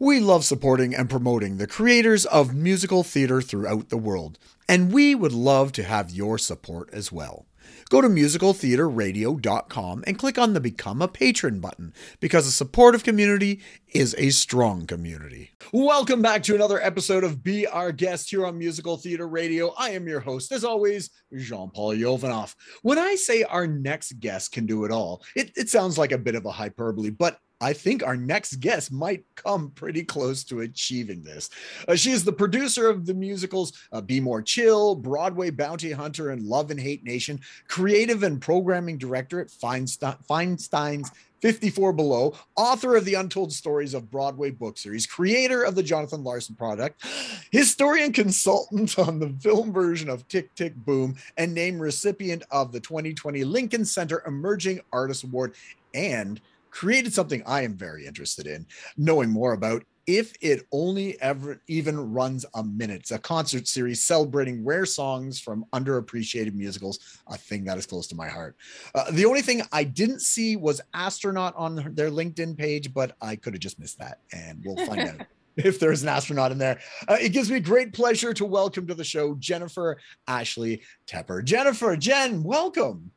We 0.00 0.20
love 0.20 0.44
supporting 0.44 0.94
and 0.94 1.10
promoting 1.10 1.56
the 1.56 1.66
creators 1.66 2.24
of 2.26 2.54
musical 2.54 3.02
theater 3.02 3.42
throughout 3.42 3.88
the 3.88 3.96
world, 3.96 4.38
and 4.68 4.92
we 4.92 5.16
would 5.16 5.32
love 5.32 5.72
to 5.72 5.82
have 5.82 6.12
your 6.12 6.38
support 6.38 6.88
as 6.92 7.10
well. 7.10 7.46
Go 7.90 8.00
to 8.00 8.06
musicaltheaterradio.com 8.06 10.04
and 10.06 10.16
click 10.16 10.38
on 10.38 10.52
the 10.52 10.60
Become 10.60 11.02
a 11.02 11.08
Patron 11.08 11.58
button 11.58 11.92
because 12.20 12.46
a 12.46 12.52
supportive 12.52 13.02
community 13.02 13.60
is 13.92 14.14
a 14.18 14.30
strong 14.30 14.86
community. 14.86 15.50
Welcome 15.72 16.22
back 16.22 16.44
to 16.44 16.54
another 16.54 16.80
episode 16.80 17.24
of 17.24 17.42
Be 17.42 17.66
Our 17.66 17.90
Guest 17.90 18.30
here 18.30 18.46
on 18.46 18.56
Musical 18.56 18.98
Theater 18.98 19.26
Radio. 19.26 19.74
I 19.76 19.90
am 19.90 20.06
your 20.06 20.20
host, 20.20 20.52
as 20.52 20.62
always, 20.62 21.10
Jean 21.36 21.70
Paul 21.70 21.96
Yovanov. 21.96 22.54
When 22.82 22.98
I 22.98 23.16
say 23.16 23.42
our 23.42 23.66
next 23.66 24.20
guest 24.20 24.52
can 24.52 24.64
do 24.64 24.84
it 24.84 24.92
all, 24.92 25.24
it, 25.34 25.50
it 25.56 25.68
sounds 25.68 25.98
like 25.98 26.12
a 26.12 26.18
bit 26.18 26.36
of 26.36 26.46
a 26.46 26.52
hyperbole, 26.52 27.10
but 27.10 27.40
I 27.60 27.72
think 27.72 28.04
our 28.04 28.16
next 28.16 28.60
guest 28.60 28.92
might 28.92 29.24
come 29.34 29.70
pretty 29.70 30.04
close 30.04 30.44
to 30.44 30.60
achieving 30.60 31.22
this. 31.22 31.50
Uh, 31.88 31.96
she 31.96 32.12
is 32.12 32.24
the 32.24 32.32
producer 32.32 32.88
of 32.88 33.04
the 33.04 33.14
musicals 33.14 33.72
uh, 33.92 34.00
Be 34.00 34.20
More 34.20 34.42
Chill, 34.42 34.94
Broadway 34.94 35.50
Bounty 35.50 35.90
Hunter, 35.90 36.30
and 36.30 36.42
Love 36.42 36.70
in 36.70 36.78
Hate 36.78 37.02
Nation, 37.02 37.40
creative 37.66 38.22
and 38.22 38.40
programming 38.40 38.96
director 38.96 39.40
at 39.40 39.48
Feinstein, 39.48 40.16
Feinstein's 40.26 41.10
54 41.40 41.92
Below, 41.92 42.34
author 42.56 42.96
of 42.96 43.04
the 43.04 43.14
Untold 43.14 43.52
Stories 43.52 43.94
of 43.94 44.10
Broadway 44.10 44.50
book 44.50 44.76
series, 44.76 45.06
creator 45.06 45.62
of 45.62 45.74
the 45.74 45.82
Jonathan 45.82 46.24
Larson 46.24 46.56
project, 46.56 47.04
historian 47.50 48.12
consultant 48.12 48.98
on 48.98 49.18
the 49.18 49.32
film 49.40 49.72
version 49.72 50.08
of 50.08 50.26
Tick 50.28 50.54
Tick 50.54 50.74
Boom, 50.74 51.16
and 51.36 51.54
named 51.54 51.80
recipient 51.80 52.42
of 52.50 52.72
the 52.72 52.80
2020 52.80 53.44
Lincoln 53.44 53.84
Center 53.84 54.22
Emerging 54.26 54.80
Artist 54.92 55.24
Award 55.24 55.54
and 55.94 56.40
created 56.70 57.12
something 57.12 57.42
I 57.46 57.62
am 57.62 57.74
very 57.74 58.06
interested 58.06 58.46
in 58.46 58.66
knowing 58.96 59.30
more 59.30 59.52
about. 59.52 59.84
If 60.06 60.32
it 60.40 60.66
only 60.72 61.20
ever 61.20 61.60
even 61.66 62.12
runs 62.14 62.46
a 62.54 62.64
minute, 62.64 63.00
it's 63.00 63.10
a 63.10 63.18
concert 63.18 63.68
series 63.68 64.02
celebrating 64.02 64.64
rare 64.64 64.86
songs 64.86 65.38
from 65.38 65.66
underappreciated 65.74 66.54
musicals, 66.54 67.20
a 67.26 67.36
thing 67.36 67.64
that 67.64 67.76
is 67.76 67.84
close 67.84 68.06
to 68.06 68.14
my 68.14 68.26
heart. 68.26 68.56
Uh, 68.94 69.10
the 69.10 69.26
only 69.26 69.42
thing 69.42 69.60
I 69.70 69.84
didn't 69.84 70.20
see 70.20 70.56
was 70.56 70.80
astronaut 70.94 71.54
on 71.56 71.92
their 71.94 72.10
LinkedIn 72.10 72.56
page, 72.56 72.94
but 72.94 73.16
I 73.20 73.36
could 73.36 73.52
have 73.52 73.60
just 73.60 73.78
missed 73.78 73.98
that, 73.98 74.20
and 74.32 74.62
we'll 74.64 74.86
find 74.86 75.00
out 75.00 75.26
if 75.58 75.78
there's 75.78 76.02
an 76.02 76.08
astronaut 76.08 76.52
in 76.52 76.58
there. 76.58 76.80
Uh, 77.06 77.18
it 77.20 77.30
gives 77.30 77.50
me 77.50 77.60
great 77.60 77.92
pleasure 77.92 78.32
to 78.32 78.46
welcome 78.46 78.86
to 78.86 78.94
the 78.94 79.04
show 79.04 79.34
Jennifer 79.34 79.98
Ashley 80.26 80.80
Tepper. 81.06 81.44
Jennifer, 81.44 81.96
Jen, 81.96 82.42
welcome. 82.42 83.10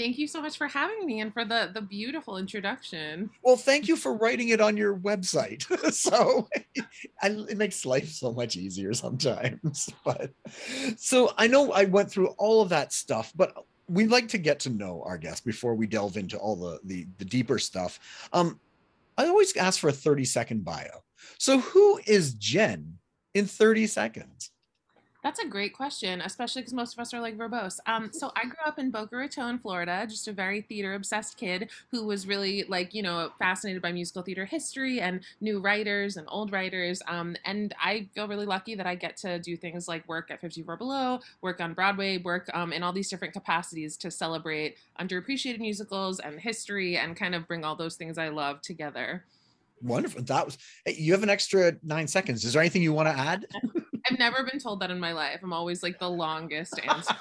Thank 0.00 0.16
you 0.16 0.26
so 0.26 0.40
much 0.40 0.56
for 0.56 0.66
having 0.66 1.04
me 1.04 1.20
and 1.20 1.30
for 1.30 1.44
the 1.44 1.70
the 1.74 1.82
beautiful 1.82 2.38
introduction. 2.38 3.28
Well, 3.42 3.56
thank 3.56 3.86
you 3.86 3.96
for 3.96 4.14
writing 4.14 4.48
it 4.48 4.58
on 4.58 4.74
your 4.74 4.96
website. 4.96 5.62
so 5.92 6.48
it 7.22 7.58
makes 7.58 7.84
life 7.84 8.08
so 8.08 8.32
much 8.32 8.56
easier 8.56 8.94
sometimes. 8.94 9.90
But 10.04 10.32
so 10.96 11.34
I 11.36 11.48
know 11.48 11.72
I 11.72 11.84
went 11.84 12.10
through 12.10 12.28
all 12.38 12.62
of 12.62 12.70
that 12.70 12.94
stuff, 12.94 13.30
but 13.36 13.52
we 13.88 14.06
like 14.06 14.28
to 14.28 14.38
get 14.38 14.58
to 14.60 14.70
know 14.70 15.02
our 15.04 15.18
guests 15.18 15.42
before 15.42 15.74
we 15.74 15.86
delve 15.86 16.16
into 16.16 16.38
all 16.38 16.56
the 16.56 16.80
the, 16.84 17.06
the 17.18 17.26
deeper 17.26 17.58
stuff. 17.58 18.00
Um, 18.32 18.58
I 19.18 19.26
always 19.26 19.54
ask 19.54 19.80
for 19.80 19.88
a 19.88 19.92
30 19.92 20.24
second 20.24 20.64
bio. 20.64 21.04
So 21.36 21.60
who 21.60 22.00
is 22.06 22.32
Jen 22.32 22.96
in 23.34 23.44
30 23.44 23.86
seconds? 23.86 24.50
That's 25.22 25.38
a 25.38 25.46
great 25.46 25.74
question, 25.74 26.22
especially 26.22 26.62
because 26.62 26.72
most 26.72 26.94
of 26.94 26.98
us 26.98 27.12
are 27.12 27.20
like 27.20 27.36
verbose. 27.36 27.78
Um, 27.86 28.10
so 28.12 28.32
I 28.36 28.44
grew 28.44 28.64
up 28.66 28.78
in 28.78 28.90
Boca 28.90 29.16
Raton, 29.16 29.58
Florida, 29.58 30.06
just 30.08 30.28
a 30.28 30.32
very 30.32 30.62
theater 30.62 30.94
obsessed 30.94 31.36
kid 31.36 31.68
who 31.90 32.06
was 32.06 32.26
really 32.26 32.64
like, 32.68 32.94
you 32.94 33.02
know, 33.02 33.30
fascinated 33.38 33.82
by 33.82 33.92
musical 33.92 34.22
theater 34.22 34.46
history 34.46 35.00
and 35.00 35.20
new 35.40 35.60
writers 35.60 36.16
and 36.16 36.26
old 36.30 36.52
writers. 36.52 37.02
Um, 37.06 37.36
and 37.44 37.74
I 37.80 38.08
feel 38.14 38.28
really 38.28 38.46
lucky 38.46 38.74
that 38.74 38.86
I 38.86 38.94
get 38.94 39.16
to 39.18 39.38
do 39.38 39.56
things 39.56 39.88
like 39.88 40.08
work 40.08 40.30
at 40.30 40.40
54 40.40 40.76
Below, 40.76 41.20
work 41.42 41.60
on 41.60 41.74
Broadway, 41.74 42.16
work 42.18 42.48
um, 42.54 42.72
in 42.72 42.82
all 42.82 42.92
these 42.92 43.10
different 43.10 43.34
capacities 43.34 43.98
to 43.98 44.10
celebrate 44.10 44.76
underappreciated 44.98 45.58
musicals 45.58 46.20
and 46.20 46.40
history 46.40 46.96
and 46.96 47.14
kind 47.16 47.34
of 47.34 47.46
bring 47.46 47.64
all 47.64 47.76
those 47.76 47.96
things 47.96 48.16
I 48.16 48.28
love 48.28 48.62
together. 48.62 49.24
Wonderful. 49.82 50.22
That 50.22 50.46
was, 50.46 50.58
you 50.86 51.12
have 51.12 51.22
an 51.22 51.30
extra 51.30 51.72
nine 51.82 52.06
seconds. 52.06 52.44
Is 52.44 52.54
there 52.54 52.60
anything 52.62 52.82
you 52.82 52.92
want 52.92 53.08
to 53.08 53.18
add? 53.18 53.46
Never 54.20 54.44
been 54.44 54.60
told 54.60 54.80
that 54.80 54.90
in 54.90 55.00
my 55.00 55.12
life. 55.12 55.40
I'm 55.42 55.54
always 55.54 55.82
like 55.82 55.98
the 55.98 56.10
longest 56.10 56.78
answer. 56.86 57.16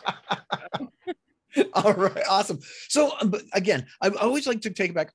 All 1.74 1.94
right, 1.94 2.24
awesome. 2.30 2.60
So, 2.90 3.14
uh, 3.22 3.26
but 3.26 3.44
again, 3.54 3.88
I 4.02 4.10
always 4.10 4.46
like 4.46 4.60
to 4.64 4.70
take 4.70 4.90
it 4.90 4.94
back. 4.96 5.14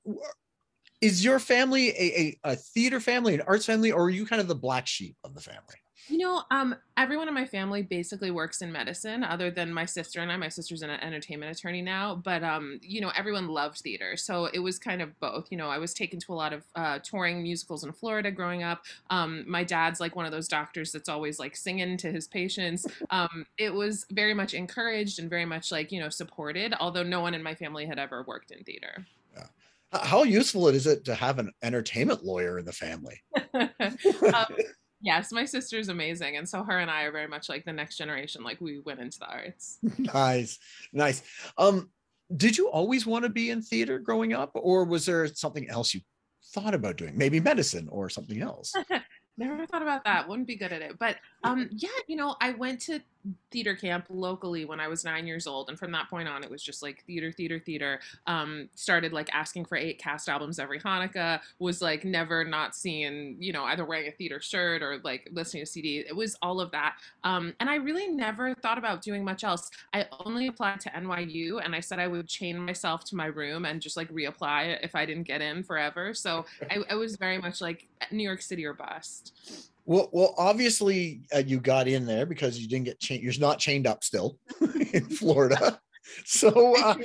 Is 0.99 1.23
your 1.23 1.37
family 1.37 1.89
a, 1.89 1.93
a, 2.01 2.39
a 2.53 2.55
theater 2.55 2.99
family, 2.99 3.35
an 3.35 3.41
arts 3.41 3.67
family, 3.67 3.91
or 3.91 4.05
are 4.05 4.09
you 4.09 4.25
kind 4.25 4.41
of 4.41 4.47
the 4.47 4.55
black 4.55 4.87
sheep 4.87 5.15
of 5.23 5.35
the 5.35 5.41
family? 5.41 5.75
You 6.07 6.19
know, 6.19 6.43
um, 6.51 6.75
everyone 6.97 7.27
in 7.27 7.33
my 7.33 7.45
family 7.45 7.81
basically 7.81 8.29
works 8.29 8.61
in 8.61 8.71
medicine, 8.71 9.23
other 9.23 9.49
than 9.49 9.73
my 9.73 9.85
sister 9.85 10.21
and 10.21 10.31
I. 10.31 10.37
My 10.37 10.49
sister's 10.49 10.83
an 10.83 10.89
entertainment 10.89 11.57
attorney 11.57 11.81
now, 11.81 12.15
but 12.15 12.43
um, 12.43 12.79
you 12.83 13.01
know, 13.01 13.11
everyone 13.15 13.47
loved 13.47 13.79
theater, 13.79 14.15
so 14.15 14.45
it 14.45 14.59
was 14.59 14.77
kind 14.77 15.01
of 15.01 15.19
both. 15.19 15.47
You 15.49 15.57
know, 15.57 15.69
I 15.69 15.77
was 15.79 15.93
taken 15.93 16.19
to 16.19 16.33
a 16.33 16.35
lot 16.35 16.53
of 16.53 16.63
uh, 16.75 16.99
touring 16.99 17.41
musicals 17.41 17.83
in 17.83 17.91
Florida 17.91 18.29
growing 18.29 18.61
up. 18.61 18.83
Um, 19.09 19.45
my 19.47 19.63
dad's 19.63 19.99
like 19.99 20.15
one 20.15 20.25
of 20.25 20.31
those 20.31 20.47
doctors 20.47 20.91
that's 20.91 21.09
always 21.09 21.39
like 21.39 21.55
singing 21.55 21.97
to 21.97 22.11
his 22.11 22.27
patients. 22.27 22.85
Um, 23.09 23.45
it 23.57 23.73
was 23.73 24.05
very 24.11 24.33
much 24.33 24.53
encouraged 24.53 25.19
and 25.19 25.29
very 25.29 25.45
much 25.45 25.71
like 25.71 25.91
you 25.91 25.99
know 25.99 26.09
supported, 26.09 26.75
although 26.79 27.03
no 27.03 27.21
one 27.21 27.33
in 27.33 27.41
my 27.41 27.55
family 27.55 27.85
had 27.85 27.97
ever 27.97 28.23
worked 28.27 28.51
in 28.51 28.63
theater. 28.63 29.05
Yeah. 29.35 29.47
How 29.91 30.23
useful 30.23 30.67
is 30.67 30.87
it 30.87 31.05
to 31.05 31.15
have 31.15 31.39
an 31.39 31.51
entertainment 31.63 32.23
lawyer 32.23 32.59
in 32.59 32.65
the 32.65 32.73
family? 32.73 33.21
um, 33.53 34.55
Yes, 35.05 35.31
my 35.31 35.45
sister's 35.45 35.89
amazing. 35.89 36.37
And 36.37 36.49
so 36.49 36.63
her 36.63 36.79
and 36.79 36.89
I 36.89 37.03
are 37.03 37.11
very 37.11 37.27
much 37.27 37.47
like 37.47 37.63
the 37.63 37.71
next 37.71 37.95
generation. 37.95 38.43
Like 38.43 38.59
we 38.59 38.79
went 38.79 38.99
into 38.99 39.19
the 39.19 39.27
arts. 39.27 39.77
nice. 39.99 40.57
Nice. 40.91 41.21
Um, 41.59 41.91
did 42.35 42.57
you 42.57 42.69
always 42.69 43.05
want 43.05 43.21
to 43.23 43.29
be 43.29 43.51
in 43.51 43.61
theater 43.61 43.99
growing 43.99 44.33
up, 44.33 44.49
or 44.55 44.83
was 44.83 45.05
there 45.05 45.27
something 45.27 45.69
else 45.69 45.93
you 45.93 46.01
thought 46.53 46.73
about 46.73 46.97
doing? 46.97 47.15
Maybe 47.15 47.39
medicine 47.39 47.87
or 47.91 48.09
something 48.09 48.41
else? 48.41 48.73
Never 49.37 49.67
thought 49.67 49.83
about 49.83 50.05
that. 50.05 50.27
Wouldn't 50.27 50.47
be 50.47 50.55
good 50.55 50.73
at 50.73 50.81
it. 50.81 50.97
But 50.97 51.17
um, 51.43 51.69
yeah, 51.71 51.89
you 52.07 52.15
know, 52.15 52.35
I 52.41 52.51
went 52.53 52.81
to 52.81 52.99
theater 53.51 53.75
camp 53.75 54.05
locally 54.09 54.65
when 54.65 54.79
I 54.79 54.87
was 54.87 55.03
nine 55.03 55.27
years 55.27 55.47
old, 55.47 55.69
and 55.69 55.77
from 55.77 55.91
that 55.91 56.09
point 56.09 56.27
on, 56.27 56.43
it 56.43 56.49
was 56.49 56.63
just 56.63 56.83
like 56.83 57.03
theater, 57.05 57.31
theater, 57.31 57.59
theater. 57.59 57.99
Um, 58.27 58.69
started 58.75 59.13
like 59.13 59.33
asking 59.33 59.65
for 59.65 59.77
eight 59.77 59.99
cast 59.99 60.29
albums 60.29 60.59
every 60.59 60.79
Hanukkah. 60.79 61.39
Was 61.59 61.81
like 61.81 62.05
never 62.05 62.43
not 62.43 62.75
seeing, 62.75 63.37
you 63.39 63.53
know, 63.53 63.63
either 63.65 63.85
wearing 63.85 64.07
a 64.07 64.11
theater 64.11 64.41
shirt 64.41 64.81
or 64.81 64.99
like 65.03 65.29
listening 65.31 65.63
to 65.63 65.67
CD. 65.67 65.99
It 65.99 66.15
was 66.15 66.37
all 66.41 66.59
of 66.59 66.71
that. 66.71 66.95
Um, 67.23 67.53
and 67.59 67.69
I 67.69 67.75
really 67.75 68.07
never 68.07 68.53
thought 68.55 68.77
about 68.77 69.01
doing 69.01 69.23
much 69.23 69.43
else. 69.43 69.69
I 69.93 70.07
only 70.25 70.47
applied 70.47 70.81
to 70.81 70.89
NYU, 70.89 71.63
and 71.63 71.75
I 71.75 71.79
said 71.79 71.99
I 71.99 72.07
would 72.07 72.27
chain 72.27 72.59
myself 72.59 73.05
to 73.05 73.15
my 73.15 73.25
room 73.25 73.65
and 73.65 73.81
just 73.81 73.97
like 73.97 74.11
reapply 74.11 74.79
if 74.83 74.95
I 74.95 75.05
didn't 75.05 75.23
get 75.23 75.41
in 75.41 75.63
forever. 75.63 76.13
So 76.13 76.45
I, 76.69 76.79
I 76.89 76.95
was 76.95 77.15
very 77.15 77.37
much 77.37 77.61
like 77.61 77.87
New 78.11 78.23
York 78.23 78.41
City 78.41 78.65
or 78.65 78.73
bust. 78.73 79.33
Well, 79.85 80.09
well, 80.11 80.33
obviously 80.37 81.21
uh, 81.33 81.43
you 81.45 81.59
got 81.59 81.87
in 81.87 82.05
there 82.05 82.25
because 82.25 82.59
you 82.59 82.67
didn't 82.67 82.85
get 82.85 82.99
chained. 82.99 83.23
You're 83.23 83.33
not 83.39 83.59
chained 83.59 83.85
up 83.85 84.03
still 84.03 84.39
in 84.93 85.05
Florida. 85.05 85.79
So, 86.23 86.75
uh, 86.83 86.95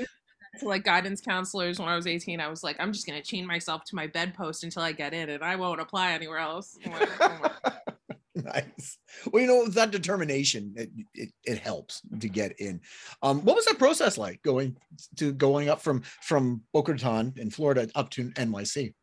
to 0.58 0.68
like 0.68 0.84
guidance 0.84 1.20
counselors 1.20 1.78
when 1.78 1.88
I 1.88 1.96
was 1.96 2.06
18, 2.06 2.41
I 2.41 2.48
was 2.48 2.64
like, 2.64 2.76
I'm 2.78 2.92
just 2.92 3.06
gonna 3.06 3.22
chain 3.22 3.46
myself 3.46 3.84
to 3.84 3.96
my 3.96 4.06
bedpost 4.06 4.64
until 4.64 4.82
I 4.82 4.92
get 4.92 5.14
in, 5.14 5.30
and 5.30 5.42
I 5.42 5.56
won't 5.56 5.80
apply 5.80 6.12
anywhere 6.12 6.38
else. 6.38 6.78
nice. 8.34 8.98
Well, 9.30 9.42
you 9.42 9.48
know 9.48 9.68
that 9.68 9.91
determination 9.91 10.72
it, 10.76 10.91
it, 11.14 11.30
it 11.44 11.58
helps 11.58 12.02
to 12.18 12.28
get 12.28 12.58
in. 12.60 12.80
Um, 13.22 13.44
what 13.44 13.56
was 13.56 13.66
that 13.66 13.78
process 13.78 14.18
like 14.18 14.42
going 14.42 14.76
to 15.16 15.32
going 15.32 15.68
up 15.68 15.80
from 15.80 16.02
from 16.22 16.62
Boca 16.72 16.92
Raton 16.92 17.34
in 17.36 17.50
Florida 17.50 17.88
up 17.94 18.10
to 18.10 18.30
NYC? 18.30 18.94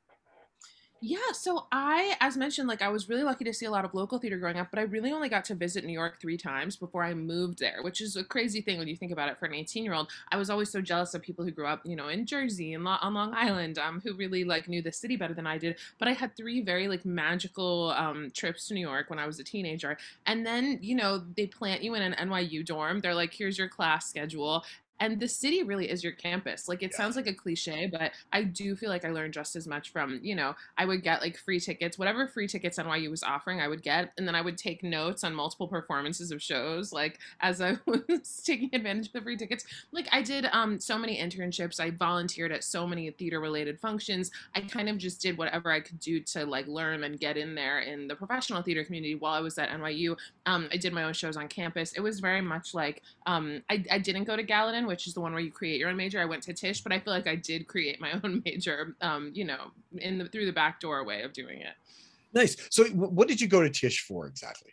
Yeah, 0.99 1.31
so 1.31 1.67
I, 1.71 2.15
as 2.21 2.37
mentioned, 2.37 2.67
like 2.67 2.81
I 2.81 2.87
was 2.87 3.07
really 3.07 3.21
lucky 3.21 3.43
to 3.45 3.53
see 3.53 3.67
a 3.67 3.71
lot 3.71 3.85
of 3.85 3.93
local 3.93 4.17
theater 4.17 4.39
growing 4.39 4.57
up, 4.57 4.69
but 4.71 4.79
I 4.79 4.83
really 4.83 5.11
only 5.11 5.29
got 5.29 5.45
to 5.45 5.55
visit 5.55 5.85
New 5.85 5.93
York 5.93 6.19
three 6.19 6.37
times 6.37 6.75
before 6.75 7.03
I 7.03 7.13
moved 7.13 7.59
there, 7.59 7.83
which 7.83 8.01
is 8.01 8.15
a 8.15 8.23
crazy 8.23 8.61
thing 8.61 8.79
when 8.79 8.87
you 8.87 8.95
think 8.95 9.11
about 9.11 9.29
it 9.29 9.37
for 9.37 9.45
an 9.45 9.53
18 9.53 9.83
year 9.83 9.93
old. 9.93 10.09
I 10.31 10.37
was 10.37 10.49
always 10.49 10.71
so 10.71 10.81
jealous 10.81 11.13
of 11.13 11.21
people 11.21 11.45
who 11.45 11.51
grew 11.51 11.67
up, 11.67 11.81
you 11.85 11.95
know, 11.95 12.07
in 12.07 12.25
Jersey 12.25 12.73
and 12.73 12.87
on 12.87 13.13
Long 13.13 13.31
Island, 13.35 13.77
um, 13.77 14.01
who 14.03 14.15
really 14.15 14.43
like 14.43 14.67
knew 14.67 14.81
the 14.81 14.91
city 14.91 15.15
better 15.17 15.35
than 15.35 15.45
I 15.45 15.59
did. 15.59 15.77
But 15.99 16.07
I 16.07 16.13
had 16.13 16.35
three 16.35 16.61
very 16.61 16.87
like 16.87 17.05
magical 17.05 17.91
um, 17.95 18.31
trips 18.33 18.67
to 18.67 18.73
New 18.73 18.81
York 18.81 19.11
when 19.11 19.19
I 19.19 19.27
was 19.27 19.39
a 19.39 19.43
teenager, 19.43 19.97
and 20.25 20.47
then 20.47 20.79
you 20.81 20.95
know 20.95 21.19
they 21.35 21.45
plant 21.45 21.83
you 21.83 21.93
in 21.93 22.01
an 22.01 22.13
NYU 22.13 22.65
dorm. 22.65 23.01
They're 23.01 23.13
like, 23.13 23.33
here's 23.33 23.59
your 23.59 23.69
class 23.69 24.09
schedule, 24.09 24.63
and 24.99 25.19
the 25.19 25.27
city 25.27 25.63
really 25.63 25.89
is 25.89 26.03
your 26.03 26.13
campus. 26.13 26.67
Like 26.67 26.83
it 26.83 26.91
yeah. 26.91 26.97
sounds 26.97 27.15
like 27.15 27.27
a 27.27 27.33
cliche 27.33 27.87
but 27.91 28.11
i 28.31 28.43
do 28.43 28.75
feel 28.75 28.89
like 28.89 29.05
i 29.05 29.09
learned 29.09 29.33
just 29.33 29.55
as 29.55 29.67
much 29.67 29.91
from 29.91 30.19
you 30.23 30.35
know 30.35 30.55
i 30.77 30.85
would 30.85 31.03
get 31.03 31.21
like 31.21 31.37
free 31.37 31.59
tickets 31.59 31.97
whatever 31.97 32.27
free 32.27 32.47
tickets 32.47 32.77
nyu 32.77 33.09
was 33.09 33.23
offering 33.23 33.61
i 33.61 33.67
would 33.67 33.83
get 33.83 34.11
and 34.17 34.27
then 34.27 34.35
i 34.35 34.41
would 34.41 34.57
take 34.57 34.83
notes 34.83 35.23
on 35.23 35.33
multiple 35.33 35.67
performances 35.67 36.31
of 36.31 36.41
shows 36.41 36.91
like 36.91 37.19
as 37.41 37.61
i 37.61 37.77
was 37.85 38.41
taking 38.45 38.69
advantage 38.73 39.07
of 39.07 39.13
the 39.13 39.21
free 39.21 39.37
tickets. 39.37 39.65
Like 39.91 40.07
i 40.11 40.21
did 40.21 40.45
um 40.51 40.79
so 40.79 40.97
many 40.97 41.17
internships. 41.17 41.79
I 41.79 41.91
volunteered 41.91 42.51
at 42.51 42.63
so 42.63 42.87
many 42.87 43.09
theater 43.11 43.39
related 43.39 43.79
functions. 43.79 44.31
I 44.55 44.61
kind 44.61 44.89
of 44.89 44.97
just 44.97 45.21
did 45.21 45.37
whatever 45.37 45.71
i 45.71 45.79
could 45.79 45.99
do 45.99 46.19
to 46.21 46.45
like 46.45 46.67
learn 46.67 47.03
and 47.03 47.19
get 47.19 47.37
in 47.37 47.55
there 47.55 47.79
in 47.79 48.07
the 48.07 48.15
professional 48.15 48.61
theater 48.61 48.83
community 48.83 49.15
while 49.15 49.33
i 49.33 49.39
was 49.39 49.57
at 49.57 49.69
nyu 49.69 50.15
um, 50.45 50.67
i 50.71 50.77
did 50.77 50.93
my 50.93 51.03
own 51.03 51.13
shows 51.13 51.37
on 51.37 51.47
campus. 51.47 51.93
It 51.93 52.01
was 52.01 52.19
very 52.19 52.41
much 52.41 52.73
like 52.73 53.03
um, 53.25 53.61
I, 53.69 53.83
I 53.91 53.99
didn't 53.99 54.23
go 54.23 54.35
to 54.35 54.43
gallatin 54.43 54.86
which 54.87 55.07
is 55.07 55.13
the 55.13 55.21
one 55.21 55.33
where 55.33 55.41
you 55.41 55.51
create 55.51 55.79
your 55.79 55.89
own 55.89 55.97
major. 55.97 56.19
I 56.19 56.25
went 56.25 56.43
to 56.43 56.53
Tisch, 56.53 56.81
but 56.81 56.91
I 56.91 56.99
feel 56.99 57.13
like 57.13 57.27
I 57.27 57.35
did 57.35 57.67
create 57.67 58.01
my 58.01 58.13
own 58.23 58.41
major, 58.45 58.95
um, 59.01 59.31
you 59.33 59.45
know, 59.45 59.71
in 59.97 60.17
the, 60.17 60.25
through 60.25 60.45
the 60.45 60.53
back 60.53 60.79
door 60.79 61.03
way 61.03 61.21
of 61.21 61.33
doing 61.33 61.59
it. 61.61 61.75
Nice. 62.33 62.55
So, 62.69 62.85
what 62.85 63.27
did 63.27 63.39
you 63.39 63.47
go 63.47 63.61
to 63.61 63.69
Tisch 63.69 64.01
for 64.01 64.27
exactly? 64.27 64.71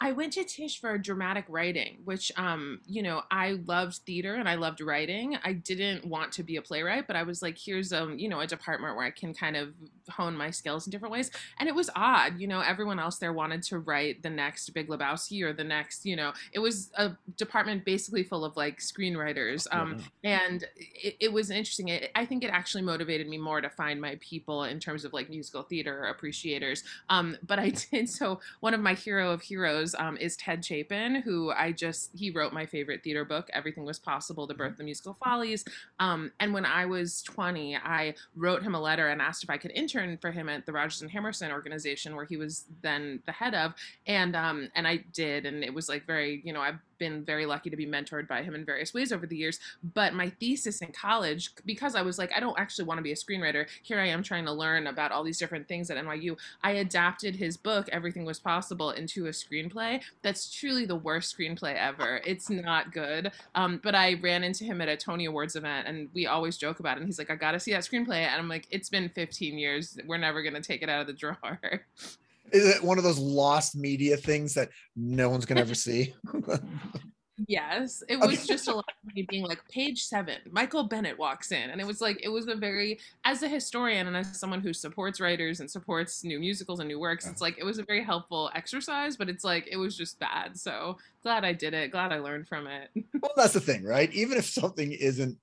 I 0.00 0.12
went 0.12 0.34
to 0.34 0.44
Tisch 0.44 0.80
for 0.80 0.96
dramatic 0.98 1.44
writing, 1.48 1.98
which, 2.04 2.30
um, 2.36 2.80
you 2.86 3.02
know, 3.02 3.22
I 3.30 3.52
loved 3.66 3.96
theater 4.06 4.34
and 4.34 4.48
I 4.48 4.56
loved 4.56 4.80
writing. 4.80 5.38
I 5.44 5.54
didn't 5.54 6.04
want 6.04 6.32
to 6.32 6.42
be 6.42 6.56
a 6.56 6.62
playwright, 6.62 7.06
but 7.06 7.16
I 7.16 7.22
was 7.22 7.40
like, 7.40 7.56
here's 7.56 7.92
um, 7.92 8.18
you 8.18 8.28
know, 8.28 8.40
a 8.40 8.46
department 8.46 8.96
where 8.96 9.06
I 9.06 9.10
can 9.10 9.32
kind 9.32 9.56
of 9.56 9.72
hone 10.10 10.36
my 10.36 10.50
skills 10.50 10.86
in 10.86 10.90
different 10.90 11.12
ways. 11.12 11.30
And 11.58 11.68
it 11.68 11.74
was 11.74 11.88
odd, 11.96 12.38
you 12.38 12.46
know, 12.46 12.60
everyone 12.60 12.98
else 12.98 13.18
there 13.18 13.32
wanted 13.32 13.62
to 13.64 13.78
write 13.78 14.22
the 14.22 14.30
next 14.30 14.68
Big 14.74 14.88
Lebowski 14.88 15.42
or 15.42 15.52
the 15.52 15.64
next, 15.64 16.04
you 16.04 16.16
know, 16.16 16.32
it 16.52 16.58
was 16.58 16.90
a 16.96 17.12
department 17.36 17.84
basically 17.84 18.22
full 18.22 18.44
of 18.44 18.56
like 18.56 18.80
screenwriters. 18.80 19.66
Um, 19.72 19.98
and 20.24 20.64
it, 20.76 21.16
it 21.20 21.32
was 21.32 21.50
interesting. 21.50 21.88
It, 21.88 22.10
I 22.14 22.26
think 22.26 22.44
it 22.44 22.50
actually 22.50 22.82
motivated 22.82 23.28
me 23.28 23.38
more 23.38 23.60
to 23.60 23.70
find 23.70 24.00
my 24.00 24.18
people 24.20 24.64
in 24.64 24.78
terms 24.78 25.04
of 25.04 25.12
like 25.12 25.30
musical 25.30 25.62
theater 25.62 26.04
appreciators. 26.04 26.84
Um, 27.08 27.36
but 27.46 27.58
I 27.58 27.70
did 27.90 28.08
so 28.08 28.40
one 28.60 28.74
of 28.74 28.80
my 28.80 28.94
hero 28.94 29.30
of 29.30 29.42
heroes 29.42 29.85
um, 29.94 30.16
is 30.16 30.36
Ted 30.36 30.64
Chapin, 30.64 31.16
who 31.16 31.50
I 31.50 31.72
just 31.72 32.10
he 32.14 32.30
wrote 32.30 32.52
my 32.52 32.66
favorite 32.66 33.02
theater 33.02 33.24
book, 33.24 33.48
Everything 33.52 33.84
Was 33.84 33.98
Possible: 33.98 34.46
The 34.46 34.54
Birth 34.54 34.72
of 34.72 34.78
the 34.78 34.84
Musical 34.84 35.16
Follies. 35.22 35.64
Um, 36.00 36.32
and 36.40 36.52
when 36.52 36.64
I 36.64 36.86
was 36.86 37.22
20, 37.22 37.76
I 37.76 38.14
wrote 38.34 38.62
him 38.62 38.74
a 38.74 38.80
letter 38.80 39.08
and 39.08 39.22
asked 39.22 39.44
if 39.44 39.50
I 39.50 39.58
could 39.58 39.72
intern 39.72 40.18
for 40.18 40.30
him 40.30 40.48
at 40.48 40.66
the 40.66 40.72
Rodgers 40.72 41.02
and 41.02 41.10
Hammerstein 41.10 41.52
organization, 41.52 42.16
where 42.16 42.24
he 42.24 42.36
was 42.36 42.64
then 42.82 43.22
the 43.26 43.32
head 43.32 43.54
of, 43.54 43.74
and 44.06 44.34
um, 44.34 44.70
and 44.74 44.86
I 44.86 45.04
did, 45.12 45.46
and 45.46 45.62
it 45.62 45.72
was 45.72 45.88
like 45.88 46.06
very, 46.06 46.42
you 46.44 46.52
know, 46.52 46.60
I've 46.60 46.78
been 46.98 47.24
very 47.24 47.46
lucky 47.46 47.70
to 47.70 47.76
be 47.76 47.86
mentored 47.86 48.28
by 48.28 48.42
him 48.42 48.54
in 48.54 48.64
various 48.64 48.94
ways 48.94 49.12
over 49.12 49.26
the 49.26 49.36
years. 49.36 49.58
But 49.94 50.14
my 50.14 50.30
thesis 50.30 50.80
in 50.80 50.92
college, 50.92 51.50
because 51.64 51.94
I 51.94 52.02
was 52.02 52.18
like, 52.18 52.32
I 52.34 52.40
don't 52.40 52.58
actually 52.58 52.86
want 52.86 52.98
to 52.98 53.02
be 53.02 53.12
a 53.12 53.16
screenwriter, 53.16 53.66
here 53.82 54.00
I 54.00 54.06
am 54.06 54.22
trying 54.22 54.44
to 54.46 54.52
learn 54.52 54.86
about 54.86 55.12
all 55.12 55.24
these 55.24 55.38
different 55.38 55.68
things 55.68 55.90
at 55.90 56.02
NYU. 56.02 56.36
I 56.62 56.72
adapted 56.72 57.36
his 57.36 57.56
book, 57.56 57.88
Everything 57.92 58.24
Was 58.24 58.38
Possible, 58.38 58.90
into 58.90 59.26
a 59.26 59.30
screenplay 59.30 60.02
that's 60.22 60.50
truly 60.52 60.86
the 60.86 60.96
worst 60.96 61.36
screenplay 61.36 61.74
ever. 61.76 62.20
It's 62.24 62.50
not 62.50 62.92
good. 62.92 63.32
Um, 63.54 63.80
but 63.82 63.94
I 63.94 64.14
ran 64.14 64.44
into 64.44 64.64
him 64.64 64.80
at 64.80 64.88
a 64.88 64.96
Tony 64.96 65.26
Awards 65.26 65.56
event 65.56 65.86
and 65.88 66.08
we 66.14 66.26
always 66.26 66.56
joke 66.56 66.80
about 66.80 66.96
it. 66.96 67.00
And 67.00 67.08
he's 67.08 67.18
like, 67.18 67.30
I 67.30 67.36
got 67.36 67.52
to 67.52 67.60
see 67.60 67.72
that 67.72 67.82
screenplay. 67.82 68.26
And 68.26 68.40
I'm 68.40 68.48
like, 68.48 68.66
it's 68.70 68.88
been 68.88 69.08
15 69.08 69.58
years. 69.58 69.98
We're 70.06 70.18
never 70.18 70.42
going 70.42 70.54
to 70.54 70.60
take 70.60 70.82
it 70.82 70.88
out 70.88 71.00
of 71.00 71.06
the 71.06 71.12
drawer. 71.12 71.60
Is 72.52 72.76
it 72.76 72.82
one 72.82 72.98
of 72.98 73.04
those 73.04 73.18
lost 73.18 73.76
media 73.76 74.16
things 74.16 74.54
that 74.54 74.70
no 74.94 75.28
one's 75.28 75.46
gonna 75.46 75.60
ever 75.60 75.74
see? 75.74 76.14
yes, 77.48 78.02
it 78.08 78.18
was 78.18 78.38
okay. 78.38 78.46
just 78.46 78.68
a 78.68 78.74
lot 78.74 78.84
of 78.88 79.14
me 79.14 79.26
being 79.28 79.44
like, 79.44 79.60
page 79.68 80.04
seven, 80.04 80.36
Michael 80.50 80.84
Bennett 80.84 81.18
walks 81.18 81.52
in, 81.52 81.70
and 81.70 81.80
it 81.80 81.86
was 81.86 82.00
like 82.00 82.20
it 82.22 82.28
was 82.28 82.48
a 82.48 82.54
very, 82.54 82.98
as 83.24 83.42
a 83.42 83.48
historian 83.48 84.06
and 84.06 84.16
as 84.16 84.38
someone 84.38 84.60
who 84.60 84.72
supports 84.72 85.20
writers 85.20 85.60
and 85.60 85.70
supports 85.70 86.24
new 86.24 86.38
musicals 86.38 86.80
and 86.80 86.88
new 86.88 86.98
works, 86.98 87.24
yeah. 87.24 87.32
it's 87.32 87.40
like 87.40 87.58
it 87.58 87.64
was 87.64 87.78
a 87.78 87.84
very 87.84 88.02
helpful 88.02 88.50
exercise, 88.54 89.16
but 89.16 89.28
it's 89.28 89.44
like 89.44 89.66
it 89.70 89.76
was 89.76 89.96
just 89.96 90.18
bad. 90.18 90.58
So 90.58 90.96
glad 91.22 91.44
I 91.44 91.52
did 91.52 91.74
it. 91.74 91.90
Glad 91.90 92.12
I 92.12 92.18
learned 92.18 92.48
from 92.48 92.66
it. 92.66 92.90
well, 93.20 93.32
that's 93.36 93.54
the 93.54 93.60
thing, 93.60 93.84
right? 93.84 94.12
Even 94.12 94.38
if 94.38 94.46
something 94.46 94.92
isn't 94.92 95.36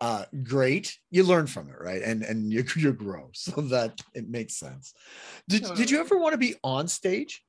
uh, 0.00 0.24
great, 0.42 0.96
you 1.10 1.24
learn 1.24 1.46
from 1.46 1.68
it, 1.68 1.76
right? 1.80 2.02
And 2.02 2.22
and 2.22 2.52
you 2.52 2.64
you 2.76 2.92
grow, 2.92 3.30
so 3.32 3.60
that 3.62 4.00
it 4.14 4.28
makes 4.28 4.54
sense. 4.54 4.94
Did 5.48 5.64
did 5.74 5.90
you 5.90 6.00
ever 6.00 6.18
want 6.18 6.32
to 6.32 6.38
be 6.38 6.54
on 6.62 6.88
stage? 6.88 7.42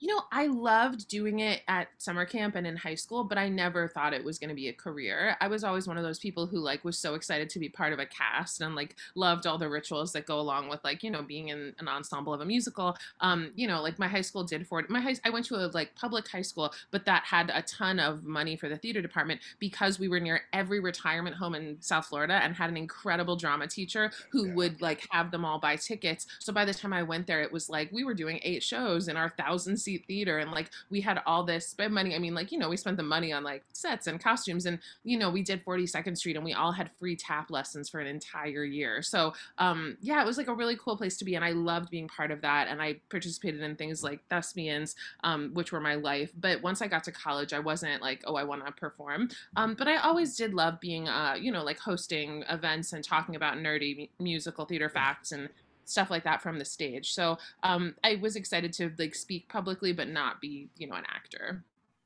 You 0.00 0.14
know, 0.14 0.22
I 0.30 0.46
loved 0.46 1.08
doing 1.08 1.40
it 1.40 1.62
at 1.66 1.88
summer 1.98 2.24
camp 2.24 2.54
and 2.54 2.66
in 2.66 2.76
high 2.76 2.94
school, 2.94 3.24
but 3.24 3.36
I 3.36 3.48
never 3.48 3.88
thought 3.88 4.14
it 4.14 4.24
was 4.24 4.38
going 4.38 4.50
to 4.50 4.54
be 4.54 4.68
a 4.68 4.72
career. 4.72 5.36
I 5.40 5.48
was 5.48 5.64
always 5.64 5.88
one 5.88 5.98
of 5.98 6.04
those 6.04 6.20
people 6.20 6.46
who 6.46 6.60
like 6.60 6.84
was 6.84 6.96
so 6.96 7.14
excited 7.14 7.50
to 7.50 7.58
be 7.58 7.68
part 7.68 7.92
of 7.92 7.98
a 7.98 8.06
cast 8.06 8.60
and 8.60 8.76
like 8.76 8.94
loved 9.16 9.44
all 9.44 9.58
the 9.58 9.68
rituals 9.68 10.12
that 10.12 10.24
go 10.24 10.38
along 10.38 10.68
with 10.68 10.84
like, 10.84 11.02
you 11.02 11.10
know, 11.10 11.22
being 11.22 11.48
in 11.48 11.74
an 11.80 11.88
ensemble 11.88 12.32
of 12.32 12.40
a 12.40 12.44
musical. 12.44 12.96
Um, 13.20 13.50
you 13.56 13.66
know, 13.66 13.82
like 13.82 13.98
my 13.98 14.06
high 14.06 14.20
school 14.20 14.44
did 14.44 14.68
for 14.68 14.84
my 14.88 15.00
high 15.00 15.16
I 15.24 15.30
went 15.30 15.46
to 15.46 15.56
a 15.56 15.66
like 15.74 15.96
public 15.96 16.28
high 16.28 16.42
school, 16.42 16.72
but 16.92 17.04
that 17.06 17.24
had 17.24 17.50
a 17.52 17.62
ton 17.62 17.98
of 17.98 18.22
money 18.22 18.54
for 18.54 18.68
the 18.68 18.76
theater 18.76 19.02
department 19.02 19.40
because 19.58 19.98
we 19.98 20.06
were 20.06 20.20
near 20.20 20.42
every 20.52 20.78
retirement 20.78 21.34
home 21.34 21.56
in 21.56 21.76
South 21.80 22.06
Florida 22.06 22.34
and 22.34 22.54
had 22.54 22.70
an 22.70 22.76
incredible 22.76 23.34
drama 23.34 23.66
teacher 23.66 24.12
who 24.30 24.46
yeah. 24.46 24.54
would 24.54 24.80
like 24.80 25.08
have 25.10 25.32
them 25.32 25.44
all 25.44 25.58
buy 25.58 25.74
tickets. 25.74 26.26
So 26.38 26.52
by 26.52 26.64
the 26.64 26.74
time 26.74 26.92
I 26.92 27.02
went 27.02 27.26
there, 27.26 27.42
it 27.42 27.50
was 27.50 27.68
like 27.68 27.90
we 27.90 28.04
were 28.04 28.14
doing 28.14 28.38
eight 28.44 28.62
shows 28.62 29.08
in 29.08 29.16
our 29.16 29.30
thousand 29.30 29.76
theater 29.96 30.38
and 30.38 30.50
like 30.50 30.70
we 30.90 31.00
had 31.00 31.22
all 31.24 31.42
this 31.42 31.66
spend 31.66 31.94
money 31.94 32.14
i 32.14 32.18
mean 32.18 32.34
like 32.34 32.52
you 32.52 32.58
know 32.58 32.68
we 32.68 32.76
spent 32.76 32.96
the 32.96 33.02
money 33.02 33.32
on 33.32 33.42
like 33.42 33.64
sets 33.72 34.06
and 34.06 34.22
costumes 34.22 34.66
and 34.66 34.78
you 35.04 35.18
know 35.18 35.30
we 35.30 35.42
did 35.42 35.64
42nd 35.64 36.16
street 36.16 36.36
and 36.36 36.44
we 36.44 36.52
all 36.52 36.72
had 36.72 36.90
free 36.98 37.16
tap 37.16 37.50
lessons 37.50 37.88
for 37.88 38.00
an 38.00 38.06
entire 38.06 38.64
year. 38.64 39.02
So 39.02 39.34
um 39.58 39.96
yeah 40.00 40.20
it 40.22 40.26
was 40.26 40.36
like 40.36 40.48
a 40.48 40.54
really 40.54 40.76
cool 40.76 40.96
place 40.96 41.16
to 41.18 41.24
be 41.24 41.34
and 41.34 41.44
i 41.44 41.52
loved 41.52 41.90
being 41.90 42.08
part 42.08 42.30
of 42.30 42.40
that 42.42 42.68
and 42.68 42.82
i 42.82 42.96
participated 43.10 43.60
in 43.60 43.76
things 43.76 44.02
like 44.02 44.20
thespians 44.28 44.96
um, 45.24 45.50
which 45.54 45.72
were 45.72 45.80
my 45.80 45.94
life 45.94 46.32
but 46.38 46.62
once 46.62 46.82
i 46.82 46.86
got 46.86 47.04
to 47.04 47.12
college 47.12 47.52
i 47.52 47.58
wasn't 47.58 48.02
like 48.02 48.22
oh 48.26 48.34
i 48.34 48.44
want 48.44 48.64
to 48.64 48.72
perform. 48.72 49.28
Um, 49.56 49.74
but 49.74 49.88
i 49.88 49.96
always 49.96 50.36
did 50.36 50.54
love 50.54 50.80
being 50.80 51.08
uh 51.08 51.36
you 51.38 51.52
know 51.52 51.62
like 51.62 51.78
hosting 51.78 52.44
events 52.48 52.92
and 52.92 53.04
talking 53.04 53.36
about 53.36 53.56
nerdy 53.56 54.08
musical 54.18 54.64
theater 54.64 54.88
facts 54.88 55.32
and 55.32 55.48
stuff 55.88 56.10
like 56.10 56.24
that 56.24 56.42
from 56.42 56.58
the 56.58 56.64
stage. 56.64 57.12
So 57.12 57.38
um, 57.62 57.94
I 58.04 58.16
was 58.16 58.36
excited 58.36 58.72
to 58.74 58.92
like 58.98 59.14
speak 59.14 59.48
publicly, 59.48 59.92
but 59.92 60.08
not 60.08 60.40
be, 60.40 60.68
you 60.76 60.86
know, 60.86 60.96
an 60.96 61.04
actor. 61.08 61.64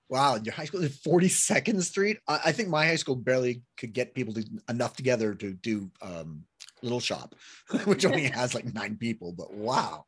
Wow, 0.09 0.37
your 0.37 0.53
high 0.53 0.67
school 0.67 0.83
is 0.83 0.99
42nd 0.99 1.83
Street. 1.83 2.19
I, 2.29 2.41
I, 2.47 2.53
think 2.53 2.69
my 2.69 2.87
high 2.87 2.97
school 2.97 3.17
barely 3.17 3.63
could 3.79 3.95
get 3.95 4.15
people 4.15 4.35
to 4.35 4.45
enough 4.69 4.95
together 4.95 5.35
to 5.35 5.55
do 5.55 5.91
um, 6.03 6.45
Little 6.83 7.01
Shop, 7.01 7.35
which 7.85 8.05
only 8.05 8.25
has 8.29 8.55
like 8.55 8.73
nine 8.75 8.97
people. 8.97 9.33
But 9.33 9.55
wow, 9.55 10.05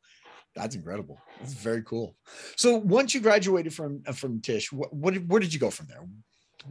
that's 0.55 0.75
incredible. 0.75 1.19
That's 1.41 1.55
very 1.55 1.82
cool. 1.82 2.17
So 2.56 2.76
once 2.76 3.15
you 3.15 3.21
graduated 3.21 3.73
from 3.73 4.03
uh, 4.06 4.12
from 4.12 4.41
Tisch, 4.41 4.73
what, 4.73 4.93
what 4.93 5.15
where 5.25 5.41
did 5.41 5.55
you 5.55 5.61
go 5.61 5.71
from 5.71 5.87
there? 5.87 6.06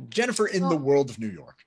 Jennifer 0.10 0.48
in 0.48 0.68
the 0.70 0.78
world 0.78 1.10
of 1.10 1.20
New 1.20 1.30
York 1.30 1.64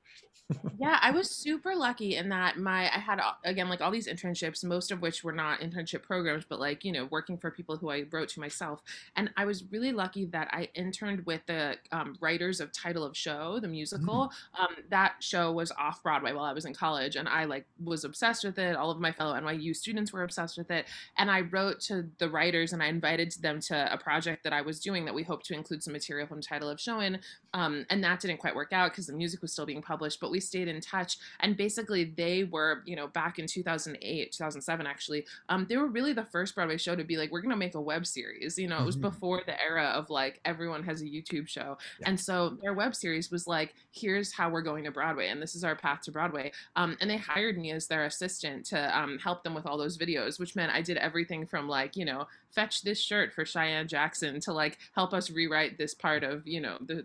yeah, 0.78 0.98
I 1.00 1.10
was 1.10 1.30
super 1.30 1.74
lucky 1.74 2.16
in 2.16 2.28
that 2.28 2.58
my 2.58 2.84
I 2.84 2.98
had 2.98 3.18
uh, 3.18 3.32
again 3.44 3.68
like 3.68 3.80
all 3.80 3.90
these 3.90 4.06
internships, 4.06 4.64
most 4.64 4.92
of 4.92 5.00
which 5.02 5.24
were 5.24 5.32
not 5.32 5.60
internship 5.60 6.02
programs, 6.02 6.44
but 6.48 6.60
like 6.60 6.84
you 6.84 6.92
know 6.92 7.08
working 7.10 7.36
for 7.36 7.50
people 7.50 7.76
who 7.76 7.90
I 7.90 8.04
wrote 8.10 8.28
to 8.30 8.40
myself. 8.40 8.82
And 9.16 9.30
I 9.36 9.44
was 9.44 9.64
really 9.70 9.92
lucky 9.92 10.26
that 10.26 10.48
I 10.52 10.68
interned 10.74 11.26
with 11.26 11.40
the 11.46 11.76
um, 11.90 12.16
writers 12.20 12.60
of 12.60 12.72
Title 12.72 13.04
of 13.04 13.16
Show, 13.16 13.58
the 13.60 13.68
musical. 13.68 14.32
Mm. 14.56 14.60
Um, 14.60 14.76
that 14.90 15.14
show 15.20 15.52
was 15.52 15.72
off 15.72 16.02
Broadway 16.02 16.32
while 16.32 16.44
I 16.44 16.52
was 16.52 16.64
in 16.64 16.74
college, 16.74 17.16
and 17.16 17.28
I 17.28 17.44
like 17.44 17.66
was 17.82 18.04
obsessed 18.04 18.44
with 18.44 18.58
it. 18.58 18.76
All 18.76 18.90
of 18.90 19.00
my 19.00 19.12
fellow 19.12 19.34
NYU 19.34 19.74
students 19.74 20.12
were 20.12 20.22
obsessed 20.22 20.56
with 20.56 20.70
it, 20.70 20.86
and 21.18 21.30
I 21.30 21.40
wrote 21.40 21.80
to 21.82 22.08
the 22.18 22.28
writers 22.28 22.72
and 22.72 22.82
I 22.82 22.86
invited 22.86 23.32
them 23.40 23.60
to 23.60 23.92
a 23.92 23.98
project 23.98 24.44
that 24.44 24.52
I 24.52 24.60
was 24.60 24.80
doing 24.80 25.04
that 25.06 25.14
we 25.14 25.22
hoped 25.22 25.46
to 25.46 25.54
include 25.54 25.82
some 25.82 25.92
material 25.92 26.26
from 26.26 26.40
Title 26.40 26.68
of 26.68 26.80
Show 26.80 27.00
in. 27.00 27.18
Um, 27.52 27.86
and 27.90 28.04
that 28.04 28.20
didn't 28.20 28.38
quite 28.38 28.54
work 28.54 28.72
out 28.72 28.92
because 28.92 29.06
the 29.06 29.12
music 29.12 29.42
was 29.42 29.52
still 29.52 29.66
being 29.66 29.82
published, 29.82 30.20
but 30.20 30.30
we 30.30 30.35
stayed 30.40 30.68
in 30.68 30.80
touch. 30.80 31.18
And 31.40 31.56
basically, 31.56 32.04
they 32.04 32.44
were, 32.44 32.82
you 32.86 32.96
know, 32.96 33.08
back 33.08 33.38
in 33.38 33.46
2008, 33.46 34.32
2007, 34.32 34.86
actually, 34.86 35.26
um, 35.48 35.66
they 35.68 35.76
were 35.76 35.86
really 35.86 36.12
the 36.12 36.24
first 36.24 36.54
Broadway 36.54 36.76
show 36.76 36.96
to 36.96 37.04
be 37.04 37.16
like, 37.16 37.30
we're 37.30 37.40
going 37.40 37.50
to 37.50 37.56
make 37.56 37.74
a 37.74 37.80
web 37.80 38.06
series. 38.06 38.58
You 38.58 38.68
know, 38.68 38.78
it 38.78 38.86
was 38.86 38.96
mm-hmm. 38.96 39.08
before 39.08 39.42
the 39.46 39.60
era 39.62 39.84
of 39.86 40.10
like 40.10 40.40
everyone 40.44 40.82
has 40.84 41.02
a 41.02 41.04
YouTube 41.04 41.48
show. 41.48 41.78
Yeah. 42.00 42.10
And 42.10 42.20
so 42.20 42.56
their 42.62 42.74
web 42.74 42.94
series 42.94 43.30
was 43.30 43.46
like, 43.46 43.74
here's 43.92 44.32
how 44.32 44.50
we're 44.50 44.62
going 44.62 44.84
to 44.84 44.90
Broadway, 44.90 45.28
and 45.28 45.40
this 45.40 45.54
is 45.54 45.64
our 45.64 45.76
path 45.76 46.02
to 46.02 46.12
Broadway. 46.12 46.52
Um, 46.76 46.96
and 47.00 47.10
they 47.10 47.16
hired 47.16 47.58
me 47.58 47.72
as 47.72 47.86
their 47.86 48.04
assistant 48.04 48.66
to 48.66 48.98
um, 48.98 49.18
help 49.18 49.42
them 49.42 49.54
with 49.54 49.66
all 49.66 49.78
those 49.78 49.98
videos, 49.98 50.38
which 50.38 50.56
meant 50.56 50.72
I 50.72 50.82
did 50.82 50.96
everything 50.96 51.46
from 51.46 51.68
like, 51.68 51.96
you 51.96 52.04
know, 52.04 52.26
fetch 52.50 52.82
this 52.82 53.00
shirt 53.00 53.32
for 53.32 53.44
Cheyenne 53.44 53.88
Jackson 53.88 54.40
to 54.40 54.52
like 54.52 54.78
help 54.94 55.12
us 55.12 55.30
rewrite 55.30 55.78
this 55.78 55.94
part 55.94 56.24
of, 56.24 56.46
you 56.46 56.60
know, 56.60 56.78
the 56.80 57.04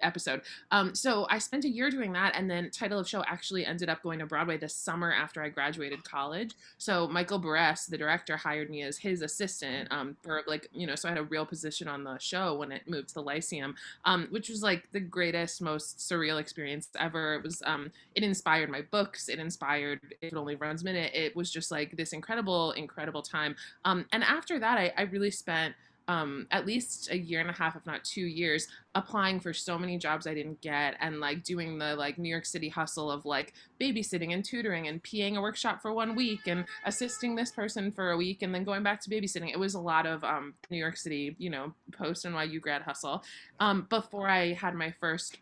episode. 0.00 0.42
Um, 0.70 0.94
so 0.94 1.26
I 1.30 1.38
spent 1.38 1.64
a 1.64 1.68
year 1.68 1.90
doing 1.90 2.12
that, 2.12 2.34
and 2.36 2.50
then 2.50 2.70
title 2.70 2.98
of 2.98 3.08
show 3.08 3.22
actually 3.26 3.64
ended 3.64 3.88
up 3.88 4.02
going 4.02 4.18
to 4.18 4.26
Broadway 4.26 4.56
this 4.56 4.74
summer 4.74 5.12
after 5.12 5.42
I 5.42 5.48
graduated 5.48 6.04
college. 6.04 6.54
So 6.78 7.08
Michael 7.08 7.40
Berresse, 7.40 7.86
the 7.86 7.98
director, 7.98 8.36
hired 8.36 8.70
me 8.70 8.82
as 8.82 8.98
his 8.98 9.22
assistant 9.22 9.88
um, 9.90 10.16
for 10.22 10.42
like 10.46 10.68
you 10.72 10.86
know, 10.86 10.94
so 10.94 11.08
I 11.08 11.12
had 11.12 11.18
a 11.18 11.24
real 11.24 11.46
position 11.46 11.88
on 11.88 12.04
the 12.04 12.18
show 12.18 12.56
when 12.56 12.72
it 12.72 12.88
moved 12.88 13.08
to 13.08 13.14
the 13.14 13.22
Lyceum, 13.22 13.74
um, 14.04 14.28
which 14.30 14.48
was 14.48 14.62
like 14.62 14.90
the 14.92 15.00
greatest, 15.00 15.60
most 15.62 15.98
surreal 15.98 16.40
experience 16.40 16.88
ever. 16.98 17.34
It 17.34 17.42
was 17.42 17.62
um, 17.64 17.90
it 18.14 18.22
inspired 18.22 18.70
my 18.70 18.82
books. 18.82 19.28
It 19.28 19.38
inspired 19.38 20.00
It 20.20 20.34
Only 20.34 20.56
Runs 20.56 20.84
Minute. 20.84 21.12
It 21.14 21.34
was 21.36 21.50
just 21.50 21.70
like 21.70 21.96
this 21.96 22.12
incredible, 22.12 22.72
incredible 22.72 23.22
time. 23.22 23.56
Um, 23.84 24.06
and 24.12 24.22
after 24.24 24.58
that, 24.58 24.78
I, 24.78 24.92
I 24.96 25.02
really 25.02 25.30
spent 25.30 25.74
um, 26.12 26.46
at 26.50 26.66
least 26.66 27.10
a 27.10 27.16
year 27.16 27.40
and 27.40 27.48
a 27.48 27.54
half, 27.54 27.74
if 27.74 27.86
not 27.86 28.04
two 28.04 28.26
years, 28.26 28.68
applying 28.94 29.40
for 29.40 29.54
so 29.54 29.78
many 29.78 29.96
jobs 29.96 30.26
I 30.26 30.34
didn't 30.34 30.60
get 30.60 30.94
and 31.00 31.20
like 31.20 31.42
doing 31.42 31.78
the 31.78 31.96
like 31.96 32.18
New 32.18 32.28
York 32.28 32.44
City 32.44 32.68
hustle 32.68 33.10
of 33.10 33.24
like 33.24 33.54
babysitting 33.80 34.34
and 34.34 34.44
tutoring 34.44 34.88
and 34.88 35.02
PAing 35.02 35.36
a 35.36 35.40
workshop 35.40 35.80
for 35.80 35.94
one 35.94 36.14
week 36.14 36.46
and 36.46 36.66
assisting 36.84 37.34
this 37.34 37.50
person 37.50 37.90
for 37.90 38.10
a 38.10 38.16
week 38.16 38.42
and 38.42 38.54
then 38.54 38.62
going 38.62 38.82
back 38.82 39.00
to 39.00 39.10
babysitting. 39.10 39.50
It 39.50 39.58
was 39.58 39.72
a 39.72 39.80
lot 39.80 40.04
of 40.04 40.22
um, 40.22 40.52
New 40.68 40.76
York 40.76 40.98
City, 40.98 41.34
you 41.38 41.48
know, 41.48 41.72
post 41.92 42.26
NYU 42.26 42.60
grad 42.60 42.82
hustle 42.82 43.24
um, 43.58 43.86
before 43.88 44.28
I 44.28 44.52
had 44.52 44.74
my 44.74 44.90
first 45.00 45.38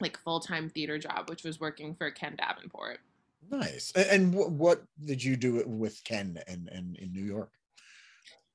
like 0.00 0.18
full 0.18 0.40
time 0.40 0.68
theater 0.68 0.98
job, 0.98 1.28
which 1.28 1.44
was 1.44 1.60
working 1.60 1.94
for 1.94 2.10
Ken 2.10 2.34
Davenport. 2.36 2.98
Nice. 3.48 3.92
And, 3.92 4.34
what 4.34 4.82
did 5.04 5.22
you 5.22 5.36
do 5.36 5.62
with 5.66 6.02
Ken 6.04 6.38
and 6.46 6.68
in, 6.68 6.96
in 7.00 7.12
New 7.12 7.24
York? 7.24 7.50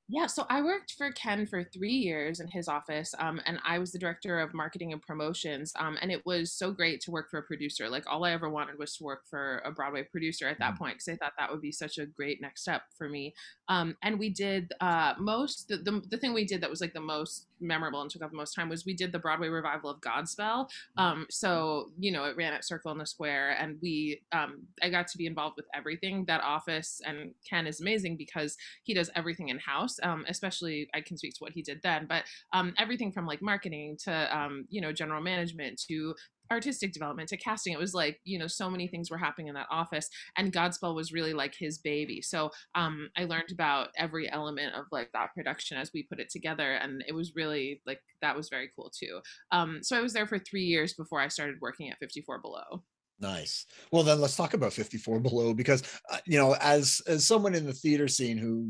Yeah, 0.08 0.26
so 0.26 0.46
I 0.48 0.62
worked 0.62 0.92
for 0.92 1.10
Ken 1.10 1.46
for 1.46 1.64
three 1.64 1.92
years 1.92 2.38
in 2.38 2.46
his 2.46 2.68
office, 2.68 3.12
um, 3.18 3.40
and 3.44 3.58
I 3.66 3.80
was 3.80 3.90
the 3.90 3.98
director 3.98 4.38
of 4.38 4.54
marketing 4.54 4.92
and 4.92 5.02
promotions. 5.02 5.72
Um, 5.76 5.98
and 6.00 6.12
it 6.12 6.24
was 6.24 6.52
so 6.52 6.70
great 6.70 7.00
to 7.02 7.10
work 7.10 7.28
for 7.28 7.38
a 7.38 7.42
producer. 7.42 7.88
Like 7.88 8.04
all 8.06 8.24
I 8.24 8.30
ever 8.30 8.48
wanted 8.48 8.78
was 8.78 8.96
to 8.96 9.04
work 9.04 9.22
for 9.28 9.58
a 9.64 9.72
Broadway 9.72 10.04
producer 10.04 10.46
at 10.46 10.60
that 10.60 10.74
mm-hmm. 10.74 10.84
point 10.84 10.94
because 10.94 11.08
I 11.08 11.16
thought 11.16 11.32
that 11.38 11.50
would 11.50 11.60
be 11.60 11.72
such 11.72 11.98
a 11.98 12.06
great 12.06 12.40
next 12.40 12.62
step 12.62 12.82
for 12.96 13.08
me. 13.08 13.34
Um, 13.68 13.96
and 14.00 14.16
we 14.16 14.30
did 14.30 14.72
uh, 14.80 15.14
most 15.18 15.66
the, 15.66 15.78
the, 15.78 16.00
the 16.08 16.18
thing 16.18 16.32
we 16.32 16.44
did 16.44 16.60
that 16.60 16.70
was 16.70 16.80
like 16.80 16.92
the 16.92 17.00
most 17.00 17.48
memorable 17.60 18.00
and 18.02 18.10
took 18.10 18.22
up 18.22 18.30
the 18.30 18.36
most 18.36 18.54
time 18.54 18.68
was 18.68 18.84
we 18.84 18.94
did 18.94 19.10
the 19.10 19.18
Broadway 19.18 19.48
revival 19.48 19.90
of 19.90 20.00
Godspell. 20.00 20.68
Um, 20.96 21.26
so 21.30 21.90
you 21.98 22.12
know 22.12 22.24
it 22.24 22.36
ran 22.36 22.52
at 22.52 22.64
Circle 22.64 22.92
in 22.92 22.98
the 22.98 23.06
Square, 23.06 23.56
and 23.60 23.76
we 23.82 24.20
um, 24.30 24.62
I 24.82 24.90
got 24.90 25.08
to 25.08 25.18
be 25.18 25.26
involved 25.26 25.56
with 25.56 25.66
everything. 25.74 26.24
That 26.26 26.42
office 26.42 27.00
and 27.04 27.32
Ken 27.48 27.66
is 27.66 27.80
amazing 27.80 28.16
because 28.16 28.56
he 28.84 28.94
does 28.94 29.10
everything 29.16 29.48
in 29.48 29.58
house 29.58 29.95
um, 30.02 30.24
especially 30.28 30.88
I 30.94 31.00
can 31.00 31.16
speak 31.16 31.34
to 31.34 31.40
what 31.40 31.52
he 31.52 31.62
did 31.62 31.80
then, 31.82 32.06
but 32.08 32.24
um, 32.52 32.74
everything 32.78 33.12
from 33.12 33.26
like 33.26 33.42
marketing 33.42 33.96
to, 34.04 34.36
um, 34.36 34.66
you 34.68 34.80
know, 34.80 34.92
general 34.92 35.22
management 35.22 35.80
to 35.88 36.14
artistic 36.50 36.92
development 36.92 37.28
to 37.28 37.36
casting 37.36 37.72
it 37.72 37.78
was 37.78 37.94
like 37.94 38.20
you 38.24 38.38
know 38.38 38.46
so 38.46 38.70
many 38.70 38.86
things 38.86 39.10
were 39.10 39.18
happening 39.18 39.48
in 39.48 39.54
that 39.54 39.66
office 39.70 40.08
and 40.36 40.52
godspell 40.52 40.94
was 40.94 41.12
really 41.12 41.32
like 41.32 41.54
his 41.58 41.78
baby. 41.78 42.22
So 42.22 42.50
um 42.74 43.08
i 43.16 43.24
learned 43.24 43.50
about 43.52 43.88
every 43.96 44.30
element 44.30 44.74
of 44.74 44.86
like 44.92 45.10
that 45.12 45.34
production 45.34 45.76
as 45.76 45.90
we 45.92 46.04
put 46.04 46.20
it 46.20 46.30
together 46.30 46.74
and 46.74 47.04
it 47.06 47.14
was 47.14 47.32
really 47.34 47.80
like 47.86 48.00
that 48.22 48.36
was 48.36 48.48
very 48.48 48.70
cool 48.76 48.92
too. 48.96 49.20
Um 49.50 49.80
so 49.82 49.96
i 49.96 50.00
was 50.00 50.12
there 50.12 50.26
for 50.26 50.38
three 50.38 50.64
years 50.64 50.94
before 50.94 51.20
i 51.20 51.28
started 51.28 51.56
working 51.60 51.90
at 51.90 51.98
54 51.98 52.40
below. 52.40 52.82
Nice. 53.18 53.64
Well, 53.92 54.02
then 54.02 54.20
let's 54.20 54.36
talk 54.36 54.52
about 54.52 54.74
54 54.74 55.20
Below 55.20 55.54
because, 55.54 55.82
uh, 56.12 56.18
you 56.26 56.38
know, 56.38 56.54
as 56.60 57.00
as 57.06 57.26
someone 57.26 57.54
in 57.54 57.64
the 57.64 57.72
theater 57.72 58.08
scene 58.08 58.36
who 58.36 58.68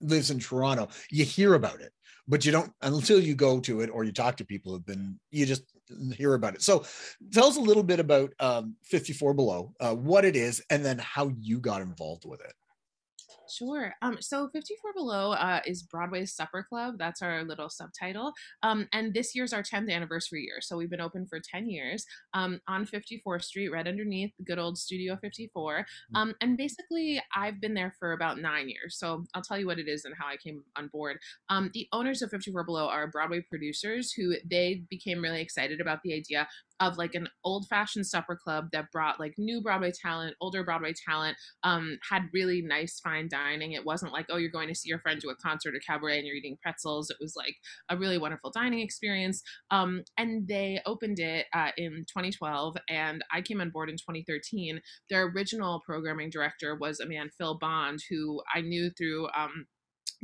lives 0.00 0.30
in 0.30 0.38
Toronto, 0.38 0.88
you 1.10 1.24
hear 1.24 1.54
about 1.54 1.80
it, 1.80 1.92
but 2.28 2.44
you 2.44 2.52
don't 2.52 2.72
until 2.82 3.20
you 3.20 3.34
go 3.34 3.60
to 3.60 3.80
it 3.80 3.90
or 3.92 4.04
you 4.04 4.12
talk 4.12 4.36
to 4.38 4.44
people 4.44 4.72
who've 4.72 4.86
been, 4.86 5.18
you 5.30 5.46
just 5.46 5.64
hear 6.16 6.34
about 6.34 6.54
it. 6.54 6.62
So 6.62 6.84
tell 7.32 7.46
us 7.46 7.56
a 7.56 7.60
little 7.60 7.82
bit 7.82 8.00
about 8.00 8.32
um, 8.40 8.76
54 8.84 9.34
Below, 9.34 9.74
uh, 9.80 9.94
what 9.94 10.24
it 10.24 10.36
is, 10.36 10.62
and 10.70 10.84
then 10.84 10.98
how 10.98 11.30
you 11.38 11.60
got 11.60 11.82
involved 11.82 12.24
with 12.24 12.40
it. 12.40 12.52
Sure. 13.50 13.94
Um, 14.02 14.18
so 14.20 14.48
54 14.48 14.92
Below 14.94 15.32
uh, 15.32 15.60
is 15.66 15.82
Broadway's 15.82 16.34
Supper 16.34 16.64
Club. 16.68 16.94
That's 16.98 17.22
our 17.22 17.44
little 17.44 17.68
subtitle. 17.68 18.32
Um, 18.62 18.88
and 18.92 19.12
this 19.12 19.34
year's 19.34 19.52
our 19.52 19.62
10th 19.62 19.90
anniversary 19.90 20.42
year. 20.42 20.60
So 20.60 20.76
we've 20.76 20.90
been 20.90 21.00
open 21.00 21.26
for 21.26 21.40
10 21.40 21.68
years 21.68 22.04
um, 22.34 22.60
on 22.68 22.86
54th 22.86 23.44
Street, 23.44 23.70
right 23.70 23.86
underneath 23.86 24.32
good 24.46 24.58
old 24.58 24.78
Studio 24.78 25.16
54. 25.20 25.86
Mm. 26.14 26.18
Um, 26.18 26.34
and 26.40 26.56
basically, 26.56 27.20
I've 27.34 27.60
been 27.60 27.74
there 27.74 27.94
for 27.98 28.12
about 28.12 28.38
nine 28.38 28.68
years. 28.68 28.96
So 28.98 29.24
I'll 29.34 29.42
tell 29.42 29.58
you 29.58 29.66
what 29.66 29.78
it 29.78 29.88
is 29.88 30.04
and 30.04 30.14
how 30.18 30.26
I 30.26 30.36
came 30.36 30.62
on 30.76 30.88
board. 30.88 31.18
Um, 31.48 31.70
the 31.74 31.88
owners 31.92 32.22
of 32.22 32.30
54 32.30 32.64
Below 32.64 32.88
are 32.88 33.08
Broadway 33.08 33.40
producers 33.40 34.12
who 34.12 34.34
they 34.48 34.82
became 34.88 35.20
really 35.20 35.40
excited 35.40 35.80
about 35.80 36.02
the 36.02 36.14
idea 36.14 36.46
of 36.80 36.98
like 36.98 37.14
an 37.14 37.28
old 37.44 37.66
fashioned 37.68 38.06
supper 38.06 38.36
club 38.36 38.68
that 38.72 38.90
brought 38.90 39.20
like 39.20 39.34
new 39.38 39.60
Broadway 39.60 39.92
talent, 39.92 40.34
older 40.40 40.64
Broadway 40.64 40.92
talent, 41.06 41.36
um, 41.62 41.98
had 42.08 42.28
really 42.32 42.62
nice 42.62 43.00
fine 43.00 43.28
dining. 43.28 43.72
It 43.72 43.84
wasn't 43.84 44.12
like, 44.12 44.26
oh, 44.30 44.36
you're 44.36 44.50
going 44.50 44.68
to 44.68 44.74
see 44.74 44.88
your 44.88 44.98
friend 45.00 45.20
do 45.20 45.30
a 45.30 45.36
concert 45.36 45.74
or 45.74 45.80
cabaret 45.86 46.18
and 46.18 46.26
you're 46.26 46.36
eating 46.36 46.58
pretzels. 46.62 47.10
It 47.10 47.18
was 47.20 47.34
like 47.36 47.56
a 47.88 47.96
really 47.96 48.18
wonderful 48.18 48.50
dining 48.50 48.80
experience. 48.80 49.42
Um, 49.70 50.02
and 50.16 50.48
they 50.48 50.80
opened 50.86 51.18
it 51.18 51.46
uh, 51.54 51.70
in 51.76 52.04
2012, 52.08 52.76
and 52.88 53.22
I 53.32 53.42
came 53.42 53.60
on 53.60 53.70
board 53.70 53.90
in 53.90 53.96
2013. 53.96 54.80
Their 55.08 55.26
original 55.26 55.82
programming 55.84 56.30
director 56.30 56.76
was 56.76 57.00
a 57.00 57.06
man, 57.06 57.30
Phil 57.36 57.58
Bond, 57.58 58.00
who 58.08 58.42
I 58.54 58.60
knew 58.60 58.90
through. 58.90 59.28
Um, 59.36 59.66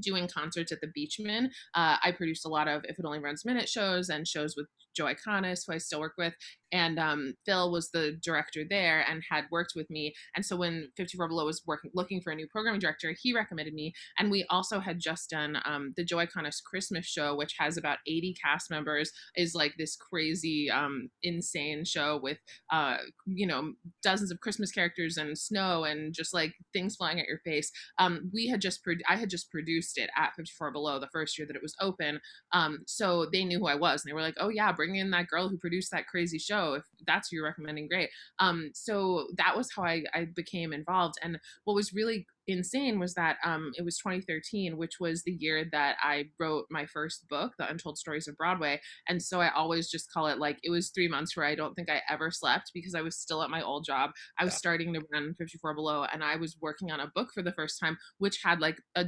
doing 0.00 0.28
concerts 0.28 0.72
at 0.72 0.80
the 0.80 0.88
Beechman. 0.88 1.46
Uh, 1.74 1.96
I 2.02 2.12
produced 2.12 2.46
a 2.46 2.50
lot 2.50 2.68
of 2.68 2.84
If 2.84 2.98
It 2.98 3.04
Only 3.04 3.18
Runs 3.18 3.44
Minute 3.44 3.68
shows 3.68 4.08
and 4.08 4.26
shows 4.26 4.54
with 4.56 4.66
Joe 4.96 5.06
Iconis, 5.06 5.60
who 5.66 5.74
I 5.74 5.78
still 5.78 6.00
work 6.00 6.14
with, 6.16 6.34
and 6.72 6.98
um, 6.98 7.34
Phil 7.44 7.70
was 7.70 7.90
the 7.90 8.18
director 8.22 8.64
there 8.68 9.04
and 9.08 9.22
had 9.30 9.44
worked 9.50 9.72
with 9.76 9.88
me. 9.88 10.14
And 10.34 10.44
so 10.44 10.56
when 10.56 10.90
54 10.96 11.28
Below 11.28 11.46
was 11.46 11.62
working, 11.66 11.90
looking 11.94 12.20
for 12.20 12.32
a 12.32 12.36
new 12.36 12.46
programming 12.48 12.80
director, 12.80 13.14
he 13.20 13.32
recommended 13.34 13.74
me. 13.74 13.92
And 14.18 14.30
we 14.30 14.44
also 14.50 14.80
had 14.80 14.98
just 14.98 15.30
done 15.30 15.58
um, 15.64 15.94
the 15.96 16.04
Joe 16.04 16.16
Iconis 16.16 16.62
Christmas 16.62 17.06
show, 17.06 17.36
which 17.36 17.54
has 17.58 17.76
about 17.76 17.98
80 18.06 18.34
cast 18.42 18.70
members, 18.70 19.12
is 19.36 19.54
like 19.54 19.74
this 19.78 19.96
crazy, 19.96 20.70
um, 20.70 21.08
insane 21.22 21.84
show 21.84 22.18
with, 22.22 22.38
uh, 22.72 22.96
you 23.26 23.46
know, 23.46 23.72
dozens 24.02 24.32
of 24.32 24.40
Christmas 24.40 24.72
characters 24.72 25.16
and 25.16 25.38
snow 25.38 25.84
and 25.84 26.12
just 26.12 26.34
like 26.34 26.52
things 26.72 26.96
flying 26.96 27.20
at 27.20 27.28
your 27.28 27.40
face. 27.44 27.70
Um, 27.98 28.30
we 28.32 28.48
had 28.48 28.60
just, 28.60 28.82
pro- 28.82 28.94
I 29.08 29.16
had 29.16 29.30
just 29.30 29.50
produced 29.50 29.85
it 29.96 30.10
at 30.16 30.34
54 30.36 30.72
Below 30.72 30.98
the 30.98 31.08
first 31.12 31.38
year 31.38 31.46
that 31.46 31.56
it 31.56 31.62
was 31.62 31.74
open. 31.80 32.20
Um, 32.52 32.80
so 32.86 33.26
they 33.32 33.44
knew 33.44 33.58
who 33.58 33.66
I 33.66 33.74
was 33.74 34.02
and 34.02 34.10
they 34.10 34.14
were 34.14 34.22
like, 34.22 34.36
oh 34.38 34.48
yeah, 34.48 34.72
bring 34.72 34.96
in 34.96 35.10
that 35.10 35.28
girl 35.28 35.48
who 35.48 35.58
produced 35.58 35.90
that 35.92 36.06
crazy 36.06 36.38
show. 36.38 36.74
If 36.74 36.84
that's 37.06 37.28
who 37.28 37.36
you're 37.36 37.44
recommending, 37.44 37.88
great. 37.88 38.10
Um, 38.38 38.70
so 38.74 39.28
that 39.36 39.56
was 39.56 39.68
how 39.74 39.84
I, 39.84 40.02
I 40.14 40.26
became 40.34 40.72
involved. 40.72 41.16
And 41.22 41.38
what 41.64 41.74
was 41.74 41.92
really 41.92 42.26
insane 42.48 42.98
was 42.98 43.14
that 43.14 43.36
um, 43.44 43.72
it 43.76 43.84
was 43.84 43.98
2013, 43.98 44.76
which 44.76 45.00
was 45.00 45.22
the 45.22 45.32
year 45.32 45.64
that 45.72 45.96
I 46.02 46.26
wrote 46.38 46.66
my 46.70 46.86
first 46.86 47.28
book, 47.28 47.52
The 47.58 47.68
Untold 47.68 47.98
Stories 47.98 48.28
of 48.28 48.36
Broadway. 48.36 48.80
And 49.08 49.22
so 49.22 49.40
I 49.40 49.50
always 49.52 49.90
just 49.90 50.12
call 50.12 50.26
it 50.28 50.38
like 50.38 50.58
it 50.62 50.70
was 50.70 50.90
three 50.90 51.08
months 51.08 51.36
where 51.36 51.46
I 51.46 51.54
don't 51.54 51.74
think 51.74 51.90
I 51.90 52.02
ever 52.08 52.30
slept 52.30 52.70
because 52.74 52.94
I 52.94 53.02
was 53.02 53.16
still 53.16 53.42
at 53.42 53.50
my 53.50 53.62
old 53.62 53.84
job. 53.84 54.10
I 54.38 54.44
was 54.44 54.54
yeah. 54.54 54.58
starting 54.58 54.92
to 54.94 55.02
run 55.12 55.34
54 55.38 55.74
Below 55.74 56.06
and 56.12 56.22
I 56.22 56.36
was 56.36 56.56
working 56.60 56.90
on 56.90 57.00
a 57.00 57.10
book 57.14 57.28
for 57.34 57.42
the 57.42 57.52
first 57.52 57.80
time, 57.80 57.98
which 58.18 58.40
had 58.44 58.60
like 58.60 58.78
a 58.94 59.06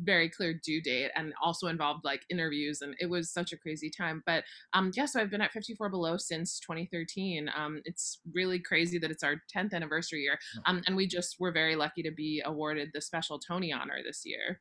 very 0.00 0.28
clear 0.28 0.54
due 0.64 0.80
date 0.80 1.10
and 1.16 1.32
also 1.42 1.68
involved 1.68 2.04
like 2.04 2.22
interviews 2.30 2.82
and 2.82 2.94
it 3.00 3.06
was 3.06 3.30
such 3.30 3.52
a 3.52 3.56
crazy 3.56 3.90
time 3.90 4.22
but 4.26 4.44
um 4.72 4.90
yeah 4.94 5.06
so 5.06 5.20
i've 5.20 5.30
been 5.30 5.40
at 5.40 5.52
54 5.52 5.88
below 5.88 6.16
since 6.16 6.60
2013 6.60 7.50
um 7.56 7.80
it's 7.84 8.20
really 8.32 8.58
crazy 8.58 8.98
that 8.98 9.10
it's 9.10 9.22
our 9.22 9.40
10th 9.54 9.74
anniversary 9.74 10.20
year 10.20 10.38
um 10.66 10.82
and 10.86 10.96
we 10.96 11.06
just 11.06 11.36
were 11.38 11.52
very 11.52 11.76
lucky 11.76 12.02
to 12.02 12.10
be 12.10 12.42
awarded 12.44 12.90
the 12.92 13.00
special 13.00 13.38
tony 13.38 13.72
honor 13.72 14.00
this 14.04 14.22
year. 14.24 14.60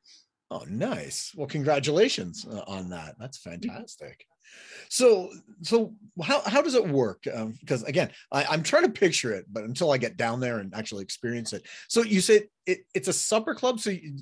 Oh 0.52 0.66
nice. 0.68 1.32
Well 1.36 1.48
congratulations 1.48 2.46
uh, 2.50 2.64
on 2.68 2.90
that. 2.90 3.16
That's 3.20 3.38
fantastic. 3.38 4.26
So 4.90 5.30
so 5.62 5.94
how, 6.24 6.42
how 6.42 6.62
does 6.62 6.74
it 6.74 6.88
work? 6.88 7.24
Um, 7.32 7.56
because 7.60 7.84
again 7.84 8.10
I, 8.32 8.46
i'm 8.46 8.64
trying 8.64 8.84
to 8.84 8.90
picture 8.90 9.32
it 9.32 9.46
but 9.52 9.64
until 9.64 9.92
i 9.92 9.98
get 9.98 10.18
down 10.18 10.40
there 10.40 10.58
and 10.58 10.74
actually 10.74 11.04
experience 11.04 11.54
it. 11.54 11.68
So 11.88 12.04
you 12.04 12.22
say 12.22 12.48
it, 12.66 12.80
it's 12.96 13.08
a 13.08 13.14
supper 13.14 13.54
club 13.54 13.80
so 13.80 13.92
you, 13.92 14.20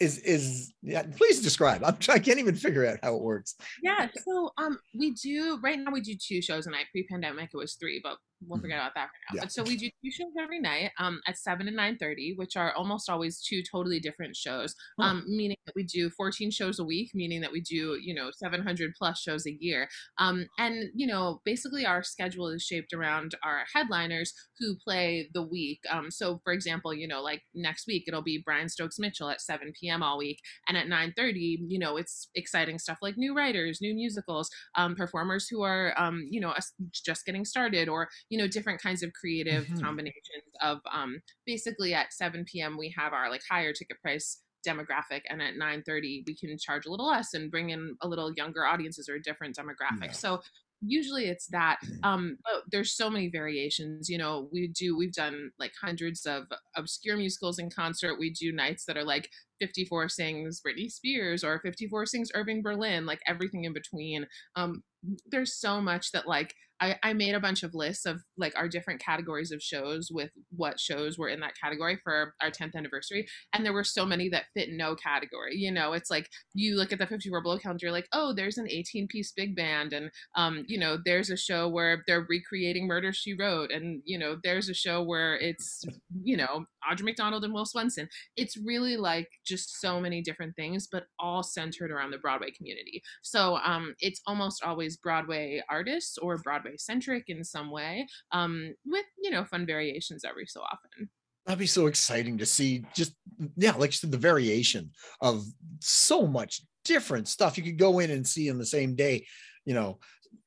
is 0.00 0.18
is 0.20 0.72
yeah 0.82 1.02
please 1.16 1.40
describe. 1.42 1.84
I'm, 1.84 1.96
i 2.08 2.18
can't 2.18 2.38
even 2.38 2.54
figure 2.54 2.86
out 2.86 2.98
how 3.02 3.14
it 3.14 3.22
works. 3.22 3.54
Yeah 3.82 4.08
so 4.24 4.50
um 4.58 4.78
we 4.98 5.12
do 5.12 5.58
right 5.62 5.78
now 5.78 5.92
we 5.92 6.00
do 6.00 6.14
two 6.14 6.42
shows 6.42 6.66
a 6.66 6.70
night 6.70 6.86
pre-pandemic 6.90 7.50
it 7.52 7.56
was 7.56 7.74
three 7.74 8.00
but 8.02 8.16
we'll 8.46 8.60
forget 8.60 8.78
about 8.78 8.94
that 8.94 9.08
for 9.08 9.34
now. 9.34 9.36
Yeah. 9.36 9.40
But 9.42 9.52
so 9.52 9.62
we 9.62 9.76
do 9.76 9.88
two 10.02 10.10
shows 10.10 10.32
every 10.40 10.60
night 10.60 10.90
um, 10.98 11.20
at 11.26 11.36
7 11.36 11.68
and 11.68 11.76
9.30, 11.76 12.36
which 12.36 12.56
are 12.56 12.72
almost 12.74 13.10
always 13.10 13.40
two 13.40 13.62
totally 13.62 14.00
different 14.00 14.36
shows, 14.36 14.74
um, 14.98 15.24
meaning 15.26 15.56
that 15.66 15.74
we 15.74 15.82
do 15.82 16.10
14 16.10 16.50
shows 16.50 16.78
a 16.78 16.84
week, 16.84 17.10
meaning 17.14 17.40
that 17.40 17.52
we 17.52 17.60
do, 17.60 17.98
you 18.02 18.14
know, 18.14 18.30
700 18.32 18.92
plus 18.98 19.20
shows 19.20 19.46
a 19.46 19.56
year. 19.60 19.88
Um, 20.18 20.46
and, 20.58 20.90
you 20.94 21.06
know, 21.06 21.40
basically 21.44 21.86
our 21.86 22.02
schedule 22.02 22.48
is 22.48 22.62
shaped 22.62 22.92
around 22.92 23.34
our 23.44 23.64
headliners 23.74 24.32
who 24.58 24.76
play 24.76 25.28
the 25.34 25.42
week. 25.42 25.80
Um, 25.90 26.10
so, 26.10 26.40
for 26.44 26.52
example, 26.52 26.94
you 26.94 27.08
know, 27.08 27.22
like 27.22 27.42
next 27.54 27.86
week, 27.86 28.04
it'll 28.06 28.22
be 28.22 28.42
Brian 28.44 28.68
Stokes 28.68 28.98
Mitchell 28.98 29.28
at 29.28 29.40
7 29.40 29.72
p.m. 29.78 30.02
all 30.02 30.18
week. 30.18 30.40
And 30.68 30.76
at 30.76 30.86
9.30, 30.86 31.58
you 31.68 31.78
know, 31.78 31.96
it's 31.96 32.28
exciting 32.34 32.78
stuff 32.78 32.98
like 33.02 33.16
new 33.16 33.36
writers, 33.36 33.80
new 33.80 33.94
musicals, 33.94 34.50
um, 34.76 34.94
performers 34.94 35.48
who 35.48 35.62
are, 35.62 35.94
um, 35.98 36.26
you 36.30 36.40
know, 36.40 36.54
just 36.92 37.24
getting 37.26 37.44
started 37.44 37.88
or, 37.88 38.08
you 38.30 38.38
know 38.38 38.48
different 38.48 38.80
kinds 38.80 39.02
of 39.02 39.12
creative 39.12 39.64
mm-hmm. 39.64 39.80
combinations 39.80 40.44
of 40.62 40.78
um 40.90 41.20
basically 41.46 41.92
at 41.92 42.12
7 42.12 42.44
p.m 42.50 42.78
we 42.78 42.94
have 42.96 43.12
our 43.12 43.28
like 43.28 43.42
higher 43.48 43.72
ticket 43.72 44.00
price 44.00 44.42
demographic 44.66 45.22
and 45.28 45.40
at 45.42 45.54
9:30 45.54 46.24
we 46.26 46.34
can 46.34 46.56
charge 46.58 46.86
a 46.86 46.90
little 46.90 47.08
less 47.08 47.34
and 47.34 47.50
bring 47.50 47.70
in 47.70 47.96
a 48.02 48.08
little 48.08 48.32
younger 48.34 48.66
audiences 48.66 49.08
or 49.08 49.14
a 49.14 49.22
different 49.22 49.56
demographic. 49.56 50.06
Yeah. 50.06 50.12
So 50.12 50.40
usually 50.82 51.26
it's 51.26 51.46
that 51.48 51.78
mm-hmm. 51.84 52.04
um 52.04 52.36
but 52.42 52.62
there's 52.72 52.96
so 52.96 53.10
many 53.10 53.28
variations 53.28 54.08
you 54.08 54.16
know 54.16 54.48
we 54.50 54.68
do 54.68 54.96
we've 54.96 55.12
done 55.12 55.50
like 55.58 55.72
hundreds 55.80 56.24
of 56.24 56.44
obscure 56.74 57.18
musicals 57.18 57.58
in 57.58 57.68
concert 57.68 58.18
we 58.18 58.30
do 58.30 58.50
nights 58.50 58.86
that 58.86 58.96
are 58.96 59.04
like 59.04 59.28
54 59.60 60.08
sings 60.08 60.62
Britney 60.66 60.90
Spears 60.90 61.44
or 61.44 61.60
54 61.60 62.06
sings 62.06 62.30
Irving 62.34 62.62
Berlin 62.62 63.04
like 63.04 63.20
everything 63.26 63.64
in 63.64 63.74
between 63.74 64.26
um 64.56 64.82
there's 65.26 65.60
so 65.60 65.82
much 65.82 66.12
that 66.12 66.26
like 66.26 66.54
I, 66.80 66.96
I 67.02 67.12
made 67.12 67.34
a 67.34 67.40
bunch 67.40 67.62
of 67.62 67.74
lists 67.74 68.06
of 68.06 68.22
like 68.38 68.56
our 68.56 68.68
different 68.68 69.00
categories 69.00 69.52
of 69.52 69.62
shows 69.62 70.10
with 70.10 70.30
what 70.50 70.80
shows 70.80 71.18
were 71.18 71.28
in 71.28 71.40
that 71.40 71.54
category 71.62 71.98
for 72.02 72.34
our 72.40 72.50
10th 72.50 72.74
anniversary. 72.74 73.26
And 73.52 73.64
there 73.64 73.72
were 73.72 73.84
so 73.84 74.06
many 74.06 74.28
that 74.30 74.46
fit 74.54 74.70
no 74.72 74.94
category. 74.94 75.56
You 75.56 75.72
know, 75.72 75.92
it's 75.92 76.10
like 76.10 76.28
you 76.54 76.76
look 76.76 76.92
at 76.92 76.98
the 76.98 77.06
54 77.06 77.42
Below 77.42 77.58
calendar, 77.58 77.86
you're 77.86 77.92
like, 77.92 78.08
oh, 78.12 78.32
there's 78.32 78.58
an 78.58 78.68
18 78.68 79.08
piece 79.08 79.32
big 79.32 79.54
band. 79.54 79.92
And, 79.92 80.10
um, 80.36 80.64
you 80.68 80.78
know, 80.78 80.98
there's 81.04 81.30
a 81.30 81.36
show 81.36 81.68
where 81.68 82.02
they're 82.06 82.26
recreating 82.28 82.86
Murder 82.86 83.12
She 83.12 83.34
Wrote. 83.34 83.70
And, 83.70 84.02
you 84.04 84.18
know, 84.18 84.36
there's 84.42 84.68
a 84.68 84.74
show 84.74 85.02
where 85.02 85.36
it's, 85.36 85.84
you 86.22 86.36
know, 86.36 86.64
Audra 86.90 87.02
McDonald 87.02 87.44
and 87.44 87.52
Will 87.52 87.66
Swenson. 87.66 88.08
It's 88.36 88.56
really 88.56 88.96
like 88.96 89.28
just 89.44 89.80
so 89.80 90.00
many 90.00 90.22
different 90.22 90.56
things, 90.56 90.88
but 90.90 91.04
all 91.18 91.42
centered 91.42 91.90
around 91.90 92.10
the 92.10 92.18
Broadway 92.18 92.50
community. 92.50 93.02
So 93.22 93.58
um, 93.64 93.94
it's 94.00 94.22
almost 94.26 94.62
always 94.64 94.96
Broadway 94.96 95.62
artists 95.68 96.16
or 96.18 96.38
Broadway 96.38 96.69
centric 96.76 97.24
in 97.28 97.44
some 97.44 97.70
way, 97.70 98.06
um, 98.32 98.74
with 98.84 99.06
you 99.22 99.30
know 99.30 99.44
fun 99.44 99.66
variations 99.66 100.24
every 100.24 100.46
so 100.46 100.60
often. 100.60 101.08
That'd 101.46 101.58
be 101.58 101.66
so 101.66 101.86
exciting 101.86 102.38
to 102.38 102.46
see. 102.46 102.84
Just 102.94 103.14
yeah, 103.56 103.72
like 103.72 103.98
the 103.98 104.16
variation 104.16 104.90
of 105.20 105.44
so 105.80 106.26
much 106.26 106.62
different 106.84 107.28
stuff 107.28 107.56
you 107.56 107.64
could 107.64 107.78
go 107.78 107.98
in 107.98 108.10
and 108.10 108.26
see 108.26 108.50
on 108.50 108.58
the 108.58 108.66
same 108.66 108.94
day. 108.94 109.26
You 109.64 109.74
know, 109.74 109.98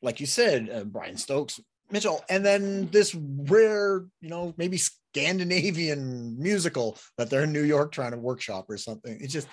like 0.02 0.20
you 0.20 0.26
said, 0.26 0.70
uh, 0.70 0.84
Brian 0.84 1.18
Stokes, 1.18 1.60
Mitchell, 1.92 2.24
and 2.30 2.46
then 2.46 2.90
this 2.92 3.16
rare, 3.16 4.06
you 4.22 4.30
know, 4.30 4.54
maybe 4.58 4.78
Scandinavian 4.78 6.36
musical 6.40 6.98
that 7.18 7.30
they're 7.30 7.44
in 7.44 7.54
New 7.54 7.64
York 7.64 7.92
trying 7.92 8.12
to 8.12 8.18
workshop 8.18 8.66
or 8.70 8.78
something. 8.78 9.18
It's 9.22 9.34
just 9.34 9.48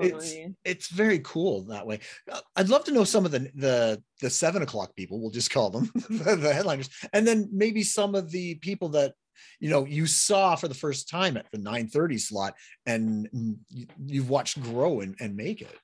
it's 0.00 0.34
it's 0.64 0.88
very 0.88 1.20
cool 1.20 1.62
that 1.64 1.86
way. 1.86 2.00
Uh, 2.30 2.40
I'd 2.56 2.68
love 2.68 2.84
to 2.84 2.92
know 2.92 3.04
some 3.04 3.24
of 3.24 3.30
the 3.30 3.50
the 3.54 4.02
the 4.20 4.30
seven 4.30 4.62
o'clock 4.62 4.94
people. 4.96 5.20
We'll 5.20 5.30
just 5.30 5.50
call 5.50 5.70
them 5.70 5.90
the 6.10 6.52
headliners, 6.52 6.90
and 7.12 7.26
then 7.26 7.48
maybe 7.52 7.82
some 7.82 8.14
of 8.14 8.30
the 8.30 8.56
people 8.56 8.90
that 8.90 9.14
you 9.60 9.70
know 9.70 9.84
you 9.84 10.06
saw 10.06 10.56
for 10.56 10.68
the 10.68 10.74
first 10.74 11.08
time 11.08 11.36
at 11.36 11.50
the 11.52 11.58
9:30 11.58 12.20
slot, 12.20 12.54
and 12.86 13.28
you've 14.06 14.30
watched 14.30 14.60
grow 14.62 15.00
and, 15.00 15.16
and 15.20 15.36
make 15.36 15.62
it. 15.62 15.76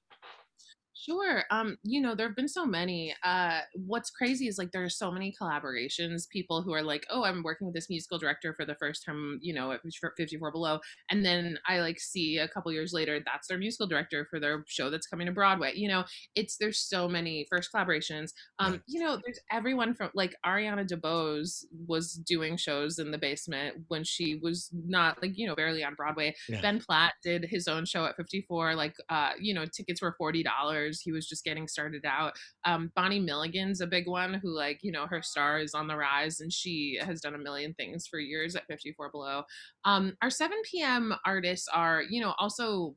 Sure. 1.05 1.45
Um, 1.51 1.77
you 1.83 2.01
know, 2.01 2.15
there 2.15 2.27
have 2.27 2.37
been 2.37 2.49
so 2.49 2.65
many. 2.65 3.15
Uh, 3.23 3.61
what's 3.75 4.11
crazy 4.11 4.49
is 4.49 4.57
like 4.57 4.73
there 4.73 4.85
are 4.85 4.89
so 4.89 5.11
many 5.11 5.35
collaborations. 5.39 6.27
People 6.29 6.63
who 6.63 6.73
are 6.73 6.83
like, 6.83 7.05
"Oh, 7.11 7.25
I'm 7.25 7.43
working 7.43 7.67
with 7.67 7.75
this 7.75 7.91
musical 7.91 8.19
director 8.19 8.55
for 8.55 8.65
the 8.65 8.75
first 8.77 9.05
time," 9.05 9.39
you 9.43 9.53
know, 9.53 9.73
at 9.73 9.83
54 9.83 10.51
Below, 10.51 10.81
and 11.11 11.23
then 11.25 11.59
I 11.67 11.81
like 11.81 12.01
see 12.01 12.39
a 12.39 12.49
couple 12.49 12.73
years 12.73 12.95
later 12.95 13.21
that's 13.25 13.49
their 13.49 13.59
musical 13.59 13.87
director 13.87 14.27
for 14.31 14.41
their 14.41 14.65
show 14.67 14.89
that's 14.89 15.07
coming 15.07 15.27
to 15.27 15.33
Broadway. 15.33 15.75
You 15.75 15.89
know, 15.89 16.05
it's 16.35 16.57
there's 16.57 16.79
so 16.79 17.07
many 17.07 17.47
first 17.51 17.71
collaborations. 17.71 18.33
Um, 18.59 18.83
you 18.87 19.01
know, 19.01 19.21
there's 19.23 19.41
everyone 19.51 19.93
from 19.95 20.11
like 20.15 20.35
Ariana 20.47 20.89
DeBose 20.89 21.65
was 21.87 22.15
doing 22.15 22.57
shows 22.57 22.99
in 22.99 23.11
the 23.11 23.19
basement 23.19 23.77
when 23.89 24.05
she 24.05 24.37
was 24.37 24.71
not 24.73 25.21
like 25.21 25.37
you 25.37 25.47
know 25.47 25.55
barely 25.55 25.85
on 25.85 25.97
Broadway. 25.97 26.35
Yeah. 26.49 26.63
Ben 26.63 26.81
Platt 26.81 27.13
did 27.23 27.45
his 27.45 27.69
own 27.69 27.85
show 27.85 28.07
at 28.07 28.17
54. 28.17 28.75
Like, 28.75 28.95
uh, 29.11 29.33
you 29.39 29.53
know, 29.53 29.67
tickets 29.67 30.01
were 30.01 30.15
forty 30.17 30.43
dollars 30.43 30.94
years. 30.95 31.01
He 31.03 31.13
was 31.13 31.27
just 31.27 31.45
getting 31.45 31.69
started 31.69 32.05
out. 32.05 32.35
Um, 32.65 32.91
Bonnie 32.95 33.21
Milligan's 33.21 33.81
a 33.81 33.87
big 33.87 34.07
one 34.07 34.35
who, 34.35 34.57
like, 34.57 34.81
you 34.83 34.93
know, 34.93 35.07
her 35.07 35.23
star 35.23 35.59
is 35.59 35.75
on 35.75 35.89
the 35.89 35.97
rise 35.97 36.41
and 36.41 36.53
she 36.53 36.99
has 37.01 37.21
done 37.21 37.35
a 37.35 37.39
million 37.39 37.75
things 37.75 38.07
for 38.07 38.19
years 38.19 38.57
at 38.57 38.67
54 38.67 39.11
Below. 39.11 39.43
Um, 39.85 40.17
our 40.23 40.31
7 40.31 40.57
p.m. 40.71 41.15
artists 41.27 41.69
are, 41.73 42.03
you 42.09 42.21
know, 42.21 42.35
also 42.39 42.95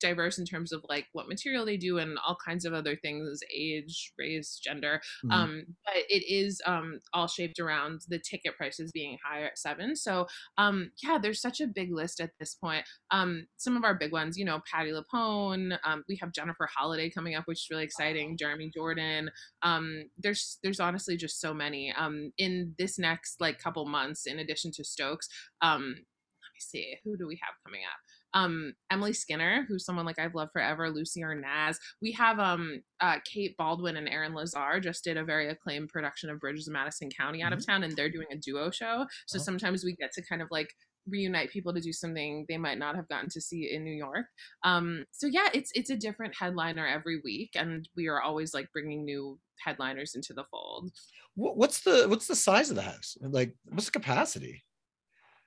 diverse 0.00 0.38
in 0.38 0.44
terms 0.44 0.72
of 0.72 0.84
like 0.88 1.06
what 1.12 1.28
material 1.28 1.64
they 1.64 1.76
do 1.76 1.98
and 1.98 2.18
all 2.26 2.36
kinds 2.44 2.64
of 2.64 2.72
other 2.72 2.96
things 2.96 3.40
age, 3.54 4.12
race, 4.18 4.60
gender. 4.62 5.00
Mm-hmm. 5.24 5.32
Um, 5.32 5.64
but 5.84 6.02
it 6.08 6.24
is 6.26 6.60
um, 6.66 7.00
all 7.12 7.26
shaped 7.26 7.60
around 7.60 8.02
the 8.08 8.18
ticket 8.18 8.56
prices 8.56 8.92
being 8.92 9.18
higher 9.24 9.46
at 9.46 9.58
seven. 9.58 9.94
So, 9.94 10.26
um, 10.58 10.90
yeah, 11.02 11.18
there's 11.20 11.40
such 11.40 11.60
a 11.60 11.66
big 11.66 11.92
list 11.92 12.20
at 12.20 12.30
this 12.40 12.54
point. 12.54 12.84
Um, 13.10 13.46
some 13.56 13.76
of 13.76 13.84
our 13.84 13.94
big 13.94 14.12
ones, 14.12 14.38
you 14.38 14.44
know, 14.44 14.60
Patti 14.70 14.92
LuPone, 14.92 15.78
um, 15.84 16.04
we 16.08 16.16
have 16.20 16.32
Jennifer 16.32 16.68
Holliday 16.74 17.10
coming 17.10 17.31
coming 17.32 17.38
up, 17.38 17.46
which 17.46 17.60
is 17.60 17.68
really 17.70 17.84
exciting. 17.84 18.36
Jeremy 18.36 18.70
Jordan. 18.74 19.30
Um, 19.62 20.04
there's 20.18 20.58
there's 20.62 20.80
honestly 20.80 21.16
just 21.16 21.40
so 21.40 21.54
many. 21.54 21.92
Um, 21.96 22.32
in 22.38 22.74
this 22.78 22.98
next 22.98 23.40
like 23.40 23.58
couple 23.58 23.84
months, 23.86 24.26
in 24.26 24.38
addition 24.38 24.70
to 24.72 24.84
Stokes, 24.84 25.28
um, 25.60 25.82
let 25.82 26.52
me 26.54 26.60
see 26.60 26.96
who 27.04 27.16
do 27.16 27.26
we 27.26 27.38
have 27.42 27.54
coming 27.64 27.82
up. 27.84 27.98
Um, 28.34 28.72
Emily 28.90 29.12
Skinner, 29.12 29.66
who's 29.68 29.84
someone 29.84 30.06
like 30.06 30.18
I've 30.18 30.34
loved 30.34 30.52
forever, 30.52 30.88
Lucy 30.88 31.20
Arnaz. 31.20 31.76
We 32.00 32.12
have 32.12 32.38
um, 32.38 32.82
uh, 33.00 33.18
Kate 33.24 33.54
Baldwin 33.58 33.98
and 33.98 34.08
Aaron 34.08 34.32
Lazar 34.32 34.80
just 34.80 35.04
did 35.04 35.18
a 35.18 35.24
very 35.24 35.50
acclaimed 35.50 35.90
production 35.90 36.30
of 36.30 36.40
Bridges 36.40 36.66
of 36.66 36.72
Madison 36.72 37.10
County 37.10 37.42
out 37.42 37.52
of 37.52 37.58
mm-hmm. 37.58 37.72
town, 37.72 37.82
and 37.82 37.94
they're 37.94 38.10
doing 38.10 38.28
a 38.32 38.36
duo 38.36 38.70
show. 38.70 39.06
So 39.26 39.38
oh. 39.38 39.42
sometimes 39.42 39.84
we 39.84 39.94
get 39.94 40.12
to 40.12 40.22
kind 40.22 40.40
of 40.40 40.48
like 40.50 40.70
reunite 41.08 41.50
people 41.50 41.72
to 41.74 41.80
do 41.80 41.92
something 41.92 42.46
they 42.48 42.58
might 42.58 42.78
not 42.78 42.96
have 42.96 43.08
gotten 43.08 43.28
to 43.30 43.40
see 43.40 43.72
in 43.72 43.84
New 43.84 43.92
York. 43.92 44.26
Um, 44.64 45.04
so 45.10 45.26
yeah, 45.26 45.48
it's 45.54 45.70
it's 45.74 45.90
a 45.90 45.96
different 45.96 46.34
headliner 46.38 46.86
every 46.86 47.20
week, 47.24 47.50
and 47.54 47.88
we 47.96 48.08
are 48.08 48.20
always 48.20 48.54
like 48.54 48.72
bringing 48.72 49.04
new 49.04 49.38
headliners 49.64 50.14
into 50.14 50.32
the 50.32 50.44
fold. 50.50 50.90
What's 51.34 51.82
the 51.82 52.06
what's 52.08 52.26
the 52.26 52.36
size 52.36 52.70
of 52.70 52.76
the 52.76 52.82
house? 52.82 53.16
Like, 53.20 53.54
what's 53.70 53.86
the 53.86 53.92
capacity? 53.92 54.62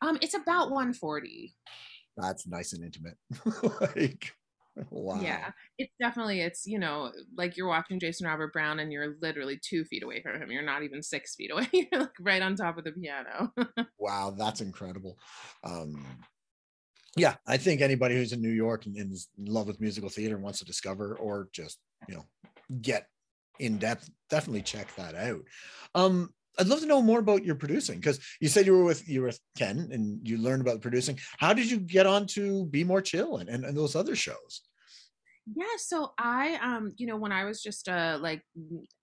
Um, 0.02 0.18
it's 0.22 0.34
about 0.34 0.72
140. 0.72 1.56
That's 2.18 2.48
nice 2.48 2.74
and 2.74 2.84
intimate. 2.84 3.18
like, 3.96 4.34
Wow. 4.90 5.22
Yeah, 5.22 5.52
it's 5.78 5.94
definitely 6.00 6.42
it's 6.42 6.66
you 6.66 6.80
know 6.80 7.12
like 7.38 7.58
you're 7.58 7.68
watching 7.68 8.00
Jason 8.00 8.28
Robert 8.28 8.52
Brown 8.52 8.80
and 8.80 8.92
you're 8.92 9.16
literally 9.22 9.58
two 9.62 9.86
feet 9.86 10.04
away 10.04 10.22
from 10.22 10.42
him. 10.42 10.52
You're 10.52 10.64
not 10.64 10.84
even 10.84 11.02
six 11.02 11.36
feet 11.36 11.52
away. 11.52 11.68
You're 11.74 12.02
like 12.02 12.12
right 12.20 12.42
on 12.42 12.56
top 12.56 12.78
of 12.78 12.84
the 12.84 12.92
piano. 12.92 13.54
wow, 13.98 14.36
that's 14.38 14.62
incredible. 14.62 15.18
Um, 15.64 16.06
yeah, 17.16 17.36
I 17.48 17.58
think 17.58 17.82
anybody 17.82 18.16
who's 18.16 18.34
in 18.34 18.42
New 18.42 18.50
York 18.50 18.86
and, 18.86 18.96
and 18.98 19.14
is 19.14 19.30
in 19.38 19.46
love 19.46 19.68
with 19.68 19.80
musical 19.80 20.10
theater 20.10 20.36
and 20.36 20.44
wants 20.44 20.60
to 20.60 20.66
discover 20.66 21.16
or 21.16 21.48
just 21.54 21.80
you 22.08 22.16
know 22.16 22.26
get 22.82 23.08
in 23.60 23.78
depth, 23.78 24.10
definitely 24.30 24.62
check 24.62 24.94
that 24.96 25.16
out. 25.16 25.42
Um, 25.94 26.34
I'd 26.58 26.68
love 26.68 26.80
to 26.80 26.86
know 26.86 27.02
more 27.02 27.20
about 27.20 27.46
your 27.46 27.56
producing 27.56 28.00
because 28.00 28.20
you 28.40 28.48
said 28.48 28.66
you 28.66 28.78
were 28.78 28.84
with 28.84 29.08
you 29.08 29.22
were 29.22 29.28
with 29.28 29.40
Ken 29.58 29.90
and 29.92 30.26
you 30.28 30.38
learned 30.38 30.62
about 30.62 30.82
producing. 30.82 31.20
How 31.38 31.54
did 31.54 31.70
you 31.70 31.80
get 31.80 32.06
on 32.06 32.28
to 32.28 32.66
Be 32.66 32.84
More 32.84 33.02
Chill 33.02 33.38
and, 33.38 33.50
and, 33.50 33.66
and 33.66 33.78
those 33.78 33.96
other 33.96 34.16
shows? 34.16 34.62
Yeah, 35.48 35.66
so 35.78 36.14
I 36.18 36.56
um 36.64 36.94
you 36.98 37.06
know 37.06 37.18
when 37.18 37.32
I 37.32 37.44
was 37.44 37.62
just 37.62 37.88
a 37.88 38.18
like 38.20 38.42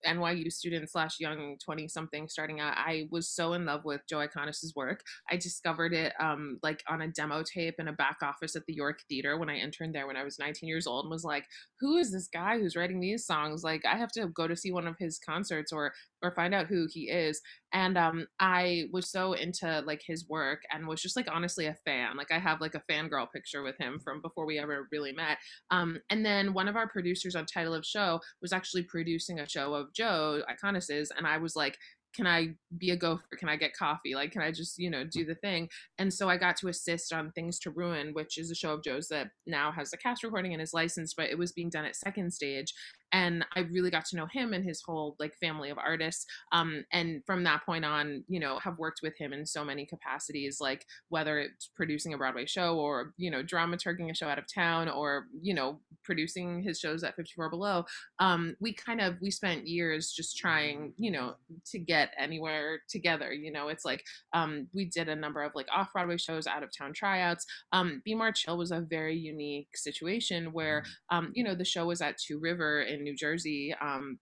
NYU 0.05 0.49
student 0.51 0.89
slash 0.91 1.17
young 1.17 1.57
20 1.63 1.87
something 1.87 2.27
starting 2.27 2.59
out 2.59 2.73
I 2.75 3.07
was 3.11 3.29
so 3.29 3.53
in 3.53 3.65
love 3.65 3.85
with 3.85 4.01
Joe 4.09 4.17
Iconis's 4.17 4.73
work. 4.75 5.03
I 5.31 5.37
discovered 5.37 5.93
it 5.93 6.11
um 6.19 6.59
like 6.61 6.83
on 6.89 7.01
a 7.01 7.07
demo 7.07 7.43
tape 7.43 7.75
in 7.79 7.87
a 7.87 7.93
back 7.93 8.17
office 8.21 8.57
at 8.57 8.65
the 8.65 8.73
York 8.73 8.99
Theater 9.07 9.37
when 9.37 9.49
I 9.49 9.55
interned 9.55 9.95
there 9.95 10.05
when 10.05 10.17
I 10.17 10.25
was 10.25 10.37
19 10.37 10.67
years 10.67 10.85
old 10.85 11.05
and 11.05 11.11
was 11.11 11.23
like 11.23 11.45
who 11.79 11.95
is 11.95 12.11
this 12.11 12.27
guy 12.27 12.59
who's 12.59 12.75
writing 12.75 12.99
these 12.99 13.25
songs? 13.25 13.63
Like 13.63 13.85
I 13.85 13.95
have 13.97 14.11
to 14.13 14.27
go 14.27 14.45
to 14.45 14.55
see 14.57 14.71
one 14.73 14.85
of 14.87 14.97
his 14.99 15.19
concerts 15.25 15.71
or 15.71 15.93
or 16.21 16.31
find 16.35 16.53
out 16.53 16.67
who 16.67 16.87
he 16.91 17.09
is. 17.09 17.41
And 17.71 17.97
um 17.97 18.27
i 18.41 18.83
was 18.91 19.09
so 19.09 19.31
into 19.33 19.81
like 19.85 20.01
his 20.05 20.27
work 20.27 20.59
and 20.73 20.87
was 20.87 21.01
just 21.01 21.15
like 21.15 21.27
honestly 21.31 21.67
a 21.67 21.77
fan. 21.85 22.17
Like 22.17 22.31
i 22.33 22.39
have 22.39 22.59
like 22.59 22.75
a 22.75 22.83
fangirl 22.91 23.31
picture 23.33 23.63
with 23.63 23.77
him 23.77 23.99
from 24.03 24.21
before 24.21 24.45
we 24.45 24.59
ever 24.59 24.89
really 24.91 25.13
met. 25.13 25.37
Um 25.71 25.99
and 26.09 26.25
then 26.25 26.32
one 26.53 26.67
of 26.67 26.75
our 26.75 26.87
producers 26.87 27.35
on 27.35 27.45
title 27.45 27.73
of 27.73 27.85
show 27.85 28.19
was 28.41 28.53
actually 28.53 28.83
producing 28.83 29.39
a 29.39 29.49
show 29.49 29.73
of 29.73 29.93
joe 29.93 30.41
iconis's 30.49 31.11
and 31.17 31.27
i 31.27 31.37
was 31.37 31.55
like 31.55 31.77
can 32.13 32.27
I 32.27 32.49
be 32.77 32.91
a 32.91 32.95
gopher? 32.95 33.23
Can 33.37 33.49
I 33.49 33.55
get 33.55 33.75
coffee? 33.75 34.15
Like, 34.15 34.31
can 34.31 34.41
I 34.41 34.51
just, 34.51 34.77
you 34.77 34.89
know, 34.89 35.03
do 35.03 35.25
the 35.25 35.35
thing? 35.35 35.67
And 35.97 36.13
so 36.13 36.29
I 36.29 36.37
got 36.37 36.55
to 36.57 36.67
assist 36.67 37.11
on 37.11 37.31
Things 37.31 37.59
to 37.59 37.71
Ruin, 37.71 38.13
which 38.13 38.37
is 38.37 38.51
a 38.51 38.55
show 38.55 38.73
of 38.73 38.83
Joe's 38.83 39.07
that 39.07 39.29
now 39.47 39.71
has 39.71 39.91
a 39.93 39.97
cast 39.97 40.23
recording 40.23 40.53
and 40.53 40.61
is 40.61 40.73
licensed, 40.73 41.15
but 41.17 41.29
it 41.29 41.37
was 41.37 41.51
being 41.51 41.69
done 41.69 41.85
at 41.85 41.95
second 41.95 42.31
stage 42.31 42.73
and 43.13 43.45
i 43.55 43.61
really 43.71 43.89
got 43.89 44.05
to 44.05 44.15
know 44.15 44.25
him 44.25 44.53
and 44.53 44.65
his 44.65 44.81
whole 44.81 45.15
like 45.19 45.35
family 45.35 45.69
of 45.69 45.77
artists 45.77 46.25
um, 46.51 46.83
and 46.91 47.23
from 47.25 47.43
that 47.43 47.65
point 47.65 47.85
on 47.85 48.23
you 48.27 48.39
know 48.39 48.59
have 48.59 48.77
worked 48.77 48.99
with 49.01 49.17
him 49.17 49.31
in 49.31 49.45
so 49.45 49.63
many 49.63 49.85
capacities 49.85 50.59
like 50.59 50.85
whether 51.09 51.39
it's 51.39 51.69
producing 51.75 52.13
a 52.13 52.17
broadway 52.17 52.45
show 52.45 52.77
or 52.77 53.13
you 53.17 53.31
know 53.31 53.43
dramaturging 53.43 54.09
a 54.11 54.15
show 54.15 54.27
out 54.27 54.39
of 54.39 54.45
town 54.53 54.89
or 54.89 55.27
you 55.41 55.53
know 55.53 55.79
producing 56.03 56.61
his 56.61 56.79
shows 56.79 57.03
at 57.03 57.15
54 57.15 57.49
below 57.49 57.85
um, 58.19 58.55
we 58.59 58.73
kind 58.73 58.99
of 58.99 59.15
we 59.21 59.31
spent 59.31 59.67
years 59.67 60.11
just 60.11 60.37
trying 60.37 60.93
you 60.97 61.11
know 61.11 61.35
to 61.65 61.79
get 61.79 62.13
anywhere 62.17 62.79
together 62.89 63.31
you 63.31 63.51
know 63.51 63.67
it's 63.69 63.85
like 63.85 64.03
um, 64.33 64.67
we 64.73 64.85
did 64.85 65.07
a 65.07 65.15
number 65.15 65.43
of 65.43 65.51
like 65.55 65.67
off 65.73 65.93
broadway 65.93 66.17
shows 66.17 66.47
out 66.47 66.63
of 66.63 66.69
town 66.75 66.93
tryouts 66.93 67.45
um, 67.71 68.01
be 68.03 68.15
more 68.15 68.31
chill 68.31 68.57
was 68.57 68.71
a 68.71 68.81
very 68.81 69.15
unique 69.15 69.69
situation 69.75 70.51
where 70.51 70.81
mm-hmm. 70.81 71.17
um, 71.17 71.31
you 71.35 71.43
know 71.43 71.55
the 71.55 71.63
show 71.63 71.85
was 71.85 72.01
at 72.01 72.17
two 72.17 72.39
river 72.39 72.81
in 72.81 73.02
New 73.03 73.15
Jersey, 73.15 73.73
um, 73.81 74.19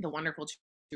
the 0.00 0.08
wonderful 0.08 0.46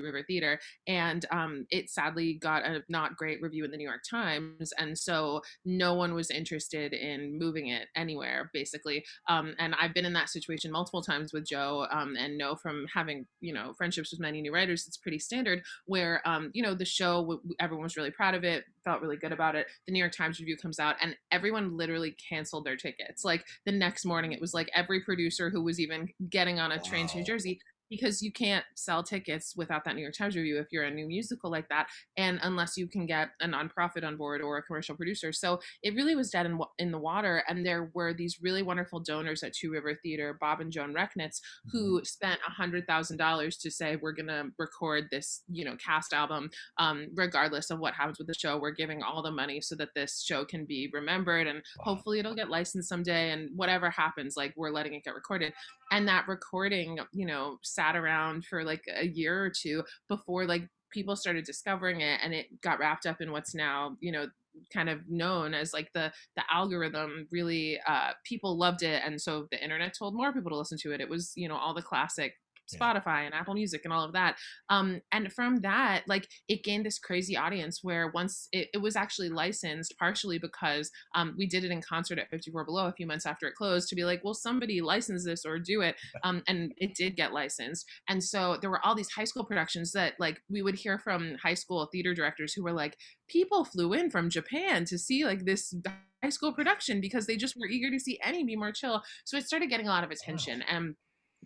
River 0.00 0.22
Theater, 0.26 0.58
and 0.86 1.24
um, 1.30 1.66
it 1.70 1.90
sadly 1.90 2.34
got 2.34 2.64
a 2.64 2.82
not 2.88 3.16
great 3.16 3.42
review 3.42 3.64
in 3.64 3.70
the 3.70 3.76
New 3.76 3.88
York 3.88 4.02
Times, 4.08 4.72
and 4.78 4.98
so 4.98 5.42
no 5.64 5.94
one 5.94 6.14
was 6.14 6.30
interested 6.30 6.92
in 6.92 7.38
moving 7.38 7.68
it 7.68 7.88
anywhere, 7.96 8.50
basically. 8.52 9.04
Um, 9.28 9.54
and 9.58 9.74
I've 9.80 9.94
been 9.94 10.06
in 10.06 10.12
that 10.14 10.28
situation 10.28 10.72
multiple 10.72 11.02
times 11.02 11.32
with 11.32 11.46
Joe, 11.46 11.86
um, 11.90 12.16
and 12.18 12.38
know 12.38 12.56
from 12.56 12.86
having 12.92 13.26
you 13.40 13.52
know 13.52 13.72
friendships 13.74 14.10
with 14.10 14.20
many 14.20 14.40
new 14.40 14.52
writers, 14.52 14.86
it's 14.86 14.96
pretty 14.96 15.18
standard 15.18 15.62
where 15.86 16.26
um, 16.26 16.50
you 16.54 16.62
know 16.62 16.74
the 16.74 16.84
show 16.84 17.40
everyone 17.60 17.84
was 17.84 17.96
really 17.96 18.10
proud 18.10 18.34
of 18.34 18.44
it, 18.44 18.64
felt 18.84 19.02
really 19.02 19.16
good 19.16 19.32
about 19.32 19.54
it. 19.54 19.66
The 19.86 19.92
New 19.92 19.98
York 19.98 20.12
Times 20.12 20.38
review 20.38 20.56
comes 20.56 20.78
out, 20.78 20.96
and 21.00 21.16
everyone 21.30 21.76
literally 21.76 22.16
canceled 22.28 22.64
their 22.64 22.76
tickets. 22.76 23.24
Like 23.24 23.44
the 23.64 23.72
next 23.72 24.04
morning, 24.04 24.32
it 24.32 24.40
was 24.40 24.54
like 24.54 24.70
every 24.74 25.00
producer 25.00 25.50
who 25.50 25.62
was 25.62 25.80
even 25.80 26.08
getting 26.30 26.58
on 26.58 26.72
a 26.72 26.80
train 26.80 27.06
wow. 27.06 27.12
to 27.12 27.18
New 27.18 27.24
Jersey 27.24 27.60
because 27.88 28.22
you 28.22 28.32
can't 28.32 28.64
sell 28.74 29.02
tickets 29.02 29.54
without 29.56 29.84
that 29.84 29.94
New 29.94 30.02
York 30.02 30.14
Times 30.14 30.36
review 30.36 30.58
if 30.58 30.66
you're 30.70 30.84
a 30.84 30.90
new 30.90 31.06
musical 31.06 31.50
like 31.50 31.68
that, 31.68 31.86
and 32.16 32.38
unless 32.42 32.76
you 32.76 32.86
can 32.86 33.06
get 33.06 33.30
a 33.40 33.46
nonprofit 33.46 34.04
on 34.04 34.16
board 34.16 34.40
or 34.40 34.58
a 34.58 34.62
commercial 34.62 34.96
producer. 34.96 35.32
So 35.32 35.60
it 35.82 35.94
really 35.94 36.14
was 36.14 36.30
dead 36.30 36.46
in, 36.46 36.58
in 36.78 36.90
the 36.90 36.98
water. 36.98 37.42
And 37.48 37.64
there 37.64 37.90
were 37.94 38.12
these 38.12 38.38
really 38.42 38.62
wonderful 38.62 39.00
donors 39.00 39.42
at 39.42 39.52
Two 39.52 39.70
River 39.70 39.98
Theater, 40.02 40.36
Bob 40.40 40.60
and 40.60 40.72
Joan 40.72 40.94
Rechnitz, 40.94 41.40
who 41.70 41.96
mm-hmm. 41.96 42.04
spent 42.04 42.40
a 42.46 42.50
hundred 42.50 42.86
thousand 42.86 43.16
dollars 43.16 43.56
to 43.58 43.70
say 43.70 43.96
we're 43.96 44.12
gonna 44.12 44.44
record 44.58 45.04
this, 45.10 45.42
you 45.48 45.64
know, 45.64 45.76
cast 45.76 46.12
album, 46.12 46.50
um, 46.78 47.08
regardless 47.14 47.70
of 47.70 47.78
what 47.78 47.94
happens 47.94 48.18
with 48.18 48.26
the 48.26 48.34
show. 48.34 48.58
We're 48.58 48.70
giving 48.72 49.02
all 49.02 49.22
the 49.22 49.30
money 49.30 49.60
so 49.60 49.74
that 49.76 49.94
this 49.94 50.22
show 50.22 50.44
can 50.44 50.64
be 50.64 50.90
remembered, 50.92 51.46
and 51.46 51.58
wow. 51.78 51.94
hopefully 51.94 52.18
it'll 52.18 52.34
get 52.34 52.50
licensed 52.50 52.88
someday. 52.88 53.30
And 53.30 53.50
whatever 53.54 53.90
happens, 53.90 54.36
like 54.36 54.52
we're 54.56 54.70
letting 54.70 54.94
it 54.94 55.04
get 55.04 55.14
recorded. 55.14 55.52
And 55.90 56.08
that 56.08 56.28
recording, 56.28 56.98
you 57.12 57.26
know 57.26 57.58
sat 57.62 57.96
around 57.96 58.44
for 58.44 58.64
like 58.64 58.82
a 58.94 59.06
year 59.06 59.44
or 59.44 59.50
two 59.50 59.82
before 60.08 60.46
like 60.46 60.68
people 60.92 61.16
started 61.16 61.44
discovering 61.44 62.00
it 62.00 62.20
and 62.22 62.32
it 62.32 62.46
got 62.60 62.78
wrapped 62.78 63.06
up 63.06 63.20
in 63.20 63.32
what's 63.32 63.54
now 63.54 63.96
you 64.00 64.12
know 64.12 64.26
kind 64.72 64.88
of 64.88 65.00
known 65.08 65.52
as 65.52 65.72
like 65.72 65.90
the 65.92 66.10
the 66.36 66.42
algorithm 66.50 67.26
really 67.30 67.78
uh 67.86 68.12
people 68.24 68.56
loved 68.56 68.82
it 68.82 69.02
and 69.04 69.20
so 69.20 69.46
the 69.50 69.62
internet 69.62 69.94
told 69.96 70.14
more 70.14 70.32
people 70.32 70.50
to 70.50 70.56
listen 70.56 70.78
to 70.78 70.92
it. 70.92 71.00
It 71.00 71.08
was 71.08 71.32
you 71.36 71.48
know 71.48 71.56
all 71.56 71.74
the 71.74 71.82
classic 71.82 72.34
Spotify 72.72 73.24
and 73.24 73.34
Apple 73.34 73.54
Music 73.54 73.82
and 73.84 73.92
all 73.92 74.04
of 74.04 74.12
that. 74.12 74.36
Um, 74.68 75.00
and 75.12 75.32
from 75.32 75.56
that, 75.60 76.04
like 76.06 76.28
it 76.48 76.64
gained 76.64 76.86
this 76.86 76.98
crazy 76.98 77.36
audience 77.36 77.80
where 77.82 78.10
once 78.12 78.48
it, 78.52 78.68
it 78.74 78.78
was 78.78 78.96
actually 78.96 79.28
licensed, 79.28 79.94
partially 79.98 80.38
because 80.38 80.90
um, 81.14 81.34
we 81.38 81.46
did 81.46 81.64
it 81.64 81.70
in 81.70 81.82
concert 81.82 82.18
at 82.18 82.30
54 82.30 82.64
Below 82.64 82.86
a 82.86 82.92
few 82.92 83.06
months 83.06 83.26
after 83.26 83.46
it 83.46 83.54
closed 83.54 83.88
to 83.88 83.94
be 83.94 84.04
like, 84.04 84.22
well, 84.24 84.34
somebody 84.34 84.80
license 84.80 85.24
this 85.24 85.44
or 85.44 85.58
do 85.58 85.80
it. 85.82 85.96
Um, 86.24 86.42
and 86.48 86.72
it 86.76 86.94
did 86.94 87.16
get 87.16 87.32
licensed. 87.32 87.86
And 88.08 88.22
so 88.22 88.56
there 88.60 88.70
were 88.70 88.84
all 88.84 88.94
these 88.94 89.10
high 89.10 89.24
school 89.24 89.44
productions 89.44 89.92
that 89.92 90.14
like 90.18 90.40
we 90.50 90.62
would 90.62 90.74
hear 90.74 90.98
from 90.98 91.36
high 91.42 91.54
school 91.54 91.88
theater 91.92 92.14
directors 92.14 92.52
who 92.52 92.62
were 92.62 92.72
like, 92.72 92.96
people 93.28 93.64
flew 93.64 93.92
in 93.92 94.10
from 94.10 94.30
Japan 94.30 94.84
to 94.86 94.98
see 94.98 95.24
like 95.24 95.44
this 95.44 95.74
high 96.22 96.30
school 96.30 96.52
production 96.52 97.00
because 97.00 97.26
they 97.26 97.36
just 97.36 97.56
were 97.56 97.66
eager 97.66 97.90
to 97.90 98.00
see 98.00 98.18
any 98.22 98.44
be 98.44 98.56
more 98.56 98.72
chill. 98.72 99.02
So 99.24 99.36
it 99.36 99.46
started 99.46 99.70
getting 99.70 99.86
a 99.86 99.90
lot 99.90 100.04
of 100.04 100.10
attention. 100.10 100.62
And 100.62 100.94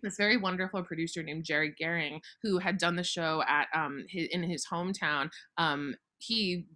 this 0.02 0.16
very 0.16 0.36
wonderful 0.36 0.82
producer 0.82 1.22
named 1.22 1.44
Jerry 1.44 1.74
Goehring, 1.80 2.20
who 2.42 2.58
had 2.58 2.78
done 2.78 2.96
the 2.96 3.04
show 3.04 3.42
at 3.48 3.68
um, 3.74 4.04
his, 4.08 4.28
in 4.28 4.42
his 4.42 4.66
hometown 4.70 5.30
um, 5.58 5.94
he 6.20 6.66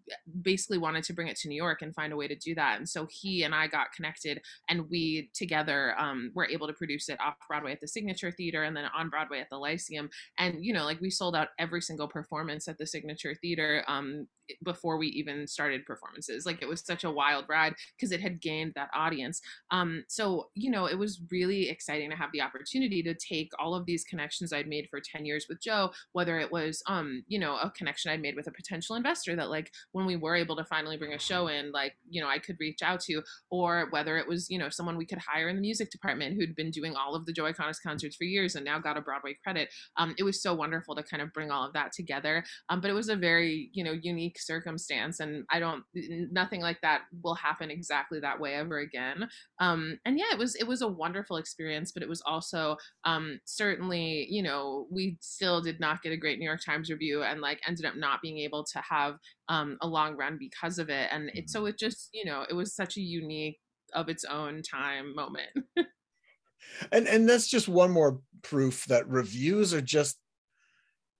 basically 0.42 0.78
wanted 0.78 1.04
to 1.04 1.12
bring 1.12 1.28
it 1.28 1.37
to 1.37 1.48
New 1.48 1.54
York 1.54 1.82
and 1.82 1.94
find 1.94 2.12
a 2.12 2.16
way 2.16 2.26
to 2.26 2.34
do 2.34 2.54
that. 2.54 2.78
And 2.78 2.88
so 2.88 3.06
he 3.10 3.42
and 3.42 3.54
I 3.54 3.66
got 3.66 3.92
connected, 3.92 4.40
and 4.68 4.88
we 4.90 5.30
together 5.34 5.94
um, 5.98 6.30
were 6.34 6.48
able 6.48 6.66
to 6.66 6.72
produce 6.72 7.08
it 7.08 7.20
off 7.20 7.34
Broadway 7.46 7.72
at 7.72 7.80
the 7.80 7.88
Signature 7.88 8.32
Theater 8.32 8.64
and 8.64 8.76
then 8.76 8.87
on 8.96 9.10
Broadway 9.10 9.40
at 9.40 9.50
the 9.50 9.58
Lyceum. 9.58 10.08
And 10.38 10.64
you 10.64 10.72
know, 10.72 10.84
like 10.84 11.00
we 11.00 11.10
sold 11.10 11.37
out 11.37 11.48
every 11.58 11.82
single 11.82 12.08
performance 12.08 12.68
at 12.68 12.78
the 12.78 12.87
Signature 12.87 13.34
Theater 13.34 13.84
um, 13.87 14.26
before 14.62 14.96
we 14.98 15.09
even 15.09 15.46
started 15.46 15.87
performances. 15.87 16.46
Like 16.46 16.62
it 16.62 16.68
was 16.68 16.80
such 16.85 17.04
a 17.04 17.11
wild 17.11 17.46
ride 17.48 17.74
because 17.96 18.12
it 18.12 18.20
had 18.20 18.40
gained 18.40 18.72
that 18.74 18.90
audience. 18.94 19.40
Um, 19.70 20.04
so 20.09 20.48
you 20.54 20.70
know, 20.70 20.87
it 20.87 20.98
was 20.98 21.20
really 21.30 21.68
exciting 21.68 22.11
to 22.11 22.16
have 22.16 22.30
the 22.33 22.40
opportunity 22.40 23.02
to 23.02 23.14
take 23.14 23.50
all 23.59 23.74
of 23.74 23.87
these 23.87 24.04
connections 24.04 24.52
I'd 24.52 24.68
made 24.68 24.88
for 24.90 25.00
ten 25.00 25.24
years 25.24 25.46
with 25.48 25.61
Joe, 25.61 25.90
whether 26.12 26.38
it 26.38 26.50
was 26.50 26.83
um, 26.87 27.24
you 27.28 27.38
know 27.38 27.57
a 27.57 27.70
connection 27.70 28.11
I'd 28.11 28.22
made 28.22 28.37
with 28.37 28.46
a 28.46 28.52
potential 28.52 28.96
investor 28.96 29.37
that 29.37 29.50
like 29.50 29.70
when 29.92 30.07
we 30.07 30.16
were 30.16 30.35
able 30.35 30.57
to 30.57 30.64
finally 30.64 30.96
bring 30.96 31.12
a 31.12 31.18
show 31.18 31.48
in 31.48 31.72
like 31.72 31.94
you 32.09 32.20
know 32.20 32.28
i 32.28 32.38
could 32.38 32.57
reach 32.61 32.83
out 32.83 33.00
to 33.00 33.22
or 33.50 33.88
whether 33.90 34.16
it 34.18 34.26
was 34.26 34.50
you 34.50 34.59
know 34.59 34.68
someone 34.68 34.96
we 34.96 35.07
could 35.07 35.18
hire 35.18 35.48
in 35.48 35.57
the 35.57 35.62
music 35.62 35.90
department 35.90 36.35
who'd 36.35 36.54
been 36.57 36.70
doing 36.70 36.94
all 36.94 37.14
of 37.14 37.26
the 37.26 37.33
Joe 37.33 37.44
Iconis 37.44 37.83
concerts 37.83 38.16
for 38.16 38.24
years 38.24 38.54
and 38.54 38.64
now 38.64 38.78
got 38.78 38.96
a 38.96 39.00
broadway 39.00 39.37
credit 39.42 39.68
um, 39.96 40.14
it 40.18 40.22
was 40.22 40.42
so 40.42 40.54
wonderful 40.54 40.94
to 40.94 41.02
kind 41.02 41.22
of 41.22 41.33
bring 41.33 41.50
all 41.50 41.66
of 41.66 41.72
that 41.72 41.92
together 41.92 42.44
um, 42.68 42.80
but 42.80 42.90
it 42.90 42.94
was 42.94 43.09
a 43.09 43.16
very 43.16 43.70
you 43.72 43.85
know 43.85 43.92
unique 43.92 44.33
circumstance 44.38 45.20
and 45.20 45.44
i 45.50 45.58
don't 45.58 45.82
nothing 46.30 46.60
like 46.60 46.80
that 46.80 47.02
will 47.22 47.34
happen 47.34 47.70
exactly 47.70 48.20
that 48.20 48.38
way 48.38 48.54
ever 48.54 48.78
again 48.78 49.28
um, 49.60 49.98
and 50.04 50.18
yeah 50.18 50.26
it 50.32 50.38
was 50.38 50.54
it 50.56 50.66
was 50.66 50.82
a 50.82 50.88
wonderful 50.88 51.36
experience 51.36 51.92
but 51.92 52.02
it 52.02 52.08
was 52.08 52.22
also 52.26 52.76
um, 53.04 53.38
certainly 53.44 54.26
you 54.30 54.42
know 54.42 54.86
we 54.90 55.16
still 55.20 55.60
did 55.60 55.80
not 55.80 56.02
get 56.02 56.12
a 56.12 56.16
great 56.16 56.38
new 56.38 56.46
york 56.46 56.60
times 56.64 56.90
review 56.90 57.22
and 57.22 57.40
like 57.40 57.60
ended 57.66 57.84
up 57.84 57.96
not 57.96 58.22
being 58.22 58.38
able 58.38 58.64
to 58.64 58.80
have 58.80 59.18
um, 59.48 59.76
a 59.80 59.86
long 59.86 60.16
run 60.16 60.38
because 60.38 60.78
of 60.78 60.88
it. 60.88 61.08
And 61.12 61.28
it, 61.30 61.32
mm-hmm. 61.32 61.46
so 61.46 61.66
it 61.66 61.78
just, 61.78 62.10
you 62.12 62.24
know, 62.24 62.44
it 62.48 62.54
was 62.54 62.74
such 62.74 62.96
a 62.96 63.00
unique 63.00 63.58
of 63.92 64.08
its 64.08 64.24
own 64.24 64.62
time 64.62 65.14
moment. 65.14 65.50
and 66.92 67.06
and 67.06 67.28
that's 67.28 67.48
just 67.48 67.68
one 67.68 67.90
more 67.90 68.20
proof 68.42 68.86
that 68.86 69.08
reviews 69.08 69.74
are 69.74 69.80
just 69.80 70.18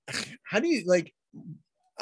how 0.44 0.61
do 0.61 0.68
you 0.68 0.85
like 0.87 1.12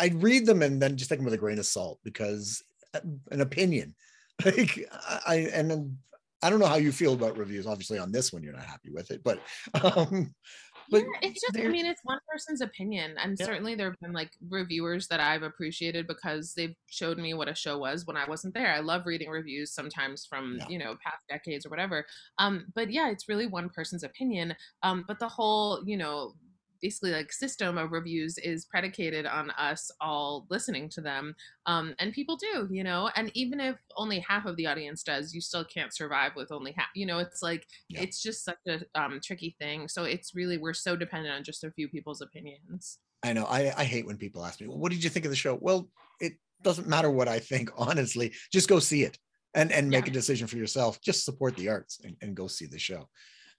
I 0.03 0.11
read 0.15 0.47
them 0.47 0.62
and 0.62 0.83
then 0.83 0.97
just 0.97 1.09
take 1.09 1.21
them 1.21 1.25
with 1.25 1.35
a 1.35 1.38
grain 1.38 1.59
of 1.59 1.67
salt 1.67 2.01
because 2.03 2.62
uh, 2.95 3.01
an 3.31 3.41
opinion 3.41 3.95
like 4.45 4.88
I 5.27 5.49
and 5.55 5.71
then 5.71 5.99
I 6.43 6.51
don't 6.51 6.59
know 6.59 6.67
how 6.67 6.77
you 6.77 6.91
feel 6.91 7.15
about 7.15 7.38
reviews 7.38 7.67
obviously 7.67 7.99
on 7.99 8.11
this 8.11 8.33
one 8.33 8.43
you're 8.43 8.53
not 8.53 8.65
happy 8.65 8.91
with 8.91 9.11
it 9.12 9.23
but 9.23 9.41
um 9.85 10.35
but 10.91 11.03
yeah, 11.03 11.29
it's 11.29 11.41
just, 11.41 11.57
I 11.65 11.69
mean, 11.69 11.87
it's 11.87 12.01
one 12.05 12.19
person's 12.31 12.61
opinion. 12.61 13.15
And 13.23 13.37
yeah. 13.38 13.47
certainly 13.47 13.75
there 13.75 13.88
have 13.88 14.01
been 14.01 14.12
like 14.12 14.31
reviewers 14.51 15.07
that 15.09 15.21
I've 15.21 15.43
appreciated 15.43 16.07
because 16.07 16.55
they've 16.55 16.75
showed 16.91 17.19
me 17.19 17.35
what 17.35 17.49
a 17.49 17.55
show 17.55 17.79
was 17.79 18.05
when 18.05 18.17
I 18.17 18.29
wasn't 18.29 18.53
there. 18.53 18.75
I 18.75 18.81
love 18.81 19.07
reading 19.07 19.31
reviews 19.31 19.73
sometimes 19.73 20.27
from, 20.27 20.57
yeah. 20.59 20.67
you 20.69 20.79
know, 20.79 20.97
past 21.03 21.25
decades 21.29 21.65
or 21.65 21.71
whatever. 21.71 22.05
Um, 22.38 22.67
but 22.75 22.91
yeah, 22.91 23.11
it's 23.11 23.29
really 23.29 23.47
one 23.47 23.71
person's 23.71 24.03
opinion. 24.03 24.55
Um, 24.83 25.05
but 25.07 25.19
the 25.19 25.29
whole, 25.29 25.83
you 25.87 25.97
know, 25.97 26.35
basically 26.83 27.12
like 27.12 27.33
system 27.33 27.79
of 27.79 27.92
reviews 27.92 28.37
is 28.38 28.66
predicated 28.66 29.25
on 29.25 29.51
us 29.53 29.90
all 30.01 30.47
listening 30.51 30.88
to 30.88 31.01
them 31.01 31.35
um, 31.66 31.95
and 31.99 32.12
people 32.12 32.37
do 32.37 32.68
you 32.71 32.85
know 32.85 33.09
and 33.16 33.31
even 33.35 33.61
if 33.61 33.77
only 33.97 34.18
half 34.18 34.45
of 34.45 34.57
the 34.57 34.66
audience 34.66 35.03
does 35.03 35.33
you 35.33 35.40
still 35.40 35.64
can't 35.64 35.95
survive 35.95 36.33
with 36.37 36.53
only 36.53 36.73
half 36.73 36.88
you 36.95 37.07
know 37.07 37.18
it's 37.18 37.42
like 37.42 37.66
yeah. 37.88 38.01
it's 38.01 38.21
just 38.21 38.45
such 38.45 38.59
a 38.68 38.81
um, 38.95 39.21
tricky 39.25 39.57
thing 39.61 39.88
so 39.88 40.05
it's 40.05 40.35
really 40.35 40.59
we're 40.59 40.75
so 40.75 40.97
dependent 40.97 41.35
on 41.35 41.45
just 41.45 41.64
a 41.64 41.71
few 41.71 41.88
people's 41.88 42.21
opinions 42.21 42.99
i 43.23 43.33
know 43.33 43.45
I, 43.45 43.73
I 43.77 43.85
hate 43.85 44.07
when 44.07 44.18
people 44.18 44.45
ask 44.45 44.61
me 44.61 44.66
well, 44.66 44.79
what 44.79 44.92
did 44.92 45.05
you 45.05 45.11
think 45.11 45.25
of 45.25 45.31
the 45.31 45.37
show 45.37 45.57
well 45.61 45.88
it 46.21 46.35
doesn't 46.62 46.88
matter 46.88 47.11
what 47.11 47.29
i 47.29 47.38
think 47.38 47.71
honestly 47.77 48.33
just 48.53 48.68
go 48.68 48.81
see 48.81 49.05
it 49.05 49.16
and 49.55 49.71
and 49.71 49.88
make 49.88 50.07
yeah. 50.07 50.11
a 50.11 50.14
decision 50.14 50.47
for 50.47 50.57
yourself 50.57 51.01
just 51.01 51.25
support 51.25 51.57
the 51.57 51.68
arts 51.68 52.01
and, 52.05 52.16
and 52.23 52.35
go 52.35 52.49
see 52.49 52.66
the 52.66 52.79
show 52.79 53.09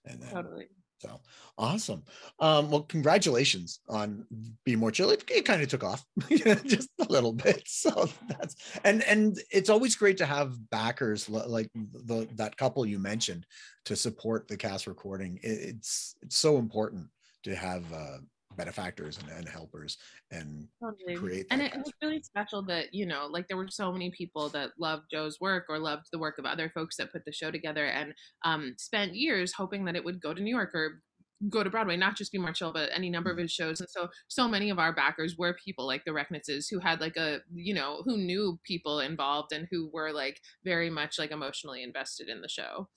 and 0.04 0.20
then, 0.20 0.30
totally 0.30 0.66
so 0.98 1.20
awesome. 1.58 2.02
Um, 2.40 2.70
well, 2.70 2.82
congratulations 2.82 3.80
on 3.88 4.24
Be 4.64 4.76
More 4.76 4.90
Chill. 4.90 5.10
It, 5.10 5.24
it 5.30 5.44
kind 5.44 5.62
of 5.62 5.68
took 5.68 5.84
off 5.84 6.04
just 6.30 6.88
a 7.00 7.10
little 7.10 7.32
bit. 7.32 7.62
So 7.74 8.08
that's 8.28 8.56
and 8.84 9.02
and 9.02 9.38
it's 9.50 9.68
always 9.68 9.94
great 9.94 10.16
to 10.18 10.26
have 10.26 10.70
backers 10.70 11.28
like 11.28 11.68
the 11.74 12.26
that 12.36 12.56
couple 12.56 12.86
you 12.86 12.98
mentioned 12.98 13.46
to 13.84 13.96
support 13.96 14.48
the 14.48 14.56
cast 14.56 14.86
recording. 14.86 15.38
It, 15.42 15.48
it's 15.48 16.16
it's 16.22 16.36
so 16.36 16.56
important 16.56 17.08
to 17.42 17.54
have 17.54 17.84
uh, 17.92 18.18
benefactors 18.56 19.18
and, 19.18 19.30
and 19.30 19.48
helpers 19.48 19.98
and 20.30 20.68
Totally. 20.82 21.16
create 21.16 21.46
And 21.50 21.62
it 21.62 21.74
was 21.76 21.92
really 22.02 22.22
special 22.22 22.62
that, 22.66 22.92
you 22.92 23.06
know, 23.06 23.26
like 23.30 23.48
there 23.48 23.56
were 23.56 23.68
so 23.68 23.92
many 23.92 24.10
people 24.10 24.48
that 24.50 24.70
loved 24.78 25.04
Joe's 25.12 25.40
work 25.40 25.66
or 25.68 25.78
loved 25.78 26.06
the 26.12 26.18
work 26.18 26.38
of 26.38 26.44
other 26.44 26.70
folks 26.74 26.96
that 26.96 27.12
put 27.12 27.24
the 27.24 27.32
show 27.32 27.50
together 27.50 27.86
and 27.86 28.14
um, 28.44 28.74
spent 28.78 29.14
years 29.14 29.52
hoping 29.52 29.84
that 29.84 29.96
it 29.96 30.04
would 30.04 30.20
go 30.20 30.34
to 30.34 30.42
New 30.42 30.54
York 30.54 30.74
or 30.74 31.02
go 31.48 31.62
to 31.62 31.70
Broadway, 31.70 31.96
not 31.96 32.16
just 32.16 32.32
be 32.32 32.38
more 32.38 32.52
chill, 32.52 32.72
but 32.72 32.90
any 32.94 33.10
number 33.10 33.30
of 33.30 33.38
his 33.38 33.52
shows. 33.52 33.80
And 33.80 33.88
so, 33.90 34.08
so 34.28 34.48
many 34.48 34.70
of 34.70 34.78
our 34.78 34.94
backers 34.94 35.36
were 35.36 35.56
people 35.64 35.86
like 35.86 36.04
the 36.04 36.12
Rechnitzes 36.12 36.66
who 36.70 36.78
had 36.78 37.00
like 37.00 37.16
a, 37.16 37.40
you 37.52 37.74
know, 37.74 38.02
who 38.04 38.16
knew 38.16 38.58
people 38.64 39.00
involved 39.00 39.52
and 39.52 39.68
who 39.70 39.90
were 39.92 40.12
like 40.12 40.40
very 40.64 40.90
much 40.90 41.18
like 41.18 41.32
emotionally 41.32 41.82
invested 41.82 42.28
in 42.28 42.40
the 42.40 42.48
show. 42.48 42.88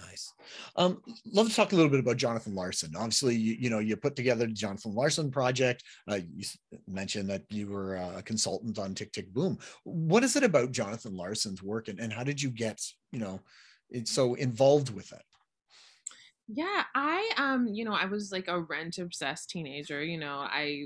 Nice. 0.00 0.32
Um, 0.76 1.02
love 1.32 1.48
to 1.48 1.54
talk 1.54 1.72
a 1.72 1.76
little 1.76 1.90
bit 1.90 2.00
about 2.00 2.16
Jonathan 2.16 2.54
Larson. 2.54 2.94
Obviously, 2.96 3.34
you, 3.34 3.56
you 3.58 3.70
know, 3.70 3.80
you 3.80 3.96
put 3.96 4.14
together 4.14 4.46
the 4.46 4.52
Jonathan 4.52 4.94
Larson 4.94 5.30
project. 5.30 5.82
Uh, 6.08 6.20
you 6.34 6.44
mentioned 6.86 7.28
that 7.30 7.42
you 7.50 7.66
were 7.66 7.96
a 7.96 8.22
consultant 8.22 8.78
on 8.78 8.94
Tick 8.94 9.12
Tick 9.12 9.32
Boom. 9.32 9.58
What 9.82 10.22
is 10.22 10.36
it 10.36 10.44
about 10.44 10.70
Jonathan 10.70 11.16
Larson's 11.16 11.62
work 11.62 11.88
and, 11.88 11.98
and 11.98 12.12
how 12.12 12.22
did 12.22 12.40
you 12.40 12.50
get, 12.50 12.80
you 13.10 13.18
know, 13.18 13.40
so 14.04 14.34
involved 14.34 14.94
with 14.94 15.12
it? 15.12 15.22
Yeah, 16.50 16.84
I 16.94 17.30
um, 17.36 17.68
you 17.68 17.84
know, 17.84 17.92
I 17.92 18.06
was 18.06 18.32
like 18.32 18.48
a 18.48 18.60
rent 18.60 18.96
obsessed 18.96 19.50
teenager, 19.50 20.02
you 20.02 20.16
know. 20.16 20.38
I 20.38 20.84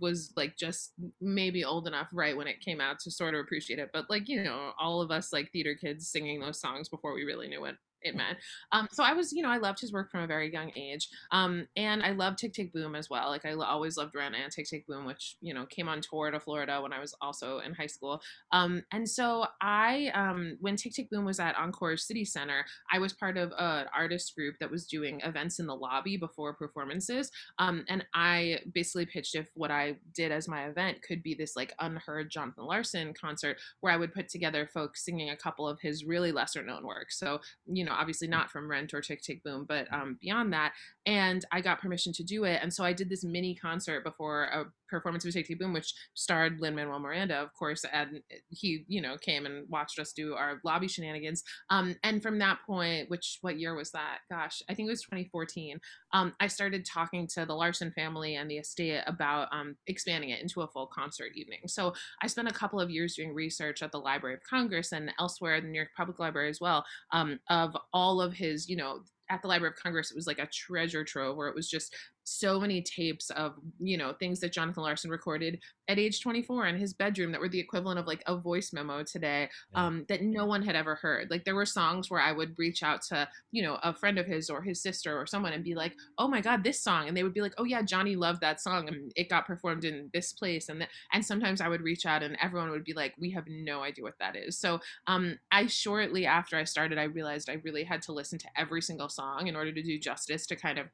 was 0.00 0.32
like 0.36 0.56
just 0.56 0.92
maybe 1.20 1.64
old 1.64 1.86
enough 1.86 2.08
right 2.12 2.36
when 2.36 2.48
it 2.48 2.60
came 2.60 2.80
out 2.80 2.98
to 3.00 3.12
sort 3.12 3.34
of 3.34 3.40
appreciate 3.40 3.78
it, 3.78 3.90
but 3.92 4.10
like, 4.10 4.28
you 4.28 4.42
know, 4.42 4.72
all 4.76 5.00
of 5.00 5.12
us 5.12 5.32
like 5.32 5.52
theater 5.52 5.76
kids 5.76 6.08
singing 6.08 6.40
those 6.40 6.60
songs 6.60 6.88
before 6.88 7.14
we 7.14 7.22
really 7.22 7.46
knew 7.46 7.64
it 7.64 7.76
it 8.04 8.14
meant. 8.14 8.38
Um, 8.72 8.88
so 8.92 9.02
I 9.02 9.12
was, 9.12 9.32
you 9.32 9.42
know, 9.42 9.50
I 9.50 9.56
loved 9.56 9.80
his 9.80 9.92
work 9.92 10.10
from 10.10 10.20
a 10.20 10.26
very 10.26 10.52
young 10.52 10.70
age. 10.76 11.08
Um, 11.32 11.66
and 11.76 12.02
I 12.02 12.12
loved 12.12 12.38
Tick 12.38 12.52
Tick 12.52 12.72
Boom 12.72 12.94
as 12.94 13.10
well. 13.10 13.28
Like 13.28 13.44
I 13.44 13.52
always 13.52 13.96
loved 13.96 14.14
Rent 14.14 14.34
and 14.34 14.52
Tick 14.52 14.68
Tick 14.68 14.86
Boom, 14.86 15.06
which, 15.06 15.36
you 15.40 15.54
know, 15.54 15.66
came 15.66 15.88
on 15.88 16.00
tour 16.00 16.30
to 16.30 16.38
Florida 16.38 16.80
when 16.80 16.92
I 16.92 17.00
was 17.00 17.14
also 17.20 17.58
in 17.58 17.74
high 17.74 17.86
school. 17.86 18.20
Um, 18.52 18.82
and 18.92 19.08
so 19.08 19.46
I, 19.60 20.10
um, 20.14 20.56
when 20.60 20.76
Tick 20.76 20.92
Tick 20.94 21.10
Boom 21.10 21.24
was 21.24 21.40
at 21.40 21.56
Encore 21.56 21.96
City 21.96 22.24
Center, 22.24 22.64
I 22.92 22.98
was 22.98 23.12
part 23.12 23.36
of 23.36 23.52
an 23.58 23.86
artist 23.94 24.34
group 24.34 24.56
that 24.60 24.70
was 24.70 24.86
doing 24.86 25.20
events 25.24 25.58
in 25.58 25.66
the 25.66 25.74
lobby 25.74 26.16
before 26.16 26.54
performances. 26.54 27.30
Um, 27.58 27.84
and 27.88 28.04
I 28.14 28.58
basically 28.72 29.06
pitched 29.06 29.34
if 29.34 29.48
what 29.54 29.70
I 29.70 29.96
did 30.14 30.30
as 30.30 30.48
my 30.48 30.66
event 30.66 31.02
could 31.02 31.22
be 31.22 31.34
this 31.34 31.56
like 31.56 31.74
unheard 31.80 32.30
Jonathan 32.30 32.66
Larson 32.66 33.14
concert 33.18 33.56
where 33.80 33.92
I 33.92 33.96
would 33.96 34.12
put 34.12 34.28
together 34.28 34.68
folks 34.72 35.04
singing 35.04 35.30
a 35.30 35.36
couple 35.36 35.68
of 35.68 35.80
his 35.80 36.04
really 36.04 36.32
lesser 36.32 36.62
known 36.62 36.84
works. 36.84 37.18
So, 37.18 37.40
you 37.66 37.84
know, 37.84 37.93
obviously 37.98 38.28
not 38.28 38.50
from 38.50 38.70
Rent 38.70 38.94
or 38.94 39.00
Tick 39.00 39.22
Tick 39.22 39.42
Boom, 39.42 39.64
but 39.68 39.92
um, 39.92 40.18
beyond 40.20 40.52
that. 40.52 40.72
And 41.06 41.44
I 41.52 41.60
got 41.60 41.80
permission 41.80 42.12
to 42.14 42.24
do 42.24 42.44
it. 42.44 42.60
And 42.62 42.72
so 42.72 42.84
I 42.84 42.92
did 42.92 43.08
this 43.08 43.24
mini 43.24 43.54
concert 43.54 44.04
before 44.04 44.44
a 44.44 44.64
performance 44.94 45.24
of 45.24 45.32
Tick 45.32 45.58
Boom, 45.58 45.72
which 45.72 45.92
starred 46.14 46.60
Lin 46.60 46.74
Manuel 46.74 47.00
Miranda, 47.00 47.36
of 47.36 47.52
course. 47.54 47.84
And 47.92 48.20
he, 48.48 48.84
you 48.88 49.00
know, 49.00 49.16
came 49.18 49.44
and 49.46 49.68
watched 49.68 49.98
us 49.98 50.12
do 50.12 50.34
our 50.34 50.60
lobby 50.64 50.88
shenanigans. 50.88 51.42
Um, 51.70 51.96
and 52.02 52.22
from 52.22 52.38
that 52.38 52.58
point, 52.66 53.10
which 53.10 53.38
what 53.40 53.58
year 53.58 53.74
was 53.74 53.90
that? 53.90 54.18
Gosh, 54.30 54.62
I 54.68 54.74
think 54.74 54.86
it 54.86 54.92
was 54.92 55.02
2014. 55.02 55.80
Um, 56.12 56.34
I 56.40 56.46
started 56.46 56.84
talking 56.86 57.26
to 57.34 57.44
the 57.44 57.54
Larson 57.54 57.90
family 57.92 58.36
and 58.36 58.50
the 58.50 58.58
estate 58.58 59.02
about 59.06 59.48
um, 59.52 59.76
expanding 59.86 60.30
it 60.30 60.40
into 60.40 60.62
a 60.62 60.68
full 60.68 60.86
concert 60.86 61.32
evening. 61.34 61.60
So 61.66 61.92
I 62.22 62.26
spent 62.26 62.48
a 62.48 62.54
couple 62.54 62.80
of 62.80 62.90
years 62.90 63.16
doing 63.16 63.34
research 63.34 63.82
at 63.82 63.92
the 63.92 63.98
Library 63.98 64.34
of 64.34 64.40
Congress 64.48 64.92
and 64.92 65.10
elsewhere 65.18 65.60
the 65.60 65.68
New 65.68 65.78
York 65.78 65.90
Public 65.96 66.18
Library 66.18 66.50
as 66.50 66.60
well 66.60 66.84
um, 67.12 67.40
of 67.50 67.76
all 67.92 68.20
of 68.20 68.32
his, 68.32 68.68
you 68.68 68.76
know, 68.76 69.00
at 69.30 69.42
the 69.42 69.48
Library 69.48 69.72
of 69.76 69.82
Congress, 69.82 70.10
it 70.10 70.16
was 70.16 70.26
like 70.26 70.38
a 70.38 70.46
treasure 70.46 71.04
trove 71.04 71.36
where 71.36 71.48
it 71.48 71.54
was 71.54 71.68
just 71.68 71.94
so 72.24 72.58
many 72.58 72.82
tapes 72.82 73.30
of 73.30 73.54
you 73.78 73.96
know 73.96 74.12
things 74.14 74.40
that 74.40 74.52
Jonathan 74.52 74.82
Larson 74.82 75.10
recorded 75.10 75.60
at 75.88 75.98
age 75.98 76.22
24 76.22 76.66
in 76.66 76.78
his 76.78 76.94
bedroom 76.94 77.30
that 77.32 77.40
were 77.40 77.48
the 77.48 77.60
equivalent 77.60 77.98
of 77.98 78.06
like 78.06 78.22
a 78.26 78.36
voice 78.36 78.72
memo 78.72 79.02
today 79.02 79.48
um, 79.74 80.06
that 80.08 80.22
no 80.22 80.46
one 80.46 80.62
had 80.62 80.74
ever 80.74 80.94
heard. 80.94 81.30
Like 81.30 81.44
there 81.44 81.54
were 81.54 81.66
songs 81.66 82.10
where 82.10 82.20
I 82.20 82.32
would 82.32 82.58
reach 82.58 82.82
out 82.82 83.02
to 83.02 83.28
you 83.52 83.62
know 83.62 83.78
a 83.82 83.94
friend 83.94 84.18
of 84.18 84.26
his 84.26 84.48
or 84.48 84.62
his 84.62 84.82
sister 84.82 85.18
or 85.18 85.26
someone 85.26 85.52
and 85.52 85.62
be 85.62 85.74
like, 85.74 85.94
"Oh 86.18 86.26
my 86.28 86.40
God, 86.40 86.64
this 86.64 86.82
song," 86.82 87.08
and 87.08 87.16
they 87.16 87.22
would 87.22 87.34
be 87.34 87.42
like, 87.42 87.54
"Oh 87.58 87.64
yeah, 87.64 87.82
Johnny 87.82 88.16
loved 88.16 88.40
that 88.40 88.60
song 88.60 88.88
and 88.88 89.12
it 89.16 89.28
got 89.28 89.46
performed 89.46 89.84
in 89.84 90.10
this 90.12 90.32
place." 90.32 90.68
And 90.68 90.80
th- 90.80 90.90
and 91.12 91.24
sometimes 91.24 91.60
I 91.60 91.68
would 91.68 91.82
reach 91.82 92.06
out 92.06 92.22
and 92.22 92.36
everyone 92.40 92.70
would 92.70 92.84
be 92.84 92.94
like, 92.94 93.14
"We 93.18 93.30
have 93.32 93.44
no 93.46 93.82
idea 93.82 94.04
what 94.04 94.18
that 94.20 94.36
is." 94.36 94.58
So 94.58 94.80
um, 95.06 95.38
I 95.52 95.66
shortly 95.66 96.26
after 96.26 96.56
I 96.56 96.64
started, 96.64 96.98
I 96.98 97.04
realized 97.04 97.50
I 97.50 97.60
really 97.64 97.84
had 97.84 98.02
to 98.02 98.12
listen 98.12 98.38
to 98.38 98.48
every 98.56 98.80
single 98.80 99.08
song 99.08 99.46
in 99.46 99.56
order 99.56 99.72
to 99.72 99.82
do 99.82 99.98
justice 99.98 100.46
to 100.46 100.56
kind 100.56 100.78
of 100.78 100.86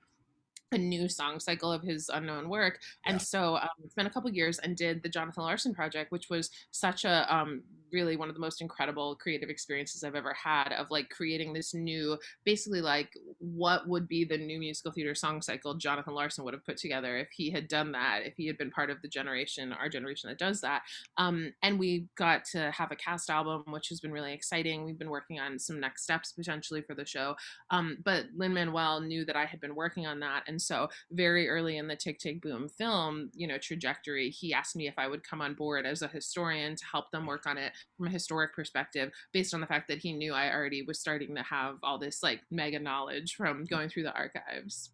a 0.73 0.79
new 0.79 1.09
song 1.09 1.41
cycle 1.41 1.73
of 1.73 1.83
his 1.83 2.09
unknown 2.13 2.49
work 2.49 2.79
and 3.07 3.15
Yeah. 3.15 3.19
so 3.19 3.57
um, 3.57 3.69
it's 3.85 3.95
been 3.95 4.07
a 4.07 4.11
couple 4.11 4.31
years 4.31 4.59
and 4.59 4.77
did 4.77 5.03
the 5.03 5.09
jonathan 5.09 5.43
larson 5.43 5.75
project 5.75 6.13
which 6.13 6.29
was 6.31 6.51
such 6.71 7.05
a 7.05 7.33
um, 7.35 7.63
really 7.93 8.17
one 8.17 8.29
of 8.29 8.35
the 8.35 8.41
most 8.41 8.61
incredible 8.61 9.17
creative 9.17 9.51
experiences 9.51 10.05
i've 10.05 10.15
ever 10.15 10.33
had 10.33 10.73
of 10.73 10.87
like 10.91 11.09
creating 11.11 11.53
this 11.53 11.75
new 11.75 12.17
basically 12.45 12.81
like 12.81 13.11
what 13.39 13.89
would 13.89 14.07
be 14.07 14.25
the 14.25 14.39
new 14.39 14.59
musical 14.61 14.93
theater 14.93 15.15
song 15.15 15.43
cycle 15.43 15.75
jonathan 15.75 16.15
larson 16.15 16.45
would 16.45 16.55
have 16.55 16.65
put 16.65 16.77
together 16.77 17.17
if 17.19 17.29
he 17.33 17.51
had 17.51 17.67
done 17.67 17.91
that 17.93 18.21
if 18.25 18.35
he 18.37 18.47
had 18.47 18.57
been 18.57 18.71
part 18.71 18.91
of 18.91 19.03
the 19.03 19.09
generation 19.09 19.73
our 19.73 19.89
generation 19.89 20.29
that 20.29 20.39
does 20.39 20.61
that. 20.61 20.83
Um, 21.17 21.53
and 21.63 21.79
we 21.79 22.07
got 22.17 22.45
to 22.53 22.71
have 22.71 22.93
a 22.93 22.97
cast 22.97 23.31
album 23.31 23.65
which 23.69 23.89
has 23.89 24.01
been 24.01 24.13
really 24.13 24.33
exciting. 24.33 24.85
We've 24.85 24.99
been 24.99 25.11
working 25.11 25.39
on 25.41 25.59
some 25.59 25.81
next 25.81 26.03
steps 26.03 26.33
potentially 26.33 26.83
for 26.83 26.95
the 26.95 27.05
show. 27.05 27.35
Um, 27.71 27.99
but 28.05 28.27
Lin 28.37 28.55
Manuel 28.55 29.01
knew 29.01 29.25
that 29.25 29.37
I 29.37 29.45
had 29.45 29.61
been 29.61 29.75
working 29.75 30.07
on 30.07 30.21
that, 30.21 30.45
and 30.47 30.60
so 30.61 30.89
very 31.11 31.49
early 31.49 31.79
in 31.79 31.89
the 31.89 31.97
Tick 31.97 32.19
Tick 32.19 32.41
Boom 32.41 32.69
film, 32.69 33.31
you 33.35 33.47
know, 33.47 33.59
trajectory, 33.59 34.31
he 34.31 34.55
asked 34.55 34.77
me 34.77 34.87
if 34.87 34.95
I 34.99 35.09
would 35.09 35.25
come 35.25 35.41
on 35.41 35.55
board 35.55 35.87
as 35.87 36.03
a 36.03 36.09
historian 36.09 36.77
to 36.77 36.85
help 36.85 37.11
them 37.11 37.27
work 37.27 37.47
on 37.47 37.59
it 37.59 37.73
from 37.97 38.07
a 38.07 38.11
historic 38.11 38.55
perspective, 38.55 39.11
based 39.33 39.55
on 39.55 39.61
the 39.61 39.67
fact 39.67 39.89
that 39.89 39.99
he 39.99 40.13
knew 40.13 40.33
I 40.33 40.53
already 40.53 40.83
was 40.83 41.01
starting 41.01 41.35
to 41.35 41.43
have 41.43 41.77
all 41.83 41.99
this 41.99 42.23
like 42.23 42.41
mega 42.51 42.79
knowledge 42.79 43.35
from 43.35 43.65
going 43.65 43.89
through 43.89 44.05
the 44.05 44.15
archives. 44.15 44.91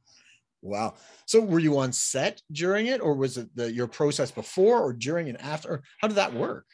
Wow. 0.63 0.95
So 1.27 1.41
were 1.41 1.61
you 1.61 1.79
on 1.79 1.93
set 1.93 2.43
during 2.51 2.87
it 2.87 3.01
or 3.01 3.15
was 3.15 3.37
it 3.39 3.55
the, 3.55 3.73
your 3.73 3.87
process 3.87 4.31
before 4.31 4.83
or 4.83 4.93
during 4.93 5.29
and 5.29 5.41
after? 5.41 5.71
Or 5.71 5.83
how 6.01 6.09
did 6.09 6.17
that 6.17 6.35
work? 6.35 6.67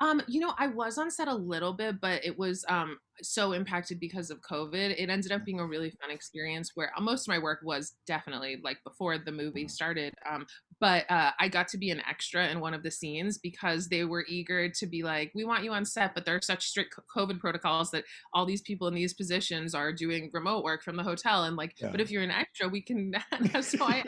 Um, 0.00 0.20
you 0.26 0.40
know, 0.40 0.52
I 0.58 0.66
was 0.66 0.98
on 0.98 1.10
set 1.10 1.28
a 1.28 1.34
little 1.34 1.72
bit, 1.72 2.00
but 2.00 2.24
it 2.24 2.38
was 2.38 2.64
um 2.68 2.98
so 3.22 3.52
impacted 3.52 4.00
because 4.00 4.30
of 4.30 4.40
COVID. 4.40 4.94
It 4.98 5.10
ended 5.10 5.32
up 5.32 5.44
being 5.44 5.60
a 5.60 5.66
really 5.66 5.90
fun 5.90 6.10
experience 6.10 6.72
where 6.74 6.90
uh, 6.96 7.00
most 7.00 7.22
of 7.22 7.28
my 7.28 7.38
work 7.38 7.60
was 7.62 7.94
definitely 8.06 8.60
like 8.62 8.78
before 8.84 9.18
the 9.18 9.32
movie 9.32 9.68
started. 9.68 10.14
Um, 10.30 10.46
but 10.80 11.10
uh, 11.10 11.30
I 11.38 11.48
got 11.48 11.68
to 11.68 11.78
be 11.78 11.90
an 11.90 12.02
extra 12.08 12.48
in 12.48 12.60
one 12.60 12.74
of 12.74 12.82
the 12.82 12.90
scenes 12.90 13.38
because 13.38 13.88
they 13.88 14.04
were 14.04 14.24
eager 14.28 14.68
to 14.68 14.86
be 14.86 15.02
like, 15.02 15.30
we 15.34 15.44
want 15.44 15.64
you 15.64 15.72
on 15.72 15.84
set, 15.84 16.14
but 16.14 16.24
there 16.24 16.34
are 16.36 16.42
such 16.42 16.66
strict 16.66 16.94
COVID 17.16 17.38
protocols 17.38 17.90
that 17.92 18.04
all 18.32 18.44
these 18.44 18.62
people 18.62 18.88
in 18.88 18.94
these 18.94 19.14
positions 19.14 19.74
are 19.74 19.92
doing 19.92 20.30
remote 20.32 20.64
work 20.64 20.82
from 20.82 20.96
the 20.96 21.02
hotel. 21.02 21.44
And 21.44 21.56
like, 21.56 21.74
Yeah. 21.80 21.90
but 21.90 22.00
if 22.00 22.10
you're 22.10 22.22
an 22.22 22.30
extra, 22.30 22.68
we 22.68 22.82
can. 22.82 23.14
so 23.60 23.84
I, 23.84 24.02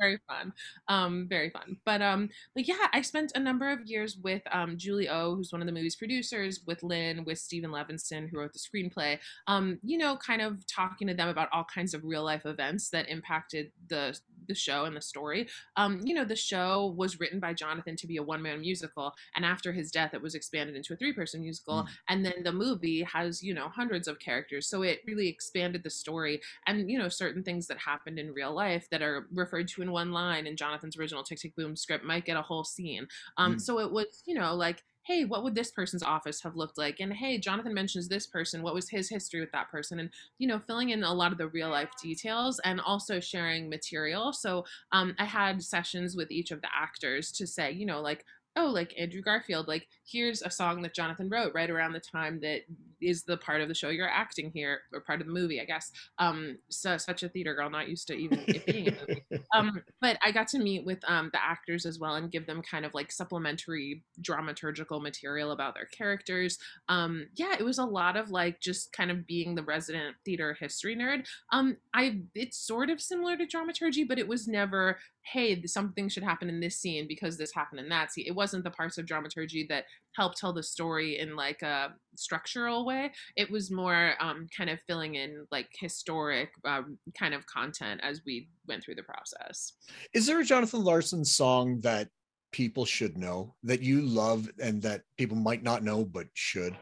very 0.00 0.18
fun, 0.26 0.52
um, 0.88 1.26
very 1.28 1.50
fun. 1.50 1.76
But 1.84 2.02
um, 2.02 2.28
but 2.54 2.66
yeah, 2.66 2.86
I 2.92 3.02
spent 3.02 3.32
a 3.34 3.40
number 3.40 3.70
of 3.70 3.80
years 3.84 4.16
with 4.22 4.42
um, 4.50 4.76
Julie 4.76 5.08
O, 5.08 5.36
who's 5.36 5.52
one 5.52 5.60
of 5.60 5.66
the 5.66 5.72
movie's 5.72 5.96
producers, 5.96 6.60
with 6.66 6.82
Lin, 6.82 7.24
with 7.24 7.38
Steven 7.50 7.70
Levenson, 7.70 8.30
who 8.30 8.38
wrote 8.38 8.52
the 8.52 8.58
screenplay. 8.58 9.18
Um, 9.46 9.78
you 9.82 9.98
know, 9.98 10.16
kind 10.16 10.40
of 10.40 10.66
talking 10.66 11.08
to 11.08 11.14
them 11.14 11.28
about 11.28 11.48
all 11.52 11.64
kinds 11.64 11.94
of 11.94 12.04
real 12.04 12.24
life 12.24 12.46
events 12.46 12.88
that 12.90 13.08
impacted 13.08 13.72
the 13.88 14.18
the 14.48 14.54
show 14.54 14.84
and 14.84 14.96
the 14.96 15.02
story. 15.02 15.48
Um, 15.76 16.00
you 16.02 16.14
know, 16.14 16.24
the 16.24 16.34
show 16.34 16.94
was 16.96 17.20
written 17.20 17.38
by 17.38 17.52
Jonathan 17.52 17.94
to 17.96 18.06
be 18.06 18.16
a 18.16 18.22
one 18.22 18.42
man 18.42 18.60
musical, 18.60 19.12
and 19.36 19.44
after 19.44 19.72
his 19.72 19.90
death, 19.90 20.14
it 20.14 20.22
was 20.22 20.34
expanded 20.34 20.74
into 20.74 20.94
a 20.94 20.96
three 20.96 21.12
person 21.12 21.42
musical. 21.42 21.82
Mm. 21.82 21.88
And 22.08 22.24
then 22.24 22.42
the 22.44 22.52
movie 22.52 23.02
has 23.02 23.42
you 23.42 23.52
know 23.54 23.68
hundreds 23.68 24.08
of 24.08 24.18
characters, 24.18 24.66
so 24.66 24.82
it 24.82 25.00
really 25.06 25.28
expanded 25.28 25.82
the 25.82 25.90
story. 25.90 26.40
And 26.66 26.90
you 26.90 26.98
know, 26.98 27.10
certain 27.10 27.42
things 27.42 27.66
that 27.66 27.78
happened 27.78 28.18
in 28.18 28.32
real 28.32 28.54
life 28.54 28.88
that 28.90 29.02
are 29.02 29.26
referred 29.34 29.68
to 29.68 29.82
in 29.82 29.92
one 29.92 30.12
line 30.12 30.46
in 30.46 30.56
Jonathan's 30.56 30.96
original 30.96 31.22
Tick 31.22 31.40
Tick 31.40 31.54
Boom 31.56 31.76
script 31.76 32.04
might 32.04 32.24
get 32.24 32.38
a 32.38 32.42
whole 32.42 32.64
scene. 32.64 33.06
Um, 33.36 33.50
Mm. 33.50 33.60
So 33.60 33.80
it 33.80 33.90
was, 33.90 34.22
you 34.26 34.34
know, 34.34 34.54
like, 34.54 34.82
hey, 35.02 35.24
what 35.24 35.42
would 35.42 35.54
this 35.54 35.70
person's 35.70 36.02
office 36.02 36.42
have 36.42 36.56
looked 36.56 36.78
like? 36.78 37.00
And 37.00 37.12
hey, 37.12 37.38
Jonathan 37.38 37.74
mentions 37.74 38.08
this 38.08 38.26
person. 38.26 38.62
What 38.62 38.74
was 38.74 38.88
his 38.88 39.08
history 39.08 39.40
with 39.40 39.52
that 39.52 39.70
person? 39.70 39.98
And, 39.98 40.10
you 40.38 40.46
know, 40.46 40.58
filling 40.58 40.90
in 40.90 41.02
a 41.02 41.12
lot 41.12 41.32
of 41.32 41.38
the 41.38 41.48
real 41.48 41.70
life 41.70 41.90
details 42.02 42.60
and 42.64 42.80
also 42.80 43.20
sharing 43.20 43.68
material. 43.68 44.32
So 44.32 44.64
um, 44.92 45.14
I 45.18 45.24
had 45.24 45.62
sessions 45.62 46.16
with 46.16 46.30
each 46.30 46.50
of 46.50 46.60
the 46.60 46.68
actors 46.74 47.32
to 47.32 47.46
say, 47.46 47.72
you 47.72 47.86
know, 47.86 48.00
like, 48.00 48.24
oh, 48.56 48.66
like 48.66 48.94
Andrew 48.98 49.22
Garfield, 49.22 49.68
like 49.68 49.86
here's 50.04 50.42
a 50.42 50.50
song 50.50 50.82
that 50.82 50.94
Jonathan 50.94 51.28
wrote 51.28 51.54
right 51.54 51.70
around 51.70 51.92
the 51.92 52.00
time 52.00 52.40
that 52.40 52.62
is 53.00 53.24
the 53.24 53.36
part 53.36 53.60
of 53.60 53.68
the 53.68 53.74
show 53.74 53.88
you're 53.88 54.08
acting 54.08 54.50
here 54.52 54.80
or 54.92 55.00
part 55.00 55.20
of 55.20 55.26
the 55.26 55.32
movie 55.32 55.60
i 55.60 55.64
guess. 55.64 55.90
Um 56.18 56.58
so 56.68 56.96
such 56.96 57.22
a 57.22 57.28
theater 57.28 57.54
girl 57.54 57.70
not 57.70 57.88
used 57.88 58.06
to 58.08 58.14
even 58.14 58.44
it 58.48 58.66
being 58.66 58.88
a 58.88 58.92
movie. 58.92 59.24
Um 59.54 59.82
but 60.00 60.16
i 60.22 60.30
got 60.30 60.48
to 60.48 60.58
meet 60.58 60.84
with 60.84 60.98
um 61.08 61.30
the 61.32 61.42
actors 61.42 61.86
as 61.86 61.98
well 61.98 62.14
and 62.14 62.30
give 62.30 62.46
them 62.46 62.62
kind 62.62 62.84
of 62.84 62.94
like 62.94 63.10
supplementary 63.10 64.04
dramaturgical 64.22 65.02
material 65.02 65.52
about 65.52 65.74
their 65.74 65.86
characters. 65.86 66.58
Um 66.88 67.26
yeah 67.34 67.54
it 67.58 67.64
was 67.64 67.78
a 67.78 67.84
lot 67.84 68.16
of 68.16 68.30
like 68.30 68.60
just 68.60 68.92
kind 68.92 69.10
of 69.10 69.26
being 69.26 69.54
the 69.54 69.62
resident 69.62 70.16
theater 70.24 70.56
history 70.58 70.96
nerd. 70.96 71.26
Um 71.52 71.76
i 71.94 72.20
it's 72.34 72.58
sort 72.58 72.90
of 72.90 73.00
similar 73.00 73.36
to 73.36 73.46
dramaturgy 73.46 74.04
but 74.04 74.18
it 74.18 74.28
was 74.28 74.46
never 74.46 74.98
hey 75.22 75.64
something 75.66 76.08
should 76.08 76.22
happen 76.22 76.48
in 76.48 76.60
this 76.60 76.78
scene 76.78 77.06
because 77.06 77.36
this 77.36 77.52
happened 77.54 77.80
in 77.80 77.88
that 77.88 78.12
scene. 78.12 78.24
It 78.26 78.34
wasn't 78.34 78.64
the 78.64 78.70
parts 78.70 78.98
of 78.98 79.06
dramaturgy 79.06 79.66
that 79.68 79.84
help 80.16 80.34
tell 80.34 80.52
the 80.52 80.62
story 80.62 81.18
in 81.18 81.36
like 81.36 81.62
a 81.62 81.94
structural 82.16 82.84
way. 82.84 83.12
It 83.36 83.50
was 83.50 83.70
more 83.70 84.14
um, 84.20 84.46
kind 84.56 84.70
of 84.70 84.80
filling 84.86 85.14
in 85.14 85.46
like 85.50 85.68
historic 85.78 86.50
um, 86.64 86.98
kind 87.18 87.34
of 87.34 87.46
content 87.46 88.00
as 88.02 88.22
we 88.26 88.48
went 88.66 88.82
through 88.82 88.96
the 88.96 89.02
process. 89.02 89.72
Is 90.12 90.26
there 90.26 90.40
a 90.40 90.44
jonathan 90.44 90.84
larson 90.84 91.24
song 91.24 91.80
that 91.80 92.08
people 92.52 92.84
should 92.84 93.16
know 93.16 93.54
that 93.62 93.82
you 93.82 94.02
love 94.02 94.48
and 94.60 94.82
that 94.82 95.02
people 95.16 95.36
might 95.36 95.62
not 95.62 95.84
know 95.84 96.04
but 96.04 96.26
should 96.34 96.76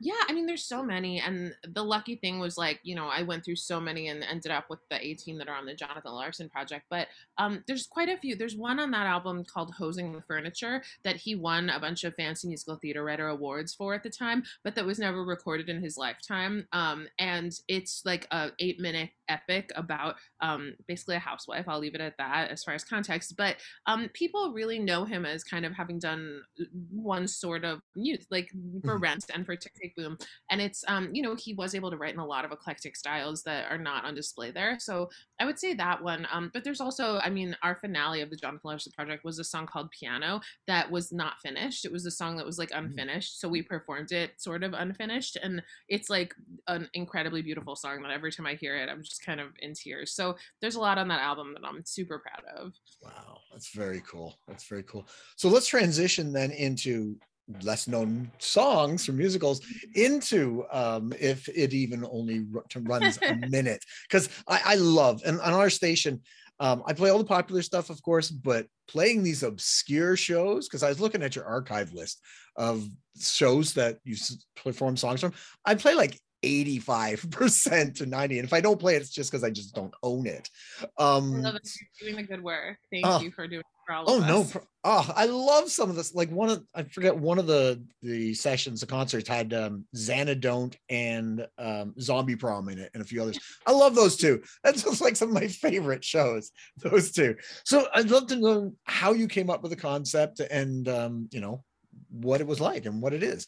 yeah, 0.00 0.14
I 0.28 0.32
mean, 0.32 0.46
there's 0.46 0.64
so 0.64 0.82
many, 0.82 1.20
and 1.20 1.54
the 1.62 1.84
lucky 1.84 2.16
thing 2.16 2.38
was 2.38 2.56
like, 2.56 2.80
you 2.82 2.94
know, 2.94 3.08
I 3.08 3.22
went 3.22 3.44
through 3.44 3.56
so 3.56 3.80
many 3.80 4.08
and 4.08 4.22
ended 4.22 4.52
up 4.52 4.70
with 4.70 4.78
the 4.88 5.04
18 5.04 5.38
that 5.38 5.48
are 5.48 5.56
on 5.56 5.66
the 5.66 5.74
Jonathan 5.74 6.12
Larson 6.12 6.48
project. 6.48 6.86
But 6.88 7.08
um, 7.38 7.64
there's 7.66 7.86
quite 7.86 8.08
a 8.08 8.16
few. 8.16 8.36
There's 8.36 8.56
one 8.56 8.78
on 8.78 8.90
that 8.92 9.06
album 9.06 9.44
called 9.44 9.74
"Hosing 9.74 10.12
the 10.12 10.22
Furniture" 10.22 10.82
that 11.02 11.16
he 11.16 11.34
won 11.34 11.68
a 11.68 11.80
bunch 11.80 12.04
of 12.04 12.14
fancy 12.14 12.48
musical 12.48 12.76
theater 12.76 13.04
writer 13.04 13.28
awards 13.28 13.74
for 13.74 13.94
at 13.94 14.02
the 14.02 14.10
time, 14.10 14.44
but 14.62 14.74
that 14.76 14.86
was 14.86 14.98
never 14.98 15.24
recorded 15.24 15.68
in 15.68 15.82
his 15.82 15.98
lifetime. 15.98 16.66
Um, 16.72 17.08
and 17.18 17.52
it's 17.68 18.02
like 18.04 18.26
a 18.30 18.50
eight 18.58 18.80
minute 18.80 19.10
epic 19.28 19.70
about 19.76 20.16
um, 20.40 20.74
basically 20.86 21.16
a 21.16 21.20
housewife. 21.20 21.66
I'll 21.68 21.78
leave 21.78 21.94
it 21.94 22.00
at 22.00 22.16
that 22.18 22.50
as 22.50 22.64
far 22.64 22.74
as 22.74 22.84
context. 22.84 23.36
But 23.36 23.56
um, 23.86 24.08
people 24.14 24.52
really 24.52 24.78
know 24.78 25.04
him 25.04 25.26
as 25.26 25.44
kind 25.44 25.66
of 25.66 25.72
having 25.72 25.98
done 25.98 26.42
one 26.90 27.26
sort 27.26 27.64
of 27.64 27.80
news, 27.96 28.26
like 28.30 28.50
for. 28.84 29.00
Rent 29.10 29.30
and 29.34 29.46
for 29.46 29.56
Tick 29.56 29.72
Tick 29.90 29.96
Boom. 29.96 30.18
And 30.50 30.60
it's, 30.60 30.84
um, 30.88 31.10
you 31.12 31.22
know, 31.22 31.34
he 31.34 31.54
was 31.54 31.74
able 31.74 31.90
to 31.90 31.96
write 31.96 32.14
in 32.14 32.20
a 32.20 32.26
lot 32.26 32.44
of 32.44 32.52
eclectic 32.52 32.96
styles 32.96 33.42
that 33.44 33.70
are 33.70 33.78
not 33.78 34.04
on 34.04 34.14
display 34.14 34.50
there. 34.50 34.78
So 34.78 35.10
I 35.40 35.44
would 35.44 35.58
say 35.58 35.74
that 35.74 36.02
one. 36.02 36.26
Um, 36.32 36.50
but 36.52 36.64
there's 36.64 36.80
also, 36.80 37.18
I 37.18 37.30
mean, 37.30 37.56
our 37.62 37.76
finale 37.76 38.20
of 38.20 38.30
the 38.30 38.36
Jonathan 38.36 38.60
Larson 38.64 38.92
project 38.92 39.24
was 39.24 39.38
a 39.38 39.44
song 39.44 39.66
called 39.66 39.90
Piano 39.90 40.40
that 40.66 40.90
was 40.90 41.12
not 41.12 41.40
finished. 41.42 41.84
It 41.84 41.92
was 41.92 42.06
a 42.06 42.10
song 42.10 42.36
that 42.36 42.46
was 42.46 42.58
like 42.58 42.70
mm-hmm. 42.70 42.86
unfinished. 42.86 43.34
Mm-hmm. 43.34 43.46
So 43.46 43.50
we 43.50 43.62
performed 43.62 44.12
it 44.12 44.40
sort 44.40 44.62
of 44.62 44.74
unfinished. 44.74 45.36
And 45.42 45.62
it's 45.88 46.10
like 46.10 46.34
an 46.68 46.88
incredibly 46.94 47.42
beautiful 47.42 47.76
song 47.76 48.02
that 48.02 48.10
every 48.10 48.32
time 48.32 48.46
I 48.46 48.54
hear 48.54 48.76
it, 48.76 48.88
I'm 48.88 49.02
just 49.02 49.24
kind 49.24 49.40
of 49.40 49.48
in 49.60 49.74
tears. 49.74 50.12
So 50.12 50.36
there's 50.60 50.76
a 50.76 50.80
lot 50.80 50.98
on 50.98 51.08
that 51.08 51.20
album 51.20 51.54
that 51.54 51.66
I'm 51.66 51.84
super 51.84 52.18
proud 52.18 52.44
of. 52.56 52.72
Wow. 53.02 53.38
That's 53.52 53.74
very 53.74 54.02
cool. 54.06 54.38
That's 54.46 54.64
very 54.64 54.82
cool. 54.84 55.08
So 55.36 55.48
let's 55.48 55.66
transition 55.66 56.32
then 56.32 56.50
into 56.50 57.16
less 57.62 57.88
known 57.88 58.30
songs 58.38 59.04
from 59.04 59.16
musicals 59.16 59.60
into 59.94 60.64
um, 60.72 61.12
if 61.18 61.48
it 61.48 61.72
even 61.72 62.04
only 62.10 62.46
runs 62.76 63.18
a 63.22 63.34
minute. 63.48 63.84
Because 64.08 64.28
I, 64.48 64.60
I, 64.64 64.74
love 64.76 65.22
and 65.24 65.40
on 65.40 65.52
our 65.52 65.70
station 65.70 66.20
um, 66.60 66.82
i 66.86 66.92
play 66.92 67.10
all 67.10 67.18
the 67.18 67.24
popular 67.24 67.62
stuff 67.62 67.90
of 67.90 68.00
course 68.02 68.30
but 68.30 68.66
playing 68.86 69.22
these 69.22 69.42
obscure 69.42 70.16
shows 70.16 70.68
because 70.68 70.82
i 70.82 70.88
was 70.88 71.00
looking 71.00 71.22
at 71.22 71.34
your 71.34 71.44
archive 71.44 71.92
list 71.92 72.20
of 72.56 72.86
shows 73.20 73.74
that 73.74 73.98
you 74.04 74.16
perform 74.56 74.96
songs 74.96 75.20
from 75.20 75.32
i 75.64 75.74
play 75.74 75.94
like 75.94 76.18
85% 76.42 77.94
to 77.96 78.06
90 78.06 78.38
and 78.38 78.46
if 78.46 78.52
i 78.52 78.60
don't 78.60 78.80
play 78.80 78.96
it 78.96 79.02
it's 79.02 79.10
just 79.10 79.30
because 79.30 79.44
i 79.44 79.50
just 79.50 79.74
don't 79.74 79.94
own 80.02 80.26
it. 80.26 80.48
Um 80.96 81.36
I 81.36 81.40
love 81.40 81.56
it. 81.56 81.68
You're 82.00 82.12
doing 82.12 82.24
the 82.24 82.28
good 82.28 82.42
work. 82.42 82.78
Thank 82.90 83.06
uh, 83.06 83.20
you 83.22 83.30
for 83.30 83.46
doing 83.46 83.62
oh 84.06 84.18
no 84.20 84.46
oh 84.84 85.12
i 85.16 85.26
love 85.26 85.70
some 85.70 85.90
of 85.90 85.96
this 85.96 86.14
like 86.14 86.30
one 86.30 86.48
of 86.48 86.64
i 86.74 86.82
forget 86.82 87.16
one 87.16 87.38
of 87.38 87.46
the 87.46 87.82
the 88.02 88.32
sessions 88.34 88.80
the 88.80 88.86
concerts 88.86 89.28
had 89.28 89.52
um 89.52 89.84
xanadont 89.94 90.76
and 90.88 91.46
um 91.58 91.94
zombie 92.00 92.36
prom 92.36 92.68
in 92.68 92.78
it 92.78 92.90
and 92.94 93.02
a 93.02 93.06
few 93.06 93.20
others. 93.22 93.38
I 93.66 93.72
love 93.72 93.94
those 93.94 94.16
two. 94.16 94.42
That's 94.64 94.82
just 94.82 95.00
like 95.00 95.16
some 95.16 95.28
of 95.28 95.34
my 95.34 95.48
favorite 95.48 96.04
shows 96.04 96.50
those 96.78 97.12
two. 97.12 97.36
So 97.64 97.86
i'd 97.94 98.10
love 98.10 98.26
to 98.28 98.36
know 98.36 98.72
how 98.84 99.12
you 99.12 99.28
came 99.28 99.50
up 99.50 99.62
with 99.62 99.70
the 99.70 99.76
concept 99.76 100.40
and 100.40 100.88
um 100.88 101.28
you 101.30 101.40
know 101.40 101.64
what 102.10 102.40
it 102.40 102.46
was 102.46 102.60
like 102.60 102.86
and 102.86 103.02
what 103.02 103.12
it 103.12 103.22
is 103.22 103.46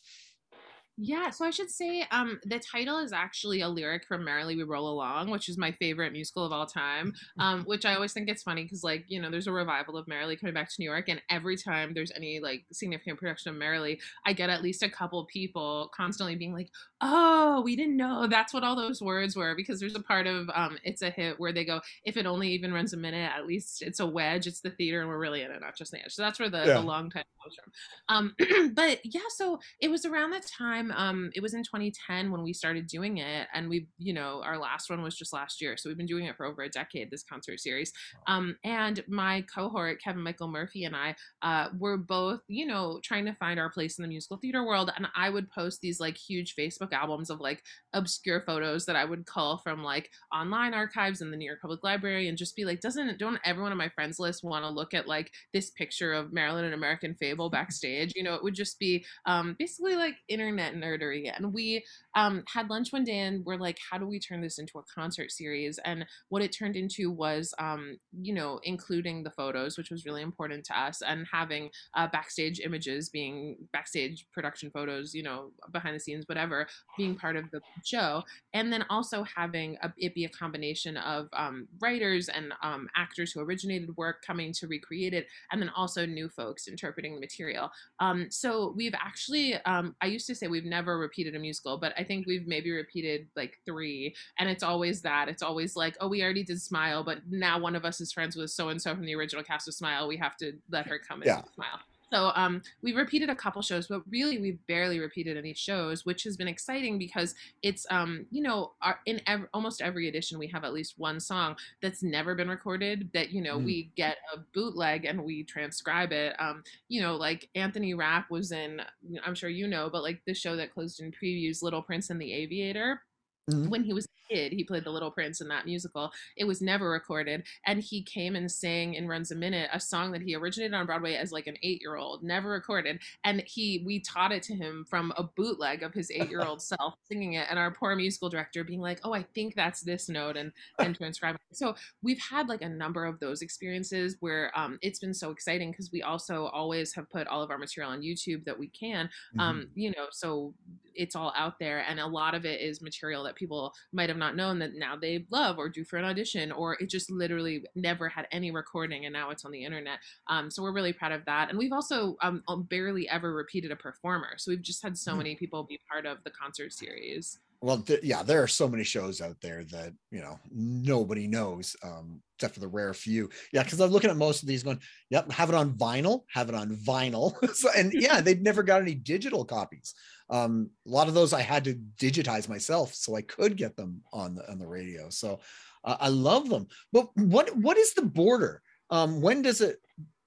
yeah, 0.98 1.30
so 1.30 1.46
I 1.46 1.50
should 1.50 1.70
say 1.70 2.06
um, 2.10 2.38
the 2.44 2.58
title 2.58 2.98
is 2.98 3.12
actually 3.12 3.62
a 3.62 3.68
lyric 3.68 4.06
from 4.06 4.24
Merrily 4.24 4.56
We 4.56 4.64
Roll 4.64 4.88
Along, 4.88 5.30
which 5.30 5.48
is 5.48 5.56
my 5.56 5.72
favorite 5.72 6.12
musical 6.12 6.44
of 6.44 6.52
all 6.52 6.66
time. 6.66 7.14
Um, 7.38 7.62
which 7.66 7.86
I 7.86 7.94
always 7.94 8.12
think 8.12 8.28
it's 8.28 8.42
funny 8.42 8.64
because, 8.64 8.84
like, 8.84 9.04
you 9.08 9.20
know, 9.20 9.30
there's 9.30 9.46
a 9.46 9.52
revival 9.52 9.96
of 9.96 10.06
Merrily 10.06 10.36
coming 10.36 10.54
back 10.54 10.68
to 10.68 10.74
New 10.78 10.84
York, 10.84 11.08
and 11.08 11.22
every 11.30 11.56
time 11.56 11.94
there's 11.94 12.12
any 12.14 12.40
like 12.40 12.64
significant 12.72 13.18
production 13.18 13.50
of 13.50 13.56
Merrily, 13.56 14.00
I 14.26 14.34
get 14.34 14.50
at 14.50 14.62
least 14.62 14.82
a 14.82 14.90
couple 14.90 15.24
people 15.24 15.90
constantly 15.96 16.36
being 16.36 16.52
like, 16.52 16.70
"Oh, 17.00 17.62
we 17.64 17.74
didn't 17.74 17.96
know 17.96 18.26
that's 18.26 18.52
what 18.52 18.62
all 18.62 18.76
those 18.76 19.00
words 19.00 19.34
were," 19.34 19.54
because 19.54 19.80
there's 19.80 19.96
a 19.96 20.02
part 20.02 20.26
of 20.26 20.50
um, 20.54 20.76
it's 20.84 21.00
a 21.00 21.10
hit 21.10 21.40
where 21.40 21.52
they 21.52 21.64
go, 21.64 21.80
"If 22.04 22.18
it 22.18 22.26
only 22.26 22.50
even 22.50 22.72
runs 22.72 22.92
a 22.92 22.98
minute, 22.98 23.30
at 23.34 23.46
least 23.46 23.80
it's 23.80 24.00
a 24.00 24.06
wedge, 24.06 24.46
it's 24.46 24.60
the 24.60 24.70
theater, 24.70 25.00
and 25.00 25.08
we're 25.08 25.18
really 25.18 25.40
in 25.40 25.50
it, 25.50 25.60
not 25.62 25.76
just 25.76 25.92
the 25.92 26.04
edge." 26.04 26.12
So 26.12 26.22
that's 26.22 26.38
where 26.38 26.50
the, 26.50 26.58
yeah. 26.58 26.74
the 26.74 26.80
long 26.80 27.08
title 27.08 27.30
comes 27.42 27.56
from. 27.56 27.72
Um, 28.08 28.72
but 28.74 29.00
yeah, 29.04 29.20
so 29.36 29.58
it 29.80 29.90
was 29.90 30.04
around 30.04 30.32
that 30.32 30.46
time 30.46 30.81
time 30.82 30.92
um 30.96 31.30
it 31.34 31.42
was 31.42 31.54
in 31.54 31.62
2010 31.62 32.30
when 32.30 32.42
we 32.42 32.52
started 32.52 32.86
doing 32.86 33.18
it 33.18 33.48
and 33.54 33.68
we 33.68 33.86
you 33.98 34.12
know 34.12 34.40
our 34.44 34.58
last 34.58 34.90
one 34.90 35.02
was 35.02 35.16
just 35.16 35.32
last 35.32 35.60
year 35.60 35.76
so 35.76 35.88
we've 35.88 35.96
been 35.96 36.06
doing 36.06 36.24
it 36.24 36.36
for 36.36 36.46
over 36.46 36.62
a 36.62 36.68
decade 36.68 37.10
this 37.10 37.22
concert 37.22 37.60
series. 37.60 37.92
Um 38.26 38.56
and 38.64 39.02
my 39.08 39.44
cohort 39.52 40.00
kevin 40.02 40.22
michael 40.22 40.48
murphy 40.48 40.84
and 40.84 40.96
i 40.96 41.14
uh 41.42 41.68
were 41.78 41.96
both 41.96 42.40
you 42.48 42.66
know 42.66 43.00
trying 43.02 43.24
to 43.26 43.34
find 43.34 43.58
our 43.58 43.70
place 43.70 43.98
in 43.98 44.02
the 44.02 44.08
musical 44.08 44.36
theater 44.36 44.64
world 44.64 44.90
and 44.96 45.06
i 45.16 45.28
would 45.28 45.50
post 45.50 45.80
these 45.80 46.00
like 46.00 46.16
huge 46.16 46.54
facebook 46.56 46.92
albums 46.92 47.30
of 47.30 47.40
like 47.40 47.62
obscure 47.92 48.42
photos 48.46 48.86
that 48.86 48.96
i 48.96 49.04
would 49.04 49.26
call 49.26 49.58
from 49.58 49.82
like 49.82 50.10
online 50.32 50.74
archives 50.74 51.20
in 51.20 51.30
the 51.30 51.36
new 51.36 51.46
york 51.46 51.60
public 51.60 51.82
library 51.82 52.28
and 52.28 52.38
just 52.38 52.56
be 52.56 52.64
like 52.64 52.80
doesn't 52.80 53.18
don't 53.18 53.38
everyone 53.44 53.72
on 53.72 53.78
my 53.78 53.88
friends 53.90 54.18
list 54.18 54.44
want 54.44 54.64
to 54.64 54.70
look 54.70 54.94
at 54.94 55.08
like 55.08 55.30
this 55.52 55.70
picture 55.70 56.12
of 56.12 56.32
marilyn 56.32 56.64
an 56.64 56.72
american 56.72 57.14
fable 57.14 57.50
backstage? 57.50 58.12
You 58.14 58.22
know 58.22 58.34
it 58.34 58.42
would 58.42 58.54
just 58.54 58.78
be 58.78 59.04
um 59.26 59.56
basically 59.58 59.96
like 59.96 60.14
internet 60.28 60.71
nerdery. 60.74 61.32
And 61.34 61.52
we 61.52 61.84
um, 62.14 62.44
had 62.52 62.70
lunch 62.70 62.92
one 62.92 63.04
day 63.04 63.20
and 63.20 63.44
we're 63.44 63.56
like, 63.56 63.78
how 63.90 63.98
do 63.98 64.06
we 64.06 64.18
turn 64.18 64.40
this 64.40 64.58
into 64.58 64.78
a 64.78 64.82
concert 64.94 65.30
series? 65.30 65.78
And 65.84 66.06
what 66.28 66.42
it 66.42 66.52
turned 66.52 66.76
into 66.76 67.10
was, 67.10 67.54
um, 67.58 67.98
you 68.20 68.34
know, 68.34 68.60
including 68.64 69.22
the 69.22 69.30
photos, 69.30 69.76
which 69.76 69.90
was 69.90 70.04
really 70.04 70.22
important 70.22 70.64
to 70.66 70.78
us, 70.78 71.02
and 71.02 71.26
having 71.32 71.70
uh, 71.94 72.06
backstage 72.06 72.60
images 72.60 73.08
being 73.08 73.56
backstage 73.72 74.26
production 74.32 74.70
photos, 74.70 75.14
you 75.14 75.22
know, 75.22 75.50
behind 75.72 75.94
the 75.94 76.00
scenes, 76.00 76.28
whatever, 76.28 76.66
being 76.96 77.14
part 77.14 77.36
of 77.36 77.50
the 77.50 77.60
show. 77.84 78.22
And 78.52 78.72
then 78.72 78.84
also 78.90 79.24
having 79.36 79.76
a, 79.82 79.92
it 79.96 80.14
be 80.14 80.24
a 80.24 80.28
combination 80.28 80.96
of 80.96 81.28
um, 81.32 81.68
writers 81.80 82.28
and 82.28 82.52
um, 82.62 82.88
actors 82.96 83.32
who 83.32 83.40
originated 83.40 83.96
work 83.96 84.22
coming 84.26 84.52
to 84.54 84.66
recreate 84.66 85.14
it, 85.14 85.26
and 85.50 85.60
then 85.60 85.70
also 85.70 86.06
new 86.06 86.28
folks 86.28 86.68
interpreting 86.68 87.14
the 87.14 87.20
material. 87.20 87.70
Um, 88.00 88.26
so 88.30 88.72
we've 88.76 88.94
actually, 88.94 89.54
um, 89.64 89.94
I 90.00 90.06
used 90.06 90.26
to 90.26 90.34
say 90.34 90.48
we've 90.48 90.64
never 90.64 90.98
repeated 90.98 91.34
a 91.34 91.38
musical, 91.38 91.78
but 91.78 91.92
I 91.96 92.01
think 92.02 92.26
we've 92.26 92.46
maybe 92.46 92.70
repeated 92.70 93.28
like 93.36 93.58
three. 93.64 94.14
And 94.38 94.48
it's 94.48 94.62
always 94.62 95.02
that. 95.02 95.28
It's 95.28 95.42
always 95.42 95.76
like, 95.76 95.96
oh, 96.00 96.08
we 96.08 96.22
already 96.22 96.44
did 96.44 96.60
Smile, 96.60 97.04
but 97.04 97.18
now 97.30 97.58
one 97.58 97.76
of 97.76 97.84
us 97.84 98.00
is 98.00 98.12
friends 98.12 98.36
with 98.36 98.50
so 98.50 98.68
and 98.68 98.80
so 98.80 98.94
from 98.94 99.04
the 99.04 99.14
original 99.14 99.44
cast 99.44 99.68
of 99.68 99.74
Smile. 99.74 100.08
We 100.08 100.16
have 100.18 100.36
to 100.38 100.52
let 100.70 100.86
her 100.86 100.98
come 100.98 101.22
in 101.22 101.28
yeah. 101.28 101.42
Smile. 101.54 101.80
So 102.12 102.30
um, 102.34 102.62
we 102.82 102.92
repeated 102.92 103.30
a 103.30 103.34
couple 103.34 103.62
shows, 103.62 103.86
but 103.86 104.02
really 104.10 104.38
we've 104.38 104.64
barely 104.66 105.00
repeated 105.00 105.38
any 105.38 105.54
shows, 105.54 106.04
which 106.04 106.24
has 106.24 106.36
been 106.36 106.48
exciting 106.48 106.98
because 106.98 107.34
it's 107.62 107.86
um, 107.90 108.26
you 108.30 108.42
know 108.42 108.72
our, 108.82 109.00
in 109.06 109.20
ev- 109.26 109.48
almost 109.54 109.80
every 109.80 110.08
edition 110.08 110.38
we 110.38 110.48
have 110.48 110.64
at 110.64 110.74
least 110.74 110.94
one 110.98 111.18
song 111.20 111.56
that's 111.80 112.02
never 112.02 112.34
been 112.34 112.48
recorded 112.48 113.08
that 113.14 113.30
you 113.30 113.40
know 113.40 113.58
mm. 113.58 113.64
we 113.64 113.92
get 113.96 114.18
a 114.34 114.38
bootleg 114.52 115.06
and 115.06 115.22
we 115.22 115.42
transcribe 115.44 116.12
it. 116.12 116.36
Um, 116.38 116.62
you 116.88 117.00
know, 117.00 117.16
like 117.16 117.48
Anthony 117.54 117.94
Rapp 117.94 118.30
was 118.30 118.52
in, 118.52 118.82
I'm 119.24 119.34
sure 119.34 119.48
you 119.48 119.66
know, 119.66 119.88
but 119.90 120.02
like 120.02 120.20
the 120.26 120.34
show 120.34 120.54
that 120.56 120.74
closed 120.74 121.00
in 121.00 121.12
previews, 121.12 121.62
Little 121.62 121.82
Prince 121.82 122.10
and 122.10 122.20
the 122.20 122.32
Aviator 122.32 123.00
Mm-hmm. 123.50 123.70
When 123.70 123.82
he 123.82 123.92
was 123.92 124.06
a 124.06 124.34
kid, 124.34 124.52
he 124.52 124.62
played 124.62 124.84
the 124.84 124.90
Little 124.90 125.10
Prince 125.10 125.40
in 125.40 125.48
that 125.48 125.66
musical. 125.66 126.12
It 126.36 126.44
was 126.44 126.62
never 126.62 126.88
recorded, 126.88 127.44
and 127.66 127.82
he 127.82 128.02
came 128.02 128.36
and 128.36 128.50
sang 128.50 128.94
in 128.94 129.08
Runs 129.08 129.30
a 129.32 129.34
Minute, 129.34 129.68
a 129.72 129.80
song 129.80 130.12
that 130.12 130.22
he 130.22 130.34
originated 130.34 130.74
on 130.74 130.86
Broadway 130.86 131.14
as 131.14 131.32
like 131.32 131.46
an 131.48 131.56
eight-year-old, 131.62 132.22
never 132.22 132.50
recorded. 132.50 133.00
And 133.24 133.42
he, 133.46 133.82
we 133.84 134.00
taught 134.00 134.32
it 134.32 134.42
to 134.44 134.54
him 134.54 134.86
from 134.88 135.12
a 135.16 135.24
bootleg 135.24 135.82
of 135.82 135.92
his 135.92 136.10
eight-year-old 136.10 136.62
self 136.62 136.94
singing 137.08 137.34
it, 137.34 137.46
and 137.50 137.58
our 137.58 137.72
poor 137.72 137.96
musical 137.96 138.28
director 138.28 138.62
being 138.62 138.80
like, 138.80 139.00
"Oh, 139.02 139.12
I 139.12 139.24
think 139.34 139.54
that's 139.54 139.80
this 139.80 140.08
note," 140.08 140.36
and 140.36 140.52
and 140.78 140.96
transcribing. 140.96 141.40
So 141.52 141.74
we've 142.02 142.20
had 142.20 142.48
like 142.48 142.62
a 142.62 142.68
number 142.68 143.04
of 143.04 143.18
those 143.18 143.42
experiences 143.42 144.16
where 144.20 144.56
um, 144.56 144.78
it's 144.82 144.98
been 144.98 145.14
so 145.14 145.30
exciting 145.30 145.70
because 145.72 145.90
we 145.92 146.02
also 146.02 146.46
always 146.46 146.94
have 146.94 147.10
put 147.10 147.26
all 147.26 147.42
of 147.42 147.50
our 147.50 147.58
material 147.58 147.92
on 147.92 148.02
YouTube 148.02 148.44
that 148.44 148.58
we 148.58 148.68
can. 148.68 149.10
Um, 149.38 149.56
mm-hmm. 149.56 149.62
Um, 149.62 149.68
you 149.74 149.90
know, 149.90 150.06
so 150.10 150.54
it's 150.94 151.16
all 151.16 151.32
out 151.36 151.58
there 151.58 151.84
and 151.88 152.00
a 152.00 152.06
lot 152.06 152.34
of 152.34 152.44
it 152.44 152.60
is 152.60 152.82
material 152.82 153.22
that 153.24 153.36
people 153.36 153.72
might 153.92 154.08
have 154.08 154.18
not 154.18 154.36
known 154.36 154.58
that 154.58 154.74
now 154.74 154.96
they 154.96 155.26
love 155.30 155.58
or 155.58 155.68
do 155.68 155.84
for 155.84 155.98
an 155.98 156.04
audition 156.04 156.52
or 156.52 156.76
it 156.80 156.88
just 156.88 157.10
literally 157.10 157.64
never 157.74 158.08
had 158.08 158.26
any 158.32 158.50
recording 158.50 159.06
and 159.06 159.12
now 159.12 159.30
it's 159.30 159.44
on 159.44 159.52
the 159.52 159.64
internet. 159.64 159.98
Um, 160.28 160.50
so 160.50 160.62
we're 160.62 160.72
really 160.72 160.92
proud 160.92 161.12
of 161.12 161.24
that 161.26 161.50
and 161.50 161.58
we've 161.58 161.72
also 161.72 162.16
um, 162.22 162.42
barely 162.68 163.08
ever 163.08 163.32
repeated 163.32 163.70
a 163.70 163.76
performer 163.76 164.32
so 164.36 164.50
we've 164.50 164.62
just 164.62 164.82
had 164.82 164.96
so 164.96 165.12
hmm. 165.12 165.18
many 165.18 165.34
people 165.36 165.64
be 165.64 165.80
part 165.90 166.06
of 166.06 166.18
the 166.24 166.30
concert 166.30 166.72
series. 166.72 167.38
Well 167.60 167.78
th- 167.78 168.02
yeah 168.02 168.22
there 168.22 168.42
are 168.42 168.48
so 168.48 168.68
many 168.68 168.82
shows 168.82 169.20
out 169.20 169.40
there 169.40 169.62
that 169.64 169.92
you 170.10 170.20
know 170.20 170.38
nobody 170.50 171.28
knows 171.28 171.76
um 171.84 172.20
except 172.36 172.54
for 172.54 172.60
the 172.60 172.68
rare 172.68 172.92
few. 172.92 173.30
Yeah 173.52 173.62
because 173.62 173.80
i'm 173.80 173.90
looking 173.90 174.10
at 174.10 174.16
most 174.16 174.42
of 174.42 174.48
these 174.48 174.64
going 174.64 174.80
yep 175.10 175.30
have 175.30 175.48
it 175.48 175.54
on 175.54 175.74
vinyl 175.74 176.24
have 176.28 176.48
it 176.48 176.54
on 176.54 176.76
vinyl. 176.76 177.34
So, 177.54 177.70
and 177.76 177.92
yeah 177.92 178.20
they've 178.20 178.40
never 178.40 178.62
got 178.62 178.82
any 178.82 178.94
digital 178.94 179.44
copies 179.44 179.94
um 180.32 180.70
a 180.86 180.90
lot 180.90 181.08
of 181.08 181.14
those 181.14 181.32
i 181.32 181.42
had 181.42 181.62
to 181.62 181.74
digitize 182.00 182.48
myself 182.48 182.94
so 182.94 183.14
i 183.14 183.22
could 183.22 183.56
get 183.56 183.76
them 183.76 184.02
on 184.12 184.34
the 184.34 184.50
on 184.50 184.58
the 184.58 184.66
radio. 184.66 185.08
So 185.10 185.40
uh, 185.84 185.96
i 186.00 186.08
love 186.08 186.48
them. 186.48 186.66
But 186.92 187.08
what 187.16 187.54
what 187.56 187.76
is 187.76 187.94
the 187.94 188.02
border? 188.02 188.62
Um 188.90 189.20
when 189.20 189.42
does 189.42 189.60
it 189.60 189.76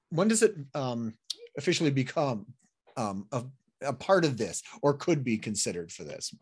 when 0.09 0.27
does 0.27 0.43
it 0.43 0.55
um 0.73 1.15
officially 1.57 1.91
become 1.91 2.45
um 2.95 3.27
a, 3.31 3.43
a 3.81 3.93
part 3.93 4.23
of 4.25 4.37
this 4.37 4.63
or 4.81 4.93
could 4.93 5.23
be 5.23 5.37
considered 5.37 5.91
for 5.91 6.03
this 6.03 6.33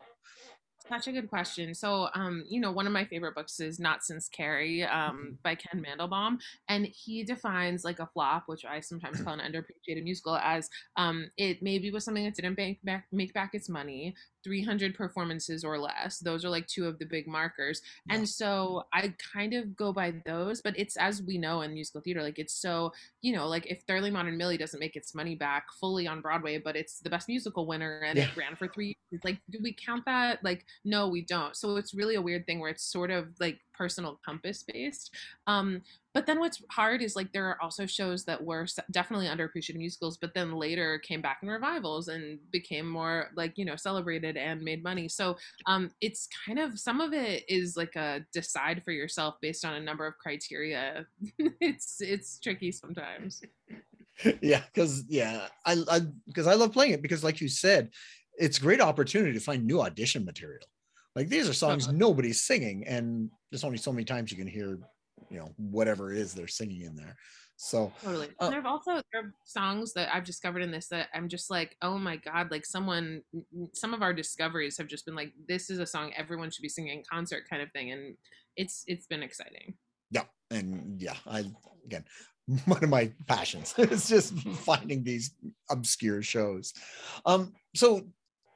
such 0.88 1.08
a 1.08 1.12
good 1.12 1.28
question. 1.28 1.74
So, 1.74 2.08
um, 2.14 2.44
you 2.48 2.60
know, 2.60 2.70
one 2.70 2.86
of 2.86 2.92
my 2.92 3.04
favorite 3.04 3.34
books 3.34 3.60
is 3.60 3.78
Not 3.78 4.04
Since 4.04 4.28
Carrie 4.28 4.82
um, 4.82 5.16
mm-hmm. 5.16 5.34
by 5.42 5.54
Ken 5.54 5.84
Mandelbaum, 5.84 6.38
and 6.68 6.86
he 6.86 7.24
defines 7.24 7.84
like 7.84 8.00
a 8.00 8.06
flop, 8.06 8.44
which 8.46 8.64
I 8.64 8.80
sometimes 8.80 9.20
call 9.22 9.38
an 9.38 9.40
underappreciated 9.40 10.04
musical, 10.04 10.36
as 10.36 10.68
um, 10.96 11.30
it 11.36 11.62
maybe 11.62 11.90
was 11.90 12.04
something 12.04 12.24
that 12.24 12.34
didn't 12.34 12.56
make 12.56 12.82
back 12.84 13.06
make 13.12 13.32
back 13.32 13.54
its 13.54 13.68
money, 13.68 14.14
300 14.44 14.94
performances 14.94 15.64
or 15.64 15.78
less. 15.78 16.18
Those 16.18 16.44
are 16.44 16.50
like 16.50 16.66
two 16.66 16.86
of 16.86 16.98
the 16.98 17.06
big 17.06 17.26
markers. 17.26 17.80
Yeah. 18.06 18.16
And 18.16 18.28
so 18.28 18.84
I 18.92 19.14
kind 19.32 19.54
of 19.54 19.74
go 19.74 19.92
by 19.92 20.14
those, 20.26 20.60
but 20.60 20.78
it's 20.78 20.96
as 20.96 21.22
we 21.22 21.38
know 21.38 21.62
in 21.62 21.72
musical 21.72 22.02
theater, 22.02 22.22
like 22.22 22.38
it's 22.38 22.54
so, 22.54 22.92
you 23.22 23.34
know, 23.34 23.48
like 23.48 23.66
if 23.66 23.82
Thoroughly 23.88 24.10
Modern 24.10 24.36
Millie 24.36 24.58
doesn't 24.58 24.78
make 24.78 24.96
its 24.96 25.14
money 25.14 25.34
back 25.34 25.66
fully 25.80 26.06
on 26.06 26.20
Broadway, 26.20 26.58
but 26.58 26.76
it's 26.76 27.00
the 27.00 27.10
best 27.10 27.28
musical 27.28 27.66
winner 27.66 28.00
and 28.00 28.18
yeah. 28.18 28.24
it 28.24 28.36
ran 28.36 28.54
for 28.54 28.68
three 28.68 28.96
years, 29.10 29.22
like, 29.24 29.38
do 29.50 29.58
we 29.62 29.72
count 29.72 30.04
that? 30.04 30.44
Like, 30.44 30.66
no, 30.84 31.08
we 31.08 31.22
don't. 31.22 31.56
So 31.56 31.76
it's 31.76 31.94
really 31.94 32.14
a 32.14 32.22
weird 32.22 32.46
thing 32.46 32.60
where 32.60 32.70
it's 32.70 32.84
sort 32.84 33.10
of 33.10 33.28
like 33.40 33.58
personal 33.76 34.20
compass 34.24 34.62
based. 34.62 35.14
Um, 35.46 35.82
but 36.14 36.26
then 36.26 36.38
what's 36.38 36.62
hard 36.70 37.02
is 37.02 37.16
like 37.16 37.32
there 37.32 37.46
are 37.46 37.60
also 37.60 37.86
shows 37.86 38.24
that 38.24 38.42
were 38.42 38.66
definitely 38.92 39.26
underappreciated 39.26 39.76
musicals, 39.76 40.16
but 40.16 40.32
then 40.32 40.52
later 40.52 40.98
came 41.00 41.20
back 41.20 41.38
in 41.42 41.48
revivals 41.48 42.08
and 42.08 42.38
became 42.52 42.88
more 42.88 43.30
like 43.34 43.58
you 43.58 43.64
know 43.64 43.76
celebrated 43.76 44.36
and 44.36 44.62
made 44.62 44.82
money. 44.84 45.08
So 45.08 45.36
um, 45.66 45.90
it's 46.00 46.28
kind 46.46 46.60
of 46.60 46.78
some 46.78 47.00
of 47.00 47.12
it 47.12 47.44
is 47.48 47.76
like 47.76 47.96
a 47.96 48.24
decide 48.32 48.82
for 48.84 48.92
yourself 48.92 49.34
based 49.40 49.64
on 49.64 49.74
a 49.74 49.80
number 49.80 50.06
of 50.06 50.16
criteria. 50.18 51.06
it's 51.60 52.00
it's 52.00 52.38
tricky 52.38 52.70
sometimes. 52.70 53.42
yeah, 54.40 54.62
because 54.72 55.04
yeah, 55.08 55.48
I 55.66 56.00
because 56.26 56.46
I, 56.46 56.52
I 56.52 56.54
love 56.54 56.72
playing 56.72 56.92
it 56.92 57.02
because 57.02 57.24
like 57.24 57.40
you 57.40 57.48
said, 57.48 57.90
it's 58.38 58.58
a 58.58 58.60
great 58.60 58.80
opportunity 58.80 59.32
to 59.32 59.40
find 59.40 59.64
new 59.64 59.80
audition 59.80 60.24
material. 60.24 60.66
Like 61.14 61.28
these 61.28 61.48
are 61.48 61.54
songs 61.54 61.84
uh-huh. 61.84 61.96
nobody's 61.96 62.42
singing, 62.42 62.84
and 62.86 63.30
there's 63.50 63.64
only 63.64 63.78
so 63.78 63.92
many 63.92 64.04
times 64.04 64.32
you 64.32 64.38
can 64.38 64.48
hear, 64.48 64.78
you 65.30 65.38
know, 65.38 65.52
whatever 65.56 66.12
it 66.12 66.18
is 66.18 66.34
they're 66.34 66.48
singing 66.48 66.82
in 66.82 66.96
there. 66.96 67.16
So 67.56 67.92
totally. 68.02 68.28
Uh, 68.40 68.48
there 68.48 68.60
have 68.60 68.66
also 68.66 69.00
there 69.12 69.22
are 69.22 69.34
songs 69.44 69.92
that 69.92 70.12
I've 70.12 70.24
discovered 70.24 70.62
in 70.62 70.72
this 70.72 70.88
that 70.88 71.08
I'm 71.14 71.28
just 71.28 71.50
like, 71.50 71.76
oh 71.82 71.98
my 71.98 72.16
god! 72.16 72.50
Like 72.50 72.66
someone, 72.66 73.22
some 73.74 73.94
of 73.94 74.02
our 74.02 74.12
discoveries 74.12 74.76
have 74.78 74.88
just 74.88 75.06
been 75.06 75.14
like, 75.14 75.32
this 75.48 75.70
is 75.70 75.78
a 75.78 75.86
song 75.86 76.12
everyone 76.16 76.50
should 76.50 76.62
be 76.62 76.68
singing 76.68 76.98
in 76.98 77.04
concert, 77.08 77.44
kind 77.48 77.62
of 77.62 77.70
thing, 77.70 77.92
and 77.92 78.16
it's 78.56 78.82
it's 78.88 79.06
been 79.06 79.22
exciting. 79.22 79.74
Yeah, 80.10 80.24
and 80.50 81.00
yeah, 81.00 81.14
I 81.28 81.44
again, 81.84 82.04
one 82.64 82.82
of 82.82 82.90
my 82.90 83.12
passions 83.26 83.74
is 83.78 84.08
just 84.08 84.36
finding 84.64 85.04
these 85.04 85.30
obscure 85.70 86.22
shows. 86.22 86.74
Um, 87.24 87.52
so 87.74 88.04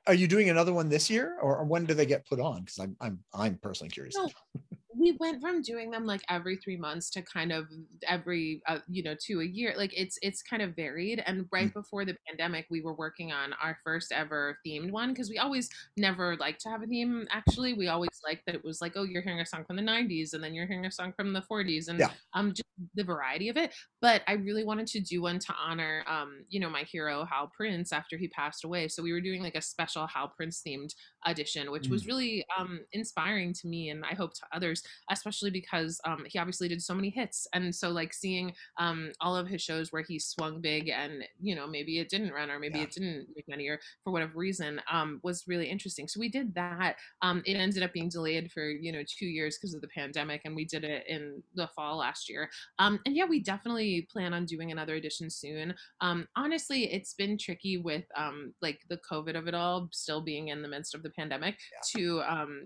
are 0.09 0.14
you 0.14 0.26
doing 0.26 0.50
another 0.50 0.72
one 0.72 0.88
this 0.88 1.09
year, 1.09 1.36
or, 1.40 1.64
when 1.64 1.84
do 1.84 1.94
they 1.94 2.06
get 2.06 2.26
put 2.26 2.40
on? 2.40 2.62
Because 2.62 2.78
I'm 2.78 2.96
I'm 3.00 3.18
I'm 3.32 3.59
personally 3.59 3.90
curious. 3.90 4.16
No, 4.16 4.28
we 4.99 5.16
went 5.20 5.40
from 5.40 5.62
doing 5.62 5.90
them 5.90 6.05
like 6.05 6.22
every 6.28 6.57
three 6.57 6.76
months 6.76 7.11
to 7.11 7.22
kind 7.22 7.53
of 7.53 7.66
every 8.07 8.62
uh, 8.66 8.78
you 8.88 9.03
know 9.03 9.14
to 9.26 9.40
a 9.40 9.44
year 9.44 9.74
like 9.76 9.92
it's 9.96 10.18
it's 10.22 10.42
kind 10.42 10.62
of 10.62 10.74
varied 10.74 11.22
and 11.26 11.46
right 11.53 11.68
mm. 11.68 11.74
before 11.74 12.05
the 12.05 12.16
pandemic 12.26 12.66
we 12.70 12.80
were 12.80 12.94
working 12.94 13.32
on 13.32 13.53
our 13.62 13.78
first 13.84 14.12
ever 14.12 14.59
themed 14.66 14.90
one 14.90 15.11
because 15.11 15.30
we 15.30 15.38
always 15.38 15.68
never 15.96 16.36
like 16.36 16.59
to 16.59 16.68
have 16.68 16.82
a 16.82 16.86
theme 16.86 17.26
actually 17.30 17.74
we 17.74 17.88
always 17.88 18.20
like 18.24 18.42
that 18.46 18.55
it 18.55 18.64
was 18.64 18.80
like 18.80 18.92
oh 18.96 19.05
you're 19.05 19.22
hearing 19.22 19.40
a 19.40 19.46
song 19.46 19.64
from 19.64 19.76
the 19.76 19.82
90s 19.82 20.34
and 20.34 20.42
then 20.42 20.55
you're 20.55 20.66
hearing 20.66 20.86
a 20.86 20.90
song 20.90 21.12
from 21.16 21.32
the 21.32 21.42
40s 21.51 21.88
and 21.88 21.99
yeah. 21.99 22.11
um 22.34 22.51
just 22.51 22.64
the 22.94 23.03
variety 23.03 23.49
of 23.49 23.57
it 23.57 23.74
but 24.01 24.22
i 24.28 24.34
really 24.34 24.64
wanted 24.64 24.86
to 24.86 25.01
do 25.01 25.22
one 25.22 25.38
to 25.38 25.53
honor 25.53 26.05
um 26.07 26.44
you 26.49 26.61
know 26.61 26.70
my 26.70 26.82
hero 26.82 27.24
hal 27.24 27.51
prince 27.57 27.92
after 27.92 28.16
he 28.16 28.28
passed 28.28 28.64
away 28.64 28.86
so 28.86 29.03
we 29.03 29.12
were 29.12 29.20
doing 29.20 29.42
like 29.42 29.57
a 29.57 29.62
special 29.62 30.07
hal 30.07 30.32
prince 30.36 30.62
themed 30.66 30.94
audition 31.26 31.70
which 31.72 31.88
mm. 31.88 31.90
was 31.90 32.07
really 32.07 32.44
um 32.57 32.80
inspiring 32.92 33.53
to 33.53 33.66
me 33.66 33.88
and 33.90 34.05
i 34.05 34.14
hope 34.14 34.32
to 34.32 34.42
others 34.53 34.82
especially 35.11 35.51
because 35.51 36.01
um, 36.05 36.24
he 36.26 36.39
obviously 36.39 36.68
did 36.68 36.82
so 36.82 36.95
many 36.95 37.11
hits. 37.11 37.47
And 37.55 37.74
so, 37.74 37.91
like, 37.91 38.12
seeing 38.12 38.53
um, 38.78 39.12
all 39.20 39.36
of 39.36 39.49
his 39.49 39.62
shows 39.62 39.93
where 39.93 40.03
he 40.03 40.18
swung 40.18 40.61
big 40.61 40.89
and, 40.89 41.24
you 41.41 41.55
know, 41.55 41.66
maybe 41.66 41.99
it 41.99 42.09
didn't 42.09 42.32
run 42.32 42.51
or 42.51 42.59
maybe 42.59 42.78
yeah. 42.78 42.84
it 42.84 42.93
didn't 42.93 43.28
make 43.34 43.49
money 43.49 43.68
or 43.68 43.78
for 44.05 44.12
whatever 44.12 44.32
reason 44.34 44.80
um, 44.91 45.20
was 45.22 45.45
really 45.47 45.66
interesting. 45.66 46.09
So, 46.09 46.20
we 46.20 46.28
did 46.28 46.55
that. 46.55 46.97
Um, 47.22 47.43
it 47.47 47.55
ended 47.55 47.82
up 47.82 47.93
being 47.93 48.09
delayed 48.09 48.51
for, 48.53 48.68
you 48.68 48.93
know, 48.93 49.03
two 49.07 49.26
years 49.26 49.59
because 49.59 49.74
of 49.74 49.80
the 49.80 49.89
pandemic, 49.89 50.43
and 50.45 50.55
we 50.55 50.64
did 50.64 50.84
it 50.84 51.05
in 51.09 51.43
the 51.55 51.68
fall 51.74 51.99
last 51.99 52.28
year. 52.28 52.49
Um, 52.78 53.01
and 53.07 53.16
yeah, 53.16 53.24
we 53.24 53.41
definitely 53.41 54.09
plan 54.11 54.32
on 54.32 54.45
doing 54.45 54.72
another 54.72 54.95
edition 54.95 55.30
soon. 55.30 55.74
Um, 56.01 56.26
honestly, 56.36 56.93
it's 56.93 57.14
been 57.14 57.39
tricky 57.39 57.78
with 57.78 58.05
like 58.62 58.80
the 58.89 58.99
COVID 59.11 59.36
of 59.36 59.49
it 59.49 59.55
all, 59.55 59.89
still 59.93 60.20
being 60.20 60.49
in 60.49 60.62
the 60.62 60.68
midst 60.68 60.95
of 60.95 61.03
the 61.03 61.11
pandemic, 61.11 61.57
yeah. 61.72 62.01
to, 62.01 62.22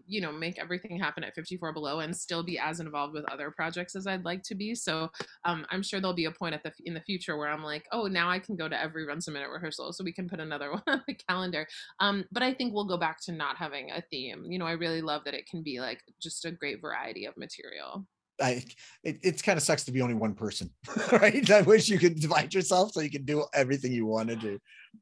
you 0.07 0.21
know, 0.21 0.33
make 0.33 0.59
everything 0.59 0.99
happen 0.99 1.25
at 1.25 1.35
54 1.35 1.73
Below 1.73 2.01
and 2.01 2.12
still 2.15 2.43
be 2.43 2.59
as 2.59 2.81
involved 2.81 3.15
with 3.15 3.31
other 3.31 3.51
projects 3.51 3.95
as 3.97 4.07
I'd 4.07 4.25
like 4.25 4.43
to 4.45 4.55
be. 4.55 4.75
So 4.75 5.11
um, 5.45 5.67
I'm 5.71 5.83
sure 5.83 6.01
there'll 6.01 6.15
be 6.15 6.27
a 6.27 6.31
point 6.31 6.55
at 6.55 6.63
the 6.63 6.73
in 6.85 6.95
the 6.95 7.01
future 7.01 7.37
where 7.37 7.49
I'm 7.49 7.63
like, 7.63 7.87
oh, 7.93 8.07
now 8.07 8.31
I 8.31 8.39
can 8.39 8.57
go 8.57 8.69
to 8.69 8.81
every 8.81 9.07
Runs 9.07 9.29
a 9.29 9.31
Minute 9.31 9.51
rehearsal, 9.51 9.93
so 9.93 10.05
we 10.05 10.13
can 10.13 10.29
put 10.29 10.41
another 10.41 10.71
one 10.73 10.83
on 10.87 11.03
the 11.07 11.15
calendar. 11.15 11.67
Um, 12.01 12.25
but 12.33 12.43
I 12.43 12.53
think 12.53 12.75
we'll 12.75 12.85
go 12.85 12.97
back 12.97 13.21
to 13.23 13.33
not 13.33 13.57
having 13.57 13.91
a 13.91 14.03
theme. 14.11 14.45
You 14.49 14.59
know, 14.59 14.67
I 14.67 14.73
really 14.73 15.03
love 15.03 15.25
that 15.25 15.35
it 15.35 15.47
can 15.47 15.63
be 15.63 15.81
like 15.81 16.01
just 16.21 16.45
a 16.45 16.51
great 16.51 16.81
variety 16.81 17.27
of 17.27 17.37
material. 17.37 18.07
I 18.41 18.65
it, 19.05 19.19
it's 19.23 19.43
kind 19.43 19.57
of 19.57 19.63
sucks 19.63 19.85
to 19.85 19.93
be 19.93 20.03
only 20.03 20.15
one 20.15 20.35
person, 20.35 20.71
right? 21.13 21.49
I 21.51 21.63
wish 21.63 21.89
you 21.89 21.99
could 21.99 22.19
divide 22.21 22.55
yourself 22.55 22.93
so 22.93 23.01
you 23.01 23.11
can 23.11 23.25
do 23.25 23.45
everything 23.55 23.93
you 23.93 24.07
want 24.07 24.29
to 24.31 24.37
do, 24.37 24.59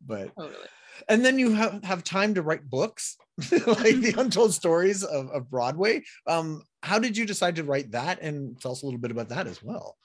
but 0.07 0.35
totally 0.37 0.67
and 1.09 1.25
then 1.25 1.39
you 1.39 1.53
have, 1.53 1.83
have 1.85 2.05
time 2.05 2.35
to 2.35 2.43
write 2.43 2.69
books 2.69 3.17
like 3.67 3.97
the 3.97 4.15
untold 4.19 4.53
stories 4.53 5.03
of, 5.03 5.31
of 5.31 5.49
broadway 5.49 6.03
um, 6.27 6.63
how 6.83 6.99
did 6.99 7.16
you 7.16 7.26
decide 7.26 7.57
to 7.57 7.64
write 7.64 7.91
that 7.93 8.20
and 8.22 8.61
tell 8.61 8.72
us 8.72 8.83
a 8.83 8.87
little 8.87 9.01
bit 9.01 9.11
about 9.11 9.28
that 9.28 9.47
as 9.47 9.62
well 9.62 9.97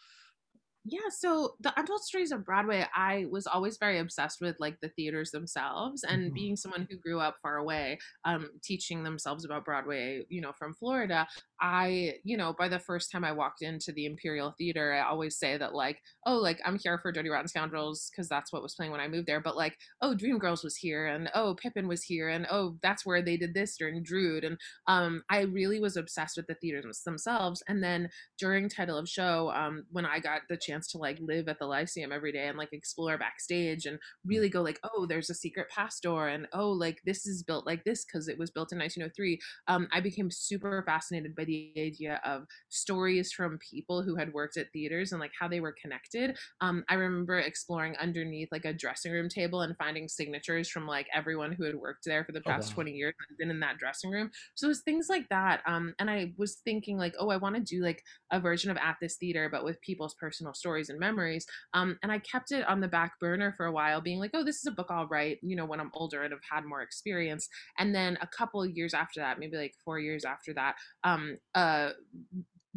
yeah, 0.88 1.10
so 1.10 1.56
the 1.62 1.74
Untold 1.78 2.04
Stories 2.04 2.32
of 2.32 2.46
Broadway, 2.46 2.86
I 2.96 3.26
was 3.32 3.48
always 3.48 3.78
very 3.80 3.98
obsessed 3.98 4.40
with 4.40 4.56
like 4.60 4.80
the 4.82 4.90
theaters 4.90 5.32
themselves, 5.32 6.04
and 6.04 6.26
mm-hmm. 6.26 6.34
being 6.36 6.56
someone 6.56 6.88
who 6.90 6.98
grew 6.98 7.20
up 7.20 7.38
far 7.42 7.58
away, 7.58 7.98
um, 8.24 8.52
teaching 8.64 9.04
themselves 9.04 9.46
about 9.46 9.66
Broadway, 9.66 10.22
you 10.30 10.42
know, 10.42 10.52
from 10.58 10.76
Florida. 10.76 11.28
I, 11.62 12.16
you 12.24 12.38
know, 12.38 12.54
by 12.58 12.68
the 12.68 12.80
first 12.80 13.12
time 13.12 13.24
I 13.24 13.32
walked 13.32 13.62
into 13.62 13.92
the 13.92 14.06
Imperial 14.06 14.54
Theater, 14.58 14.94
I 14.94 15.10
always 15.10 15.38
say 15.38 15.58
that 15.58 15.74
like, 15.74 16.02
oh, 16.26 16.36
like 16.36 16.60
I'm 16.66 16.78
here 16.78 16.98
for 16.98 17.12
Dirty 17.12 17.30
Rotten 17.30 17.48
Scoundrels 17.48 18.10
because 18.12 18.28
that's 18.28 18.52
what 18.52 18.62
was 18.62 18.76
playing 18.76 18.92
when 18.92 19.02
I 19.02 19.08
moved 19.08 19.28
there. 19.28 19.40
But 19.40 19.56
like, 19.56 19.78
oh, 20.02 20.16
Dreamgirls 20.16 20.64
was 20.64 20.76
here, 20.76 21.08
and 21.08 21.30
oh, 21.34 21.56
Pippin 21.56 21.88
was 21.88 22.04
here, 22.04 22.30
and 22.30 22.46
oh, 22.52 22.78
that's 22.82 23.06
where 23.06 23.22
they 23.22 23.38
did 23.38 23.54
this 23.54 23.78
during 23.78 24.04
Drood, 24.04 24.44
and 24.44 24.58
um, 24.88 25.24
I 25.30 25.42
really 25.42 25.80
was 25.80 25.98
obsessed 25.98 26.38
with 26.38 26.48
the 26.48 26.56
theaters 26.56 27.02
themselves. 27.06 27.64
And 27.68 27.84
then 27.84 28.10
during 28.38 28.70
title 28.70 28.98
of 28.98 29.08
show, 29.08 29.52
um, 29.56 29.86
when 29.92 30.06
I 30.06 30.20
got 30.20 30.42
the 30.50 30.58
chance 30.58 30.92
to 30.92 30.98
like 30.98 31.18
live 31.20 31.48
at 31.48 31.60
the 31.60 31.66
Lyceum 31.66 32.12
every 32.12 32.32
day 32.32 32.48
and 32.48 32.58
like 32.58 32.74
explore 32.74 33.18
backstage 33.18 33.86
and 33.86 34.00
really 34.26 34.50
go 34.50 34.62
like, 34.62 34.80
oh, 34.84 35.06
there's 35.06 35.30
a 35.30 35.36
secret 35.36 35.70
past 35.70 36.04
door 36.04 36.28
and 36.28 36.48
oh, 36.54 36.70
like 36.70 37.02
this 37.06 37.26
is 37.26 37.44
built 37.44 37.66
like 37.66 37.84
this 37.84 38.06
because 38.06 38.28
it 38.28 38.38
was 38.38 38.52
built 38.52 38.72
in 38.72 38.80
1903. 38.80 39.40
Um, 39.68 39.88
I 39.92 40.02
became 40.02 40.30
super 40.30 40.84
fascinated 40.86 41.36
by 41.36 41.45
the 41.46 41.74
idea 41.78 42.22
of 42.26 42.46
stories 42.70 43.32
from 43.32 43.60
people 43.60 44.04
who 44.04 44.16
had 44.16 44.34
worked 44.34 44.58
at 44.58 44.72
theaters 44.74 45.12
and 45.12 45.20
like 45.20 45.32
how 45.40 45.48
they 45.48 45.60
were 45.60 45.76
connected. 45.82 46.38
Um, 46.62 46.84
I 46.90 46.96
remember 46.96 47.40
exploring 47.40 47.96
underneath 47.98 48.50
like 48.52 48.66
a 48.66 48.74
dressing 48.74 49.12
room 49.12 49.30
table 49.30 49.62
and 49.62 49.76
finding 49.78 50.08
signatures 50.08 50.70
from 50.70 50.88
like 50.88 51.08
everyone 51.14 51.52
who 51.54 51.64
had 51.64 51.76
worked 51.76 52.06
there 52.06 52.26
for 52.26 52.32
the 52.32 52.42
Oh, 52.46 52.52
past 52.52 52.72
wow. 52.72 52.74
20 52.74 52.92
years 52.92 53.14
and 53.30 53.38
been 53.38 53.52
in 53.52 53.60
that 53.62 53.78
dressing 53.78 54.12
room. 54.12 54.32
So 54.56 54.68
it 54.68 54.70
was 54.70 54.82
things 54.82 55.08
like 55.10 55.30
that. 55.30 55.62
Um, 55.66 55.94
and 56.00 56.10
I 56.10 56.34
was 56.38 56.56
thinking 56.66 56.98
like, 56.98 57.16
oh, 57.20 57.30
I 57.30 57.38
want 57.38 57.56
to 57.56 57.62
do 57.62 57.82
like 57.82 58.04
a 58.32 58.40
version 58.40 58.72
of 58.72 58.78
At 58.78 58.98
This 59.02 59.18
Theater, 59.18 59.50
but 59.52 59.64
with 59.64 59.82
people's 59.82 60.14
personal 60.16 60.54
stories 60.54 60.90
and 60.90 61.00
memories. 61.00 61.46
Um, 61.74 61.98
and 62.02 62.12
I 62.12 62.20
kept 62.20 62.52
it 62.52 62.68
on 62.68 62.82
the 62.82 62.88
back 62.88 63.20
burner 63.20 63.54
for 63.54 63.66
a 63.66 63.72
while, 63.72 64.02
being 64.02 64.20
like, 64.20 64.32
oh, 64.34 64.44
this 64.44 64.58
is 64.58 64.66
a 64.66 64.72
book 64.72 64.88
I'll 64.90 65.08
write, 65.08 65.40
you 65.42 65.56
know, 65.56 65.66
when 65.66 65.80
I'm 65.80 65.92
older 65.94 66.24
and 66.24 66.32
have 66.32 66.42
had 66.50 66.66
more 66.66 66.82
experience. 66.82 67.48
And 67.78 67.94
then 67.94 68.18
a 68.22 68.28
couple 68.28 68.62
of 68.62 68.72
years 68.72 68.94
after 68.94 69.20
that, 69.20 69.40
maybe 69.40 69.58
like 69.58 69.76
four 69.84 70.00
years 70.00 70.26
after 70.26 70.54
that, 70.54 70.76
um, 71.04 71.35
uh, 71.56 71.92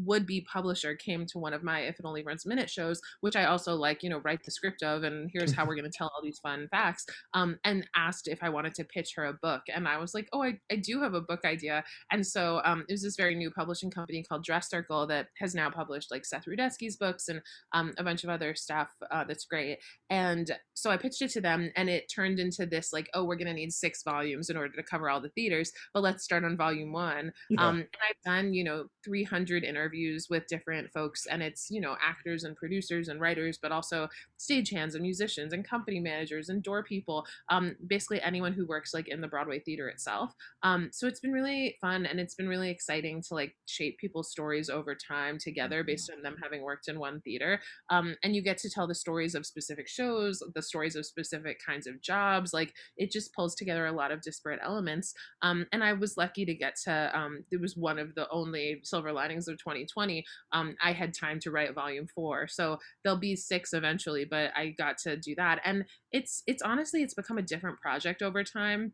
would 0.05 0.27
be 0.27 0.47
publisher 0.53 0.95
came 0.95 1.27
to 1.27 1.39
one 1.39 1.53
of 1.53 1.63
my 1.63 1.81
if 1.81 1.99
it 1.99 2.05
only 2.05 2.23
runs 2.23 2.45
a 2.45 2.49
minute 2.49 2.71
shows 2.71 3.01
which 3.21 3.37
i 3.37 3.45
also 3.45 3.75
like 3.75 4.03
you 4.03 4.11
know 4.11 4.21
write 4.25 4.43
the 4.45 4.51
script 4.51 4.83
of 4.83 5.03
and 5.03 5.31
here's 5.33 5.53
how 5.53 5.67
we're 5.67 5.75
going 5.75 5.91
to 5.91 5.97
tell 5.97 6.11
all 6.15 6.23
these 6.23 6.39
fun 6.39 6.69
facts 6.71 7.05
um, 7.35 7.59
and 7.65 7.87
asked 7.97 8.29
if 8.29 8.39
i 8.43 8.49
wanted 8.49 8.75
to 8.75 8.85
pitch 8.85 9.13
her 9.17 9.25
a 9.27 9.39
book 9.43 9.63
and 9.75 9.89
i 9.89 9.99
was 9.99 10.15
like 10.15 10.29
oh 10.33 10.43
i, 10.43 10.59
I 10.71 10.77
do 10.77 11.01
have 11.03 11.15
a 11.15 11.21
book 11.21 11.45
idea. 11.45 11.85
And 12.11 12.27
so 12.27 12.61
um, 12.65 12.85
it 12.89 12.93
was 12.93 13.03
this 13.03 13.17
very 13.17 13.35
new 13.35 13.51
publishing 13.51 13.91
company 13.91 14.23
called 14.23 14.45
dress 14.45 14.69
circle 14.69 15.07
that 15.09 15.29
has 15.39 15.55
now 15.55 15.71
published 15.71 16.11
like 16.11 16.25
seth 16.25 16.45
rudetsky's 16.47 16.97
books 16.97 17.29
and 17.29 17.41
um, 17.73 17.93
a 17.99 18.05
bunch 18.05 18.25
of 18.25 18.31
other 18.31 18.55
stuff 18.55 18.89
uh, 19.11 19.25
that's 19.25 19.45
great. 19.45 19.79
And 20.11 20.51
so 20.75 20.91
i 20.91 20.97
pitched 20.97 21.23
it 21.23 21.31
to 21.31 21.41
them 21.41 21.71
and 21.77 21.89
it 21.89 22.11
turned 22.15 22.39
into 22.39 22.67
this 22.67 22.93
like 22.93 23.09
oh 23.15 23.25
we're 23.25 23.37
going 23.37 23.49
to 23.49 23.53
need 23.53 23.73
six 23.73 24.03
volumes 24.03 24.51
in 24.51 24.57
order 24.57 24.75
to 24.75 24.83
cover 24.83 25.11
all 25.11 25.21
the 25.21 25.31
theaters 25.31 25.73
but 25.93 26.03
let's 26.03 26.25
start 26.25 26.45
on 26.45 26.57
volume 26.57 26.93
one. 26.93 27.33
Yeah. 27.51 27.67
um, 27.67 27.77
and 27.77 27.87
I've 28.09 28.23
done, 28.25 28.55
you 28.55 28.65
know, 28.65 28.85
300 29.05 29.65
interviews 29.65 29.88
with 30.31 30.47
different 30.47 30.93
folks, 30.93 31.27
and 31.27 31.43
it's, 31.43 31.71
you 31.71 31.81
know, 31.81 31.97
actors 32.03 32.45
and 32.45 32.57
producers 32.57 33.09
and 33.09 33.21
writers, 33.21 33.59
but 33.61 33.73
also 33.73 34.09
stagehands 34.39 34.95
and 34.95 35.03
musicians 35.03 35.53
and 35.53 35.65
company 35.65 36.01
managers 36.01 36.49
and 36.49 36.63
door 36.63 36.83
people, 36.83 37.27
um, 37.49 37.77
basically 37.87 38.21
anyone 38.23 38.53
who 38.53 38.67
works 38.67 38.93
like 38.95 39.09
in 39.09 39.21
the 39.21 39.29
Broadway 39.29 39.59
theater 39.61 39.89
itself. 39.89 40.35
Um, 40.63 40.91
so 40.93 41.07
it's 41.07 41.21
been 41.21 41.33
really 41.33 41.77
fun 41.81 42.07
and 42.07 42.21
it's 42.21 42.35
been 42.35 42.49
really 42.49 42.71
exciting 42.71 43.23
to 43.29 43.35
like 43.35 43.57
shape 43.67 43.99
people's 43.99 44.31
stories 44.31 44.69
over 44.71 44.95
time 44.95 45.39
together 45.39 45.83
Mhm. 45.83 45.85
based 45.85 46.11
on 46.11 46.23
them 46.23 46.37
having 46.43 46.63
worked 46.63 46.89
in 46.89 46.99
one 46.99 47.21
theater. 47.21 47.61
Um, 47.91 48.17
and 48.23 48.35
you 48.35 48.43
get 48.43 48.59
to 48.59 48.71
tell 48.71 48.87
the 48.87 48.95
stories 48.95 49.35
of 49.35 49.47
specific 49.47 49.89
shows, 49.89 50.43
the 50.55 50.63
stories 50.63 50.97
of 50.97 51.07
specific 51.07 51.61
kinds 51.65 51.87
of 51.87 52.01
jobs. 52.01 52.53
Like 52.53 52.75
it 52.97 53.11
just 53.11 53.33
pulls 53.35 53.55
together 53.55 53.87
a 53.87 53.93
lot 53.93 54.11
of 54.13 54.21
disparate 54.23 54.61
elements 54.63 55.15
um, 55.43 55.67
and 55.73 55.83
I 55.85 55.93
was 55.93 56.17
lucky 56.17 56.45
to 56.45 56.55
get 56.55 56.77
to, 56.85 57.11
um, 57.19 57.45
it 57.51 57.61
was 57.61 57.77
one 57.77 57.99
of 57.99 58.15
the 58.15 58.29
only 58.31 58.81
silver 58.85 59.13
linings 59.13 59.49
of 59.49 59.59
2020. 59.87 60.25
Um, 60.53 60.77
I 60.83 60.93
had 60.93 61.15
time 61.15 61.39
to 61.41 61.51
write 61.51 61.75
volume 61.75 62.07
four. 62.15 62.49
So 62.49 62.79
there'll 63.03 63.19
be 63.19 63.37
six 63.37 63.73
eventually, 63.73 64.25
but 64.25 64.51
I 64.57 64.75
got 64.79 64.99
to 64.99 65.17
do 65.17 65.35
that. 65.37 65.61
And 65.65 65.85
it's, 66.13 66.43
it's 66.47 66.63
honestly, 66.63 67.03
it's 67.03 67.15
become 67.15 67.39
a 67.39 67.43
different 67.43 67.81
project 67.81 68.23
over 68.23 68.45
time 68.45 68.93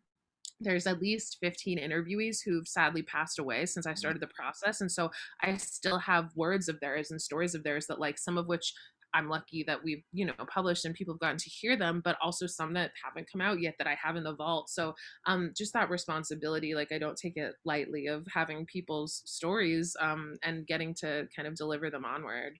there's 0.60 0.86
at 0.86 1.00
least 1.00 1.38
15 1.40 1.78
interviewees 1.78 2.38
who've 2.44 2.66
sadly 2.66 3.02
passed 3.02 3.38
away 3.38 3.66
since 3.66 3.86
I 3.86 3.94
started 3.94 4.22
the 4.22 4.28
process. 4.28 4.80
And 4.80 4.90
so 4.90 5.10
I 5.42 5.56
still 5.56 5.98
have 5.98 6.30
words 6.36 6.68
of 6.68 6.80
theirs 6.80 7.10
and 7.10 7.20
stories 7.20 7.54
of 7.54 7.64
theirs 7.64 7.86
that, 7.86 8.00
like, 8.00 8.18
some 8.18 8.38
of 8.38 8.46
which 8.46 8.72
I'm 9.14 9.28
lucky 9.28 9.62
that 9.64 9.82
we've, 9.82 10.02
you 10.12 10.26
know, 10.26 10.34
published 10.52 10.84
and 10.84 10.94
people 10.94 11.14
have 11.14 11.20
gotten 11.20 11.38
to 11.38 11.48
hear 11.48 11.76
them, 11.76 12.02
but 12.04 12.16
also 12.22 12.46
some 12.46 12.74
that 12.74 12.90
haven't 13.02 13.30
come 13.30 13.40
out 13.40 13.60
yet 13.60 13.76
that 13.78 13.86
I 13.86 13.94
have 13.94 14.16
in 14.16 14.24
the 14.24 14.34
vault. 14.34 14.68
So 14.68 14.94
um 15.26 15.52
just 15.56 15.72
that 15.72 15.88
responsibility, 15.88 16.74
like 16.74 16.92
I 16.92 16.98
don't 16.98 17.16
take 17.16 17.36
it 17.36 17.54
lightly 17.64 18.08
of 18.08 18.26
having 18.32 18.66
people's 18.66 19.22
stories 19.24 19.96
um 20.00 20.34
and 20.42 20.66
getting 20.66 20.94
to 20.94 21.28
kind 21.34 21.48
of 21.48 21.54
deliver 21.54 21.90
them 21.90 22.04
onward. 22.04 22.58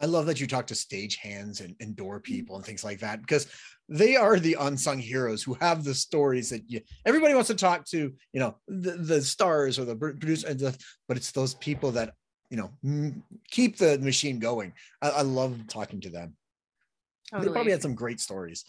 I 0.00 0.06
love 0.06 0.26
that 0.26 0.40
you 0.40 0.46
talk 0.46 0.66
to 0.66 0.74
stage 0.74 1.16
hands 1.16 1.60
and, 1.60 1.74
and 1.80 1.96
door 1.96 2.20
people 2.20 2.56
and 2.56 2.64
things 2.64 2.84
like 2.84 3.00
that 3.00 3.20
because 3.22 3.46
they 3.88 4.16
are 4.16 4.38
the 4.38 4.56
unsung 4.60 4.98
heroes 4.98 5.42
who 5.42 5.54
have 5.54 5.84
the 5.84 5.94
stories 5.94 6.50
that 6.50 6.62
you 6.68 6.80
everybody 7.06 7.34
wants 7.34 7.48
to 7.48 7.54
talk 7.54 7.86
to, 7.86 8.12
you 8.32 8.40
know, 8.40 8.56
the, 8.68 8.92
the 8.92 9.22
stars 9.22 9.78
or 9.78 9.84
the 9.84 9.96
producer, 9.96 10.54
but 11.08 11.16
it's 11.16 11.32
those 11.32 11.54
people 11.54 11.92
that 11.92 12.12
you 12.50 12.56
know 12.56 12.72
keep 13.50 13.76
the 13.78 13.98
machine 13.98 14.38
going. 14.38 14.74
I, 15.02 15.10
I 15.10 15.22
love 15.22 15.66
talking 15.68 16.00
to 16.02 16.10
them. 16.10 16.36
They 17.36 17.50
probably 17.50 17.72
had 17.72 17.82
some 17.82 17.94
great 17.94 18.20
stories. 18.20 18.64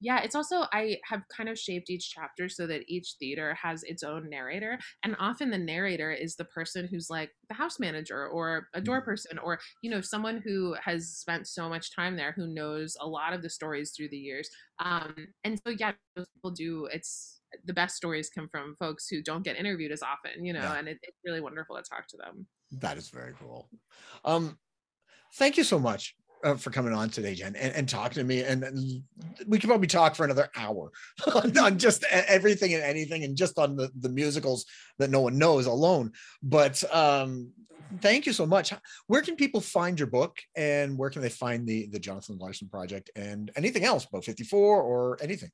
Yeah, 0.00 0.20
it's 0.22 0.34
also 0.34 0.66
I 0.72 0.98
have 1.04 1.22
kind 1.34 1.48
of 1.48 1.58
shaped 1.58 1.88
each 1.88 2.10
chapter 2.10 2.48
so 2.48 2.66
that 2.66 2.82
each 2.88 3.14
theater 3.18 3.54
has 3.54 3.84
its 3.84 4.02
own 4.02 4.28
narrator, 4.28 4.78
and 5.02 5.16
often 5.18 5.50
the 5.50 5.56
narrator 5.58 6.12
is 6.12 6.36
the 6.36 6.44
person 6.44 6.86
who's 6.86 7.08
like 7.08 7.30
the 7.48 7.54
house 7.54 7.78
manager 7.80 8.26
or 8.28 8.68
a 8.74 8.82
door 8.82 9.00
Mhm. 9.00 9.02
person 9.02 9.38
or 9.38 9.60
you 9.82 9.90
know 9.90 10.02
someone 10.02 10.42
who 10.44 10.74
has 10.82 11.08
spent 11.16 11.46
so 11.46 11.68
much 11.70 11.94
time 11.94 12.16
there 12.16 12.32
who 12.32 12.46
knows 12.46 12.96
a 13.00 13.06
lot 13.08 13.32
of 13.32 13.40
the 13.42 13.48
stories 13.48 13.92
through 13.96 14.10
the 14.10 14.18
years. 14.18 14.50
Um, 14.78 15.28
and 15.42 15.58
so 15.64 15.70
yeah, 15.70 15.92
those 16.16 16.28
people 16.34 16.50
do. 16.50 16.86
It's 16.86 17.40
the 17.64 17.72
best 17.74 17.96
stories 17.96 18.30
come 18.30 18.48
from 18.48 18.76
folks 18.78 19.08
who 19.08 19.22
don't 19.22 19.44
get 19.44 19.56
interviewed 19.56 19.92
as 19.92 20.02
often, 20.02 20.44
you 20.44 20.52
know, 20.52 20.60
Yeah. 20.60 20.78
and 20.78 20.88
it, 20.88 20.98
it's 21.02 21.18
really 21.24 21.40
wonderful 21.40 21.76
to 21.76 21.82
talk 21.82 22.06
to 22.08 22.16
them. 22.16 22.46
That 22.72 22.96
is 22.98 23.08
very 23.10 23.34
cool. 23.40 23.68
Um, 24.24 24.58
thank 25.36 25.56
you 25.56 25.64
so 25.64 25.78
much 25.78 26.14
uh, 26.44 26.54
for 26.56 26.70
coming 26.70 26.92
on 26.92 27.08
today, 27.10 27.34
Jen, 27.34 27.56
and, 27.56 27.74
and 27.74 27.88
talking 27.88 28.14
to 28.20 28.24
me. 28.24 28.42
And, 28.42 28.62
and 28.64 29.02
we 29.46 29.58
could 29.58 29.68
probably 29.68 29.86
talk 29.86 30.14
for 30.14 30.24
another 30.24 30.48
hour 30.56 30.90
on, 31.34 31.56
on 31.58 31.78
just 31.78 32.04
everything 32.12 32.74
and 32.74 32.82
anything, 32.82 33.24
and 33.24 33.36
just 33.36 33.58
on 33.58 33.76
the, 33.76 33.90
the 34.00 34.08
musicals 34.08 34.66
that 34.98 35.10
no 35.10 35.20
one 35.20 35.38
knows 35.38 35.66
alone. 35.66 36.12
But 36.42 36.82
um, 36.94 37.50
thank 38.00 38.26
you 38.26 38.32
so 38.32 38.44
much. 38.46 38.72
Where 39.06 39.22
can 39.22 39.36
people 39.36 39.60
find 39.60 39.98
your 39.98 40.08
book, 40.08 40.36
and 40.56 40.98
where 40.98 41.10
can 41.10 41.22
they 41.22 41.28
find 41.28 41.66
the 41.66 41.86
the 41.86 41.98
Jonathan 41.98 42.38
Larson 42.38 42.68
project, 42.68 43.10
and 43.16 43.50
anything 43.56 43.84
else 43.84 44.04
about 44.04 44.24
54 44.24 44.82
or 44.82 45.18
anything? 45.22 45.50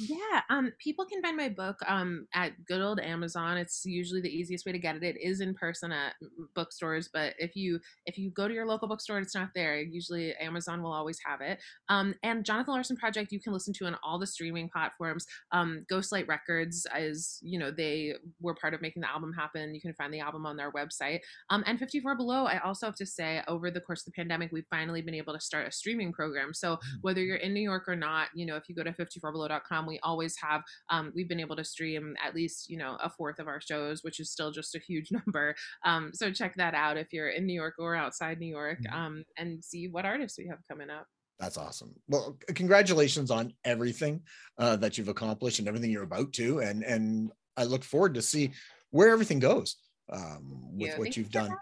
Yeah, 0.00 0.40
um, 0.48 0.72
people 0.78 1.04
can 1.04 1.20
find 1.20 1.36
my 1.36 1.50
book 1.50 1.76
um 1.86 2.26
at 2.34 2.52
good 2.64 2.80
old 2.80 3.00
Amazon. 3.00 3.58
It's 3.58 3.84
usually 3.84 4.22
the 4.22 4.34
easiest 4.34 4.64
way 4.64 4.72
to 4.72 4.78
get 4.78 4.96
it. 4.96 5.02
It 5.02 5.20
is 5.20 5.40
in 5.40 5.54
person 5.54 5.92
at 5.92 6.14
bookstores, 6.54 7.10
but 7.12 7.34
if 7.38 7.54
you 7.54 7.78
if 8.06 8.16
you 8.16 8.30
go 8.30 8.48
to 8.48 8.54
your 8.54 8.66
local 8.66 8.88
bookstore 8.88 9.18
and 9.18 9.26
it's 9.26 9.34
not 9.34 9.50
there, 9.54 9.78
usually 9.80 10.34
Amazon 10.36 10.82
will 10.82 10.92
always 10.92 11.18
have 11.24 11.42
it. 11.42 11.58
Um, 11.90 12.14
and 12.22 12.44
Jonathan 12.44 12.72
Larson 12.72 12.96
Project 12.96 13.30
you 13.30 13.40
can 13.40 13.52
listen 13.52 13.74
to 13.74 13.86
on 13.86 13.96
all 14.02 14.18
the 14.18 14.26
streaming 14.26 14.70
platforms. 14.70 15.26
Um, 15.52 15.84
Ghostlight 15.92 16.28
Records 16.28 16.86
is 16.96 17.38
you 17.42 17.58
know 17.58 17.70
they 17.70 18.14
were 18.40 18.54
part 18.54 18.72
of 18.72 18.80
making 18.80 19.02
the 19.02 19.10
album 19.10 19.32
happen. 19.32 19.74
You 19.74 19.82
can 19.82 19.92
find 19.94 20.14
the 20.14 20.20
album 20.20 20.46
on 20.46 20.56
their 20.56 20.72
website. 20.72 21.20
Um, 21.50 21.62
and 21.66 21.78
54 21.78 22.16
Below, 22.16 22.44
I 22.44 22.58
also 22.60 22.86
have 22.86 22.96
to 22.96 23.06
say, 23.06 23.42
over 23.48 23.70
the 23.70 23.80
course 23.80 24.00
of 24.00 24.06
the 24.06 24.12
pandemic, 24.12 24.50
we've 24.52 24.66
finally 24.70 25.02
been 25.02 25.14
able 25.14 25.34
to 25.34 25.40
start 25.40 25.66
a 25.66 25.72
streaming 25.72 26.12
program. 26.12 26.54
So 26.54 26.78
whether 27.02 27.22
you're 27.22 27.36
in 27.36 27.52
New 27.52 27.60
York 27.60 27.88
or 27.88 27.96
not, 27.96 28.28
you 28.34 28.46
know, 28.46 28.56
if 28.56 28.68
you 28.68 28.74
go 28.74 28.82
to 28.82 28.92
54below.com, 28.92 29.86
we 29.90 29.98
always 30.02 30.34
have, 30.40 30.62
um, 30.88 31.12
we've 31.14 31.28
been 31.28 31.40
able 31.40 31.56
to 31.56 31.64
stream 31.64 32.16
at 32.24 32.34
least, 32.34 32.70
you 32.70 32.78
know, 32.78 32.96
a 33.02 33.10
fourth 33.10 33.38
of 33.38 33.48
our 33.48 33.60
shows, 33.60 34.02
which 34.02 34.20
is 34.20 34.30
still 34.32 34.50
just 34.52 34.74
a 34.74 34.78
huge 34.78 35.10
number. 35.18 35.54
Um, 35.84 36.12
so 36.14 36.32
check 36.32 36.54
that 36.56 36.74
out 36.74 36.96
if 36.96 37.12
you're 37.12 37.28
in 37.30 37.46
New 37.46 37.54
York 37.54 37.74
or 37.78 37.94
outside 37.94 38.38
New 38.38 38.46
York 38.60 38.78
Mhm. 38.80 38.92
um, 38.92 39.24
and 39.36 39.64
see 39.64 39.88
what 39.88 40.06
artists 40.06 40.38
we 40.38 40.46
have 40.48 40.60
coming 40.70 40.90
up. 40.90 41.06
That's 41.38 41.56
awesome. 41.56 41.94
Well, 42.08 42.38
congratulations 42.54 43.30
on 43.30 43.54
everything 43.64 44.22
uh, 44.58 44.76
that 44.76 44.98
you've 44.98 45.08
accomplished 45.08 45.58
and 45.58 45.68
everything 45.68 45.90
you're 45.90 46.02
about 46.02 46.32
to, 46.34 46.60
and 46.60 46.84
and 46.84 47.32
I 47.56 47.64
look 47.64 47.82
forward 47.82 48.14
to 48.14 48.22
see 48.22 48.52
where 48.90 49.10
everything 49.10 49.38
goes 49.38 49.76
um, 50.12 50.42
with 50.72 50.88
Yeah, 50.88 50.98
what 50.98 51.16
you 51.16 51.22
you've 51.22 51.32
done. 51.32 51.54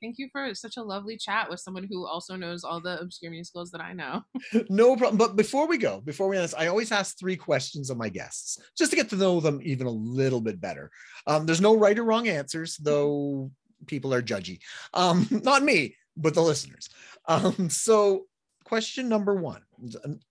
Thank 0.00 0.18
you 0.18 0.28
for 0.30 0.54
such 0.54 0.76
a 0.76 0.82
lovely 0.82 1.16
chat 1.16 1.50
with 1.50 1.60
someone 1.60 1.86
who 1.90 2.06
also 2.06 2.36
knows 2.36 2.62
all 2.62 2.80
the 2.80 3.00
obscure 3.00 3.32
musicals 3.32 3.70
that 3.72 3.80
I 3.80 3.92
know. 3.92 4.22
No 4.70 4.96
problem. 4.96 5.16
But 5.16 5.36
before 5.36 5.66
we 5.66 5.78
go, 5.78 6.00
before 6.00 6.28
we 6.28 6.36
end 6.36 6.44
this, 6.44 6.54
I 6.54 6.66
always 6.68 6.92
ask 6.92 7.18
three 7.18 7.36
questions 7.36 7.90
of 7.90 7.96
my 7.96 8.08
guests 8.08 8.58
just 8.76 8.90
to 8.90 8.96
get 8.96 9.10
to 9.10 9.16
know 9.16 9.40
them 9.40 9.60
even 9.62 9.86
a 9.86 9.90
little 9.90 10.40
bit 10.40 10.60
better. 10.60 10.90
Um, 11.26 11.46
there's 11.46 11.60
no 11.60 11.76
right 11.76 11.98
or 11.98 12.04
wrong 12.04 12.28
answers, 12.28 12.76
though 12.76 13.50
people 13.86 14.14
are 14.14 14.22
judgy. 14.22 14.60
Um, 14.94 15.26
not 15.44 15.62
me, 15.62 15.96
but 16.16 16.34
the 16.34 16.42
listeners. 16.42 16.88
Um, 17.26 17.68
so, 17.70 18.26
question 18.64 19.08
number 19.08 19.34
one 19.34 19.62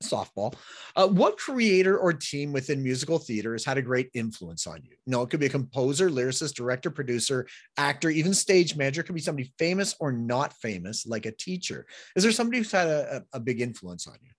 softball. 0.04 0.56
Uh, 0.96 1.08
what 1.08 1.38
creator 1.38 1.98
or 1.98 2.14
team 2.14 2.52
within 2.52 2.84
musical 2.84 3.20
theater 3.20 3.54
has 3.54 3.66
had 3.66 3.78
a 3.78 3.82
great 3.82 4.10
influence 4.14 4.68
on 4.68 4.82
you? 4.84 4.96
No, 5.08 5.22
it 5.22 5.30
could 5.30 5.40
be 5.40 5.46
a 5.46 5.50
composer, 5.50 6.10
lyricist, 6.10 6.56
director, 6.56 6.92
producer, 6.92 7.48
actor, 7.78 8.10
even 8.10 8.34
stage 8.34 8.76
manager. 8.76 9.02
It 9.02 9.06
could 9.06 9.16
be 9.16 9.22
somebody 9.22 9.52
famous 9.58 9.96
or 10.00 10.12
not 10.12 10.54
famous, 10.54 11.06
like 11.06 11.26
a 11.26 11.32
teacher. 11.32 11.86
Is 12.16 12.24
there 12.24 12.32
somebody 12.32 12.60
who's 12.60 12.72
had 12.72 12.88
a 12.88 13.24
a 13.34 13.40
big 13.40 13.62
influence 13.62 14.08
on 14.08 14.16
you? 14.22 14.32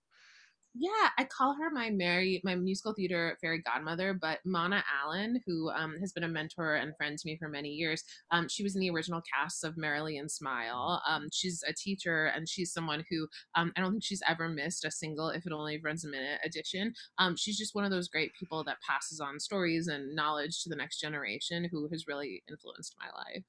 Yeah, 0.79 1.09
I 1.17 1.25
call 1.25 1.55
her 1.55 1.71
my 1.71 1.89
Mary, 1.89 2.41
my 2.45 2.55
musical 2.55 2.93
theater 2.93 3.39
fairy 3.41 3.63
godmother, 3.63 4.13
but 4.13 4.41
Marianna 4.45 4.85
Allen, 5.03 5.41
who 5.47 5.71
um, 5.71 5.97
has 6.01 6.13
been 6.13 6.25
a 6.25 6.29
mentor 6.29 6.75
and 6.75 6.95
friend 6.97 7.17
to 7.17 7.27
me 7.27 7.37
for 7.39 7.49
many 7.49 7.71
years, 7.71 8.03
um, 8.31 8.47
she 8.47 8.63
was 8.63 8.75
in 8.75 8.83
the 8.83 8.91
original 8.91 9.23
cast 9.23 9.65
of 9.65 9.79
Merrily 9.79 10.19
and 10.19 10.31
Smile. 10.31 11.03
Um, 11.09 11.29
she's 11.33 11.65
a 11.67 11.73
teacher, 11.73 12.27
and 12.27 12.47
she's 12.47 12.75
someone 12.75 13.05
who 13.09 13.27
um, 13.55 13.73
I 13.77 13.81
don't 13.81 13.93
think 13.93 14.05
she's 14.05 14.23
ever 14.29 14.51
missed 14.51 14.85
a 14.85 14.91
single 14.91 15.31
"If 15.31 15.47
It 15.47 15.53
Only 15.53 15.81
Runs 15.81 16.05
a 16.05 16.09
Minute" 16.09 16.41
edition. 16.45 16.93
Um, 17.19 17.37
she's 17.37 17.57
just 17.57 17.75
one 17.75 17.85
of 17.85 17.91
those 17.91 18.09
great 18.09 18.33
people 18.39 18.63
that 18.65 18.77
passes 18.87 19.19
on 19.19 19.41
stories 19.41 19.89
and 19.89 20.15
knowledge 20.15 20.63
to 20.63 20.69
the 20.69 20.77
next 20.77 21.01
generation, 21.01 21.69
who 21.71 21.89
has 21.89 22.07
really 22.07 22.43
influenced 22.51 22.97
my 23.01 23.07
life. 23.19 23.45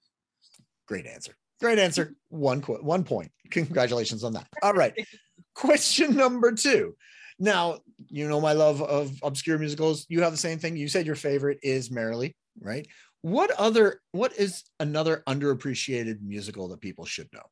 Great 0.87 1.05
answer. 1.05 1.35
Great 1.59 1.79
answer. 1.79 2.15
One 2.29 2.61
qu- 2.61 2.81
one 2.81 3.03
point. 3.03 3.31
Congratulations 3.51 4.23
on 4.23 4.33
that. 4.33 4.47
All 4.61 4.73
right. 4.73 4.93
Question 5.55 6.15
number 6.15 6.51
two. 6.51 6.95
Now, 7.39 7.79
you 8.09 8.27
know 8.27 8.41
my 8.41 8.53
love 8.53 8.81
of 8.81 9.11
obscure 9.23 9.57
musicals. 9.57 10.05
You 10.09 10.21
have 10.21 10.31
the 10.31 10.37
same 10.37 10.59
thing. 10.59 10.75
You 10.75 10.87
said 10.87 11.05
your 11.05 11.15
favorite 11.15 11.59
is 11.61 11.91
Merrily, 11.91 12.35
right? 12.59 12.87
What 13.21 13.51
other 13.51 14.01
what 14.11 14.33
is 14.33 14.63
another 14.79 15.23
underappreciated 15.27 16.21
musical 16.21 16.67
that 16.69 16.81
people 16.81 17.05
should 17.05 17.27
know? 17.33 17.43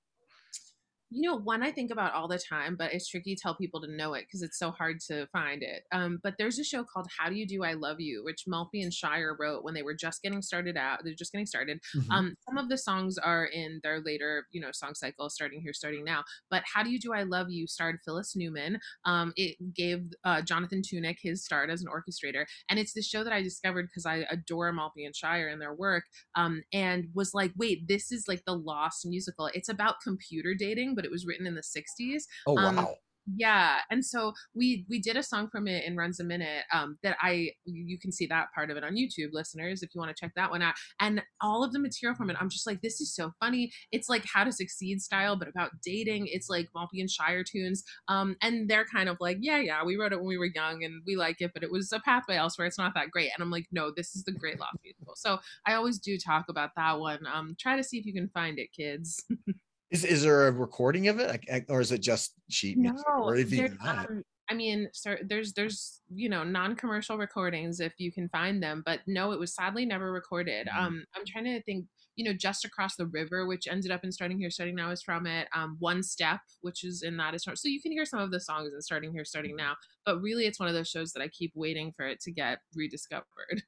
You 1.16 1.30
know 1.30 1.38
one 1.38 1.64
i 1.64 1.72
think 1.72 1.92
about 1.92 2.14
all 2.14 2.28
the 2.28 2.38
time 2.38 2.76
but 2.76 2.94
it's 2.94 3.08
tricky 3.08 3.36
to 3.36 3.42
tell 3.42 3.56
people 3.56 3.80
to 3.80 3.88
know 3.88 4.14
it 4.14 4.26
because 4.28 4.42
it's 4.42 4.60
so 4.60 4.70
hard 4.70 5.00
to 5.00 5.26
find 5.28 5.64
it 5.64 5.84
um, 5.94 6.20
but 6.22 6.34
there's 6.38 6.60
a 6.60 6.64
show 6.64 6.84
called 6.84 7.08
how 7.18 7.30
do 7.30 7.36
you 7.36 7.48
do 7.48 7.64
i 7.64 7.74
love 7.74 8.02
you 8.02 8.22
which 8.26 8.44
maltby 8.48 8.82
and 8.82 8.94
shire 8.94 9.36
wrote 9.40 9.64
when 9.64 9.74
they 9.74 9.82
were 9.82 9.94
just 9.94 10.22
getting 10.22 10.42
started 10.42 10.76
out 10.76 11.00
they're 11.04 11.14
just 11.14 11.32
getting 11.32 11.46
started 11.46 11.80
mm-hmm. 11.96 12.12
um, 12.12 12.36
some 12.46 12.58
of 12.58 12.68
the 12.68 12.78
songs 12.78 13.18
are 13.18 13.46
in 13.46 13.80
their 13.82 14.02
later 14.02 14.46
you 14.52 14.60
know 14.60 14.72
song 14.74 14.94
cycle 14.94 15.30
starting 15.30 15.62
here 15.62 15.74
starting 15.74 16.04
now 16.04 16.22
but 16.50 16.64
how 16.72 16.84
do 16.84 16.90
you 16.90 17.00
do 17.00 17.14
i 17.14 17.24
love 17.24 17.50
you 17.50 17.66
starred 17.66 17.98
phyllis 18.04 18.36
newman 18.36 18.78
um, 19.06 19.32
it 19.38 19.56
gave 19.74 20.04
uh, 20.26 20.42
jonathan 20.42 20.82
tunick 20.82 21.18
his 21.22 21.46
start 21.46 21.70
as 21.70 21.82
an 21.82 21.88
orchestrator 21.88 22.46
and 22.70 22.78
it's 22.78 22.94
the 22.94 23.02
show 23.02 23.24
that 23.24 23.34
i 23.34 23.42
discovered 23.42 23.88
because 23.88 24.06
i 24.06 24.26
adore 24.30 24.74
maltby 24.74 25.06
and 25.06 25.16
shire 25.16 25.48
and 25.48 25.62
their 25.62 25.74
work 25.74 26.04
um, 26.36 26.62
and 26.74 27.08
was 27.14 27.34
like 27.34 27.54
wait 27.56 27.88
this 27.88 28.12
is 28.12 28.28
like 28.28 28.44
the 28.46 28.54
lost 28.54 29.06
musical 29.06 29.50
it's 29.54 29.70
about 29.70 30.02
computer 30.04 30.54
dating 30.54 30.94
but 30.94 31.05
it 31.06 31.12
was 31.12 31.26
written 31.26 31.48
in 31.48 31.56
the 31.56 31.62
60s. 31.62 32.24
Oh, 32.48 32.58
um, 32.58 32.76
wow. 32.76 32.96
yeah 33.36 33.80
and 33.90 34.06
so 34.06 34.34
we 34.54 34.86
we 34.88 35.00
did 35.00 35.18
a 35.18 35.24
song 35.24 35.48
from 35.52 35.68
it 35.68 35.84
in 35.86 35.96
runs 35.96 36.20
a 36.20 36.24
minute 36.24 36.64
um 36.72 36.98
that 37.02 37.18
i 37.22 37.50
you 37.66 37.98
can 37.98 38.12
see 38.12 38.28
that 38.28 38.48
part 38.54 38.70
of 38.70 38.78
it 38.78 38.84
on 38.84 38.96
youtube 38.96 39.30
listeners 39.32 39.82
if 39.82 39.90
you 39.96 40.00
want 40.00 40.16
to 40.16 40.20
check 40.20 40.32
that 40.36 40.52
one 40.52 40.62
out. 40.62 40.76
And 41.00 41.24
all 41.42 41.64
of 41.64 41.74
the 41.74 41.80
material 41.80 42.16
from 42.16 42.30
it 42.30 42.38
i'm 42.40 42.50
just 42.50 42.68
like 42.68 42.82
this 42.82 43.02
is 43.02 43.16
so 43.16 43.32
funny. 43.40 43.72
It's 43.92 44.10
like 44.10 44.26
how 44.32 44.44
to 44.44 44.52
succeed 44.52 45.02
style 45.02 45.36
but 45.36 45.48
about 45.48 45.72
dating. 45.84 46.28
It's 46.28 46.50
like 46.50 46.70
maltby 46.76 47.02
and 47.02 47.10
shire 47.10 47.44
tunes. 47.44 47.84
Um 48.08 48.36
and 48.42 48.70
they're 48.70 48.86
kind 48.86 49.10
of 49.10 49.18
like 49.20 49.38
yeah 49.42 49.60
yeah 49.60 49.84
we 49.84 49.96
wrote 49.96 50.14
it 50.14 50.18
when 50.18 50.28
we 50.28 50.38
were 50.38 50.46
young 50.54 50.84
and 50.84 51.02
we 51.08 51.16
like 51.16 51.42
it 51.42 51.52
but 51.54 51.64
it 51.64 51.72
was 51.72 51.92
a 51.92 52.00
pathway 52.00 52.36
elsewhere. 52.36 52.68
It's 52.68 52.78
not 52.78 52.94
that 52.96 53.10
great. 53.10 53.32
And 53.36 53.44
i'm 53.44 53.52
like 53.52 53.66
no 53.72 53.92
this 53.96 54.16
is 54.16 54.24
the 54.24 54.32
great 54.32 54.60
lost 54.60 54.78
musical 54.84 55.16
so 55.16 55.40
i 55.66 55.74
always 55.74 55.98
do 55.98 56.18
talk 56.18 56.46
about 56.50 56.72
that 56.76 57.00
one. 57.00 57.26
Um 57.32 57.56
try 57.60 57.76
to 57.76 57.84
see 57.84 57.98
if 57.98 58.06
you 58.06 58.14
can 58.14 58.30
find 58.30 58.60
it 58.60 58.70
kids 58.72 59.24
Is 59.92 60.04
is 60.04 60.24
there 60.24 60.48
a 60.48 60.52
recording 60.52 61.08
of 61.08 61.20
it, 61.20 61.66
or 61.70 61.80
is 61.80 61.92
it 61.92 62.02
just 62.02 62.34
sheet 62.50 62.78
music? 62.78 63.06
No, 63.08 63.24
or 63.24 63.36
even 63.36 63.78
um, 63.86 64.24
I 64.50 64.54
mean, 64.54 64.90
sir, 64.94 65.20
there's 65.24 65.54
there's 65.54 66.02
you 66.14 66.30
know 66.30 66.44
non-commercial 66.44 67.18
recordings 67.18 67.80
if 67.80 67.94
you 67.98 68.12
can 68.12 68.30
find 68.30 68.62
them, 68.62 68.84
but 68.86 69.02
no, 69.08 69.32
it 69.32 69.40
was 69.40 69.54
sadly 69.54 69.86
never 69.86 70.12
recorded. 70.12 70.68
Mm-hmm. 70.68 70.86
Um, 70.86 71.06
I'm 71.16 71.26
trying 71.26 71.46
to 71.46 71.62
think. 71.64 71.86
You 72.18 72.24
know, 72.24 72.34
just 72.34 72.64
across 72.64 72.96
the 72.96 73.08
river, 73.08 73.46
which 73.46 73.68
ended 73.68 73.92
up 73.92 74.06
in 74.06 74.12
starting 74.14 74.40
here, 74.40 74.50
starting 74.50 74.74
now, 74.74 74.90
is 74.90 75.04
from 75.04 75.28
it. 75.28 75.50
Um, 75.54 75.76
One 75.80 76.02
Step, 76.02 76.40
which 76.62 76.86
is 76.86 77.04
in 77.04 77.18
that 77.18 77.36
is 77.36 77.44
from. 77.44 77.58
So 77.58 77.68
you 77.68 77.82
can 77.82 77.92
hear 77.92 78.06
some 78.06 78.22
of 78.22 78.32
the 78.32 78.40
songs 78.40 78.72
in 78.74 78.82
starting 78.82 79.12
here, 79.12 79.26
starting 79.26 79.52
mm-hmm. 79.52 79.66
now. 79.66 79.76
But 80.06 80.22
really, 80.22 80.46
it's 80.46 80.58
one 80.58 80.70
of 80.70 80.76
those 80.76 80.88
shows 80.88 81.12
that 81.12 81.22
I 81.22 81.28
keep 81.28 81.52
waiting 81.56 81.92
for 81.92 82.08
it 82.08 82.22
to 82.22 82.32
get 82.32 82.60
rediscovered. 82.74 83.64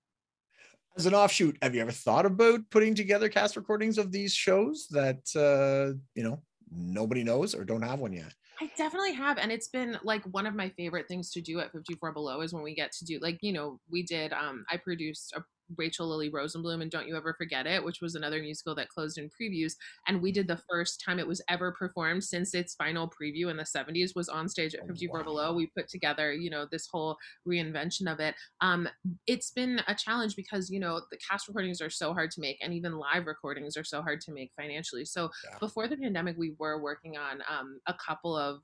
As 0.98 1.06
an 1.06 1.14
offshoot, 1.14 1.58
have 1.62 1.76
you 1.76 1.82
ever 1.82 1.92
thought 1.92 2.26
about 2.26 2.62
putting 2.72 2.96
together 2.96 3.30
cast 3.30 3.56
recordings 3.56 3.98
of 3.98 4.12
these 4.12 4.34
shows 4.34 4.88
that 4.90 5.22
uh, 5.36 5.98
you 6.16 6.24
know 6.24 6.42
nobody 6.72 7.24
knows 7.24 7.54
or 7.54 7.64
don't 7.64 7.84
have 7.84 8.00
one 8.00 8.14
yet? 8.14 8.34
I 8.60 8.72
definitely 8.76 9.14
have, 9.14 9.38
and 9.38 9.52
it's 9.52 9.68
been 9.68 10.00
like 10.04 10.24
one 10.32 10.48
of 10.48 10.56
my 10.56 10.70
favorite 10.70 11.08
things 11.08 11.30
to 11.32 11.42
do 11.42 11.60
at 11.60 11.72
54 11.72 12.12
Below 12.12 12.42
is 12.42 12.54
when 12.54 12.64
we 12.64 12.74
get 12.74 12.92
to 12.94 13.06
do 13.06 13.20
like 13.22 13.38
you 13.42 13.54
know 13.54 13.80
we 13.90 14.04
did. 14.04 14.34
Um, 14.34 14.66
I 14.70 14.78
produced 14.78 15.34
a 15.36 15.44
Rachel 15.76 16.08
Lily 16.08 16.30
Rosenbloom 16.30 16.82
and 16.82 16.92
Don't 16.92 17.08
You 17.08 17.16
Ever 17.18 17.34
Forget 17.34 17.68
It, 17.68 17.84
which 17.84 18.02
was 18.02 18.16
another 18.16 18.42
musical 18.42 18.76
that 18.76 18.90
closed 18.90 19.18
in 19.18 19.30
previews. 19.30 19.74
And 20.08 20.22
we 20.22 20.32
did 20.32 20.48
the 20.48 20.62
first 20.70 21.02
time 21.04 21.20
it 21.20 21.28
was 21.28 21.42
ever 21.50 21.72
performed 21.72 22.24
since 22.24 22.54
its 22.54 22.76
final 22.76 23.10
preview 23.10 23.50
in 23.50 23.58
the 23.58 23.64
70s 23.64 24.16
was 24.16 24.30
on 24.30 24.48
stage 24.48 24.76
at 24.76 24.88
54 24.88 25.20
wow. 25.20 25.24
Below. 25.24 25.54
We 25.54 25.68
put 25.68 25.88
together, 25.90 26.34
you 26.34 26.50
know, 26.50 26.66
this 26.70 26.88
whole 26.88 27.18
reinvention 27.48 28.12
of 28.12 28.20
it. 28.20 28.36
Um, 28.62 28.88
it's 29.26 29.52
been 29.52 29.82
a 29.88 29.96
challenge 29.96 30.36
because, 30.36 30.70
you 30.70 30.80
know, 30.80 31.02
the 31.12 31.18
cast 31.18 31.48
recordings 31.48 31.82
are 31.82 31.90
so 31.90 32.14
hard 32.14 32.32
to 32.32 32.42
make 32.42 32.58
and 32.62 32.74
even 32.74 32.98
live 32.98 33.26
recordings 33.26 33.76
are 33.78 33.84
so 33.84 34.02
hard 34.02 34.22
to 34.22 34.32
make 34.32 34.52
financially. 34.56 35.06
So 35.06 35.30
yeah. 35.44 35.58
before 35.60 35.88
the 35.88 35.98
pandemic, 35.98 36.38
we 36.38 36.56
were 36.58 36.82
working 36.82 37.18
on 37.18 37.42
um, 37.50 37.80
a 37.88 37.94
couple 37.94 38.36
of 38.36 38.62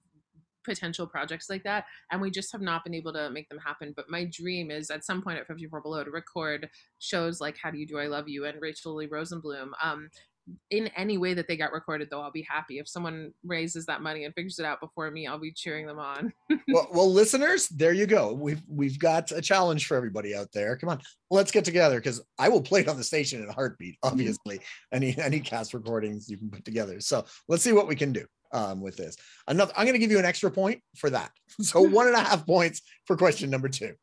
potential 0.63 1.07
projects 1.07 1.49
like 1.49 1.63
that 1.63 1.85
and 2.11 2.21
we 2.21 2.31
just 2.31 2.51
have 2.51 2.61
not 2.61 2.83
been 2.83 2.93
able 2.93 3.13
to 3.13 3.29
make 3.29 3.49
them 3.49 3.59
happen 3.59 3.93
but 3.95 4.09
my 4.09 4.25
dream 4.25 4.71
is 4.71 4.89
at 4.89 5.05
some 5.05 5.21
point 5.21 5.37
at 5.37 5.47
54 5.47 5.81
below 5.81 6.03
to 6.03 6.11
record 6.11 6.69
shows 6.99 7.41
like 7.41 7.57
how 7.61 7.71
do 7.71 7.77
you 7.77 7.87
do 7.87 7.99
i 7.99 8.07
love 8.07 8.27
you 8.27 8.45
and 8.45 8.61
rachel 8.61 8.95
lee 8.95 9.07
rosenbloom 9.07 9.71
um, 9.81 10.09
in 10.71 10.87
any 10.97 11.17
way 11.17 11.33
that 11.33 11.47
they 11.47 11.55
got 11.55 11.71
recorded 11.71 12.09
though 12.09 12.21
i'll 12.21 12.31
be 12.31 12.45
happy. 12.47 12.79
If 12.79 12.87
someone 12.87 13.33
raises 13.43 13.85
that 13.85 14.01
money 14.01 14.25
and 14.25 14.33
figures 14.33 14.59
it 14.59 14.65
out 14.65 14.79
before 14.79 15.09
me 15.11 15.27
i'll 15.27 15.39
be 15.39 15.51
cheering 15.51 15.85
them 15.85 15.99
on. 15.99 16.33
Well, 16.67 16.87
well 16.93 17.11
listeners 17.11 17.67
there 17.67 17.93
you 17.93 18.05
go. 18.05 18.33
We've 18.33 18.61
we've 18.67 18.97
got 18.97 19.31
a 19.31 19.41
challenge 19.41 19.85
for 19.85 19.97
everybody 19.97 20.35
out 20.35 20.51
there. 20.53 20.77
Come 20.77 20.89
on 20.89 21.01
let's 21.29 21.51
get 21.51 21.65
together 21.65 21.95
because 21.95 22.21
i 22.37 22.47
will 22.47 22.61
play 22.61 22.81
it 22.81 22.87
on 22.87 22.97
the 22.97 23.03
station 23.03 23.41
in 23.41 23.49
a 23.49 23.53
heartbeat 23.53 23.97
obviously. 24.03 24.59
Any 24.91 25.17
any 25.17 25.39
cast 25.39 25.73
recordings 25.73 26.29
you 26.29 26.37
can 26.37 26.49
put 26.49 26.65
together. 26.65 26.99
So 26.99 27.25
let's 27.47 27.63
see 27.63 27.73
what 27.73 27.87
we 27.87 27.95
can 27.95 28.11
do 28.11 28.25
um, 28.53 28.79
with 28.79 28.95
this. 28.95 29.17
Another, 29.47 29.73
I'm 29.75 29.85
going 29.85 29.93
to 29.93 29.99
give 29.99 30.11
you 30.11 30.19
an 30.19 30.25
extra 30.25 30.51
point 30.51 30.81
for 30.95 31.09
that. 31.09 31.31
So 31.61 31.81
one 31.87 32.07
and 32.07 32.15
a 32.15 32.19
half 32.19 32.47
points 32.47 32.81
for 33.05 33.15
question 33.15 33.51
number 33.51 33.69
two. 33.69 33.93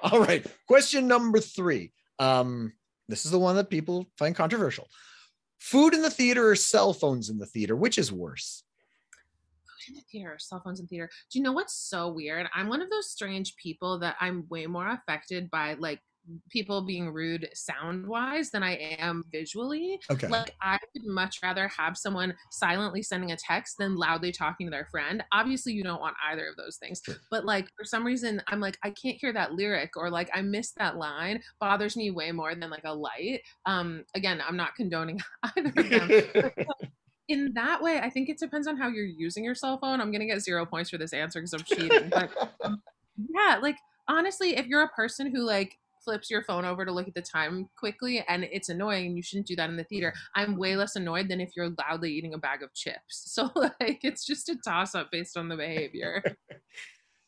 All 0.00 0.20
right, 0.20 0.46
question 0.68 1.08
number 1.08 1.40
three. 1.40 1.92
Um, 2.20 2.72
this 3.08 3.24
is 3.24 3.32
the 3.32 3.38
one 3.38 3.56
that 3.56 3.68
people 3.68 4.06
find 4.16 4.34
controversial. 4.36 4.86
Food 5.58 5.92
in 5.92 6.02
the 6.02 6.10
theater 6.10 6.50
or 6.50 6.54
cell 6.54 6.92
phones 6.92 7.30
in 7.30 7.38
the 7.38 7.46
theater, 7.46 7.74
which 7.74 7.98
is 7.98 8.12
worse? 8.12 8.62
Food 9.66 9.88
in 9.88 9.94
the 9.96 10.04
theater, 10.12 10.36
cell 10.38 10.60
phones 10.64 10.78
in 10.78 10.86
theater. 10.86 11.10
Do 11.32 11.38
you 11.38 11.42
know 11.42 11.52
what's 11.52 11.74
so 11.74 12.12
weird? 12.12 12.46
I'm 12.54 12.68
one 12.68 12.80
of 12.82 12.90
those 12.90 13.10
strange 13.10 13.56
people 13.56 13.98
that 14.00 14.16
I'm 14.20 14.46
way 14.48 14.66
more 14.66 14.88
affected 14.88 15.50
by 15.50 15.74
like 15.74 16.00
people 16.50 16.82
being 16.82 17.12
rude 17.12 17.48
sound 17.54 18.06
wise 18.06 18.50
than 18.50 18.62
I 18.62 18.76
am 18.98 19.24
visually. 19.30 19.98
Okay. 20.10 20.28
Like 20.28 20.54
I 20.62 20.78
would 20.94 21.06
much 21.06 21.38
rather 21.42 21.68
have 21.68 21.96
someone 21.96 22.34
silently 22.50 23.02
sending 23.02 23.32
a 23.32 23.36
text 23.36 23.76
than 23.78 23.96
loudly 23.96 24.32
talking 24.32 24.66
to 24.66 24.70
their 24.70 24.86
friend. 24.90 25.22
Obviously 25.32 25.72
you 25.72 25.82
don't 25.82 26.00
want 26.00 26.16
either 26.30 26.46
of 26.48 26.56
those 26.56 26.76
things. 26.76 27.00
Sure. 27.04 27.16
But 27.30 27.44
like 27.44 27.68
for 27.76 27.84
some 27.84 28.04
reason 28.04 28.42
I'm 28.48 28.60
like 28.60 28.78
I 28.82 28.90
can't 28.90 29.18
hear 29.20 29.32
that 29.32 29.52
lyric 29.52 29.96
or 29.96 30.10
like 30.10 30.30
I 30.32 30.42
missed 30.42 30.76
that 30.76 30.96
line 30.96 31.40
bothers 31.60 31.96
me 31.96 32.10
way 32.10 32.32
more 32.32 32.54
than 32.54 32.70
like 32.70 32.84
a 32.84 32.94
light. 32.94 33.40
Um 33.66 34.04
again, 34.14 34.42
I'm 34.46 34.56
not 34.56 34.74
condoning 34.76 35.20
either 35.56 35.72
of 35.76 35.90
them. 35.90 36.66
in 37.28 37.52
that 37.54 37.82
way, 37.82 37.98
I 37.98 38.10
think 38.10 38.28
it 38.28 38.38
depends 38.38 38.66
on 38.66 38.76
how 38.76 38.88
you're 38.88 39.04
using 39.04 39.44
your 39.44 39.54
cell 39.54 39.78
phone. 39.78 40.00
I'm 40.00 40.12
gonna 40.12 40.26
get 40.26 40.40
zero 40.40 40.66
points 40.66 40.90
for 40.90 40.98
this 40.98 41.12
answer 41.12 41.40
because 41.40 41.54
I'm 41.54 41.62
cheating. 41.62 42.10
But 42.10 42.30
yeah, 43.16 43.58
like 43.62 43.76
honestly, 44.08 44.56
if 44.56 44.66
you're 44.66 44.82
a 44.82 44.88
person 44.88 45.34
who 45.34 45.42
like 45.42 45.78
flips 46.04 46.30
your 46.30 46.42
phone 46.44 46.64
over 46.64 46.84
to 46.84 46.92
look 46.92 47.08
at 47.08 47.14
the 47.14 47.22
time 47.22 47.68
quickly 47.76 48.24
and 48.28 48.44
it's 48.44 48.68
annoying 48.68 49.06
and 49.06 49.16
you 49.16 49.22
shouldn't 49.22 49.46
do 49.46 49.56
that 49.56 49.70
in 49.70 49.76
the 49.76 49.84
theater. 49.84 50.12
I'm 50.34 50.56
way 50.56 50.76
less 50.76 50.96
annoyed 50.96 51.28
than 51.28 51.40
if 51.40 51.50
you're 51.56 51.70
loudly 51.78 52.12
eating 52.12 52.34
a 52.34 52.38
bag 52.38 52.62
of 52.62 52.72
chips. 52.74 53.22
So 53.34 53.50
like 53.56 54.04
it's 54.04 54.24
just 54.24 54.48
a 54.48 54.56
toss 54.64 54.94
up 54.94 55.10
based 55.10 55.36
on 55.36 55.48
the 55.48 55.56
behavior. 55.56 56.22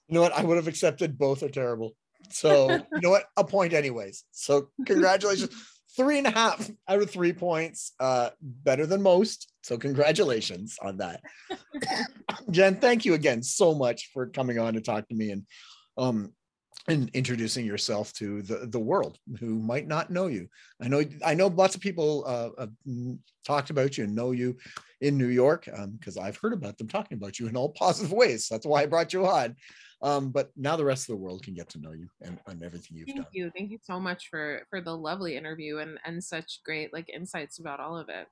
You 0.08 0.14
know 0.14 0.20
what? 0.20 0.38
I 0.38 0.44
would 0.44 0.56
have 0.56 0.68
accepted 0.68 1.18
both 1.18 1.42
are 1.42 1.48
terrible. 1.48 1.96
So 2.30 2.70
you 2.92 3.00
know 3.00 3.10
what? 3.10 3.24
A 3.36 3.42
point 3.42 3.72
anyways. 3.72 4.22
So 4.30 4.68
congratulations. 4.86 5.50
Three 5.96 6.18
and 6.18 6.28
a 6.28 6.30
half 6.30 6.70
out 6.88 7.02
of 7.02 7.10
three 7.10 7.32
points 7.32 7.92
uh 7.98 8.30
better 8.40 8.86
than 8.86 9.02
most. 9.02 9.52
So 9.64 9.78
congratulations 9.78 10.76
on 10.80 10.98
that. 10.98 11.22
Jen 12.52 12.76
thank 12.76 13.04
you 13.04 13.14
again 13.14 13.42
so 13.42 13.74
much 13.74 14.10
for 14.12 14.28
coming 14.28 14.60
on 14.60 14.74
to 14.74 14.80
talk 14.80 15.08
to 15.08 15.14
me 15.16 15.32
and 15.32 15.42
um 15.98 16.32
and 16.88 17.10
introducing 17.14 17.66
yourself 17.66 18.12
to 18.14 18.42
the, 18.42 18.66
the 18.66 18.78
world 18.78 19.18
who 19.40 19.58
might 19.58 19.88
not 19.88 20.10
know 20.10 20.28
you. 20.28 20.48
I 20.80 20.88
know 20.88 21.02
I 21.24 21.34
know 21.34 21.48
lots 21.48 21.74
of 21.74 21.80
people 21.80 22.24
uh, 22.26 22.50
have 22.58 22.70
talked 23.44 23.70
about 23.70 23.98
you 23.98 24.04
and 24.04 24.14
know 24.14 24.30
you 24.30 24.56
in 25.00 25.18
New 25.18 25.28
York 25.28 25.68
because 25.98 26.16
um, 26.16 26.24
I've 26.24 26.36
heard 26.36 26.52
about 26.52 26.78
them 26.78 26.88
talking 26.88 27.18
about 27.18 27.38
you 27.38 27.48
in 27.48 27.56
all 27.56 27.68
positive 27.76 28.12
ways. 28.12 28.48
That's 28.48 28.66
why 28.66 28.82
I 28.82 28.86
brought 28.86 29.12
you 29.12 29.26
on. 29.26 29.56
Um, 30.02 30.30
but 30.30 30.50
now 30.56 30.76
the 30.76 30.84
rest 30.84 31.08
of 31.08 31.14
the 31.14 31.22
world 31.22 31.42
can 31.42 31.54
get 31.54 31.70
to 31.70 31.80
know 31.80 31.92
you 31.92 32.08
and, 32.20 32.38
and 32.46 32.62
everything 32.62 32.98
you've 32.98 33.06
Thank 33.06 33.16
done. 33.16 33.24
Thank 33.24 33.34
you. 33.34 33.50
Thank 33.56 33.70
you 33.70 33.78
so 33.82 33.98
much 33.98 34.28
for 34.28 34.62
for 34.70 34.80
the 34.80 34.96
lovely 34.96 35.36
interview 35.36 35.78
and 35.78 35.98
and 36.04 36.22
such 36.22 36.60
great 36.64 36.92
like 36.92 37.08
insights 37.08 37.58
about 37.58 37.80
all 37.80 37.96
of 37.96 38.08
it. 38.08 38.28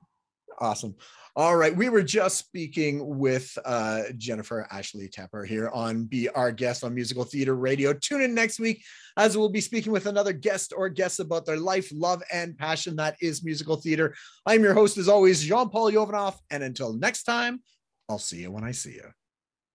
Awesome. 0.59 0.95
All 1.37 1.57
right. 1.57 1.75
We 1.75 1.89
were 1.89 2.01
just 2.01 2.37
speaking 2.37 3.17
with 3.19 3.57
uh, 3.65 4.03
Jennifer 4.17 4.65
Ashley 4.71 5.09
Tepper 5.09 5.45
here 5.45 5.69
on 5.73 6.05
Be 6.05 6.29
Our 6.29 6.49
Guest 6.49 6.85
on 6.85 6.95
Musical 6.95 7.25
Theater 7.25 7.55
Radio. 7.55 7.91
Tune 7.91 8.21
in 8.21 8.33
next 8.33 8.57
week 8.57 8.81
as 9.17 9.37
we'll 9.37 9.49
be 9.49 9.59
speaking 9.59 9.91
with 9.91 10.05
another 10.05 10.31
guest 10.31 10.71
or 10.75 10.87
guests 10.87 11.19
about 11.19 11.45
their 11.45 11.57
life, 11.57 11.89
love, 11.93 12.23
and 12.31 12.57
passion 12.57 12.95
that 12.95 13.17
is 13.21 13.43
musical 13.43 13.75
theater. 13.75 14.15
I'm 14.45 14.63
your 14.63 14.73
host, 14.73 14.97
as 14.97 15.09
always, 15.09 15.41
Jean 15.41 15.69
Paul 15.69 15.91
Yovanov. 15.91 16.35
And 16.51 16.63
until 16.63 16.93
next 16.93 17.23
time, 17.23 17.59
I'll 18.07 18.17
see 18.17 18.41
you 18.41 18.51
when 18.51 18.63
I 18.63 18.71
see 18.71 18.93
you. 18.93 19.11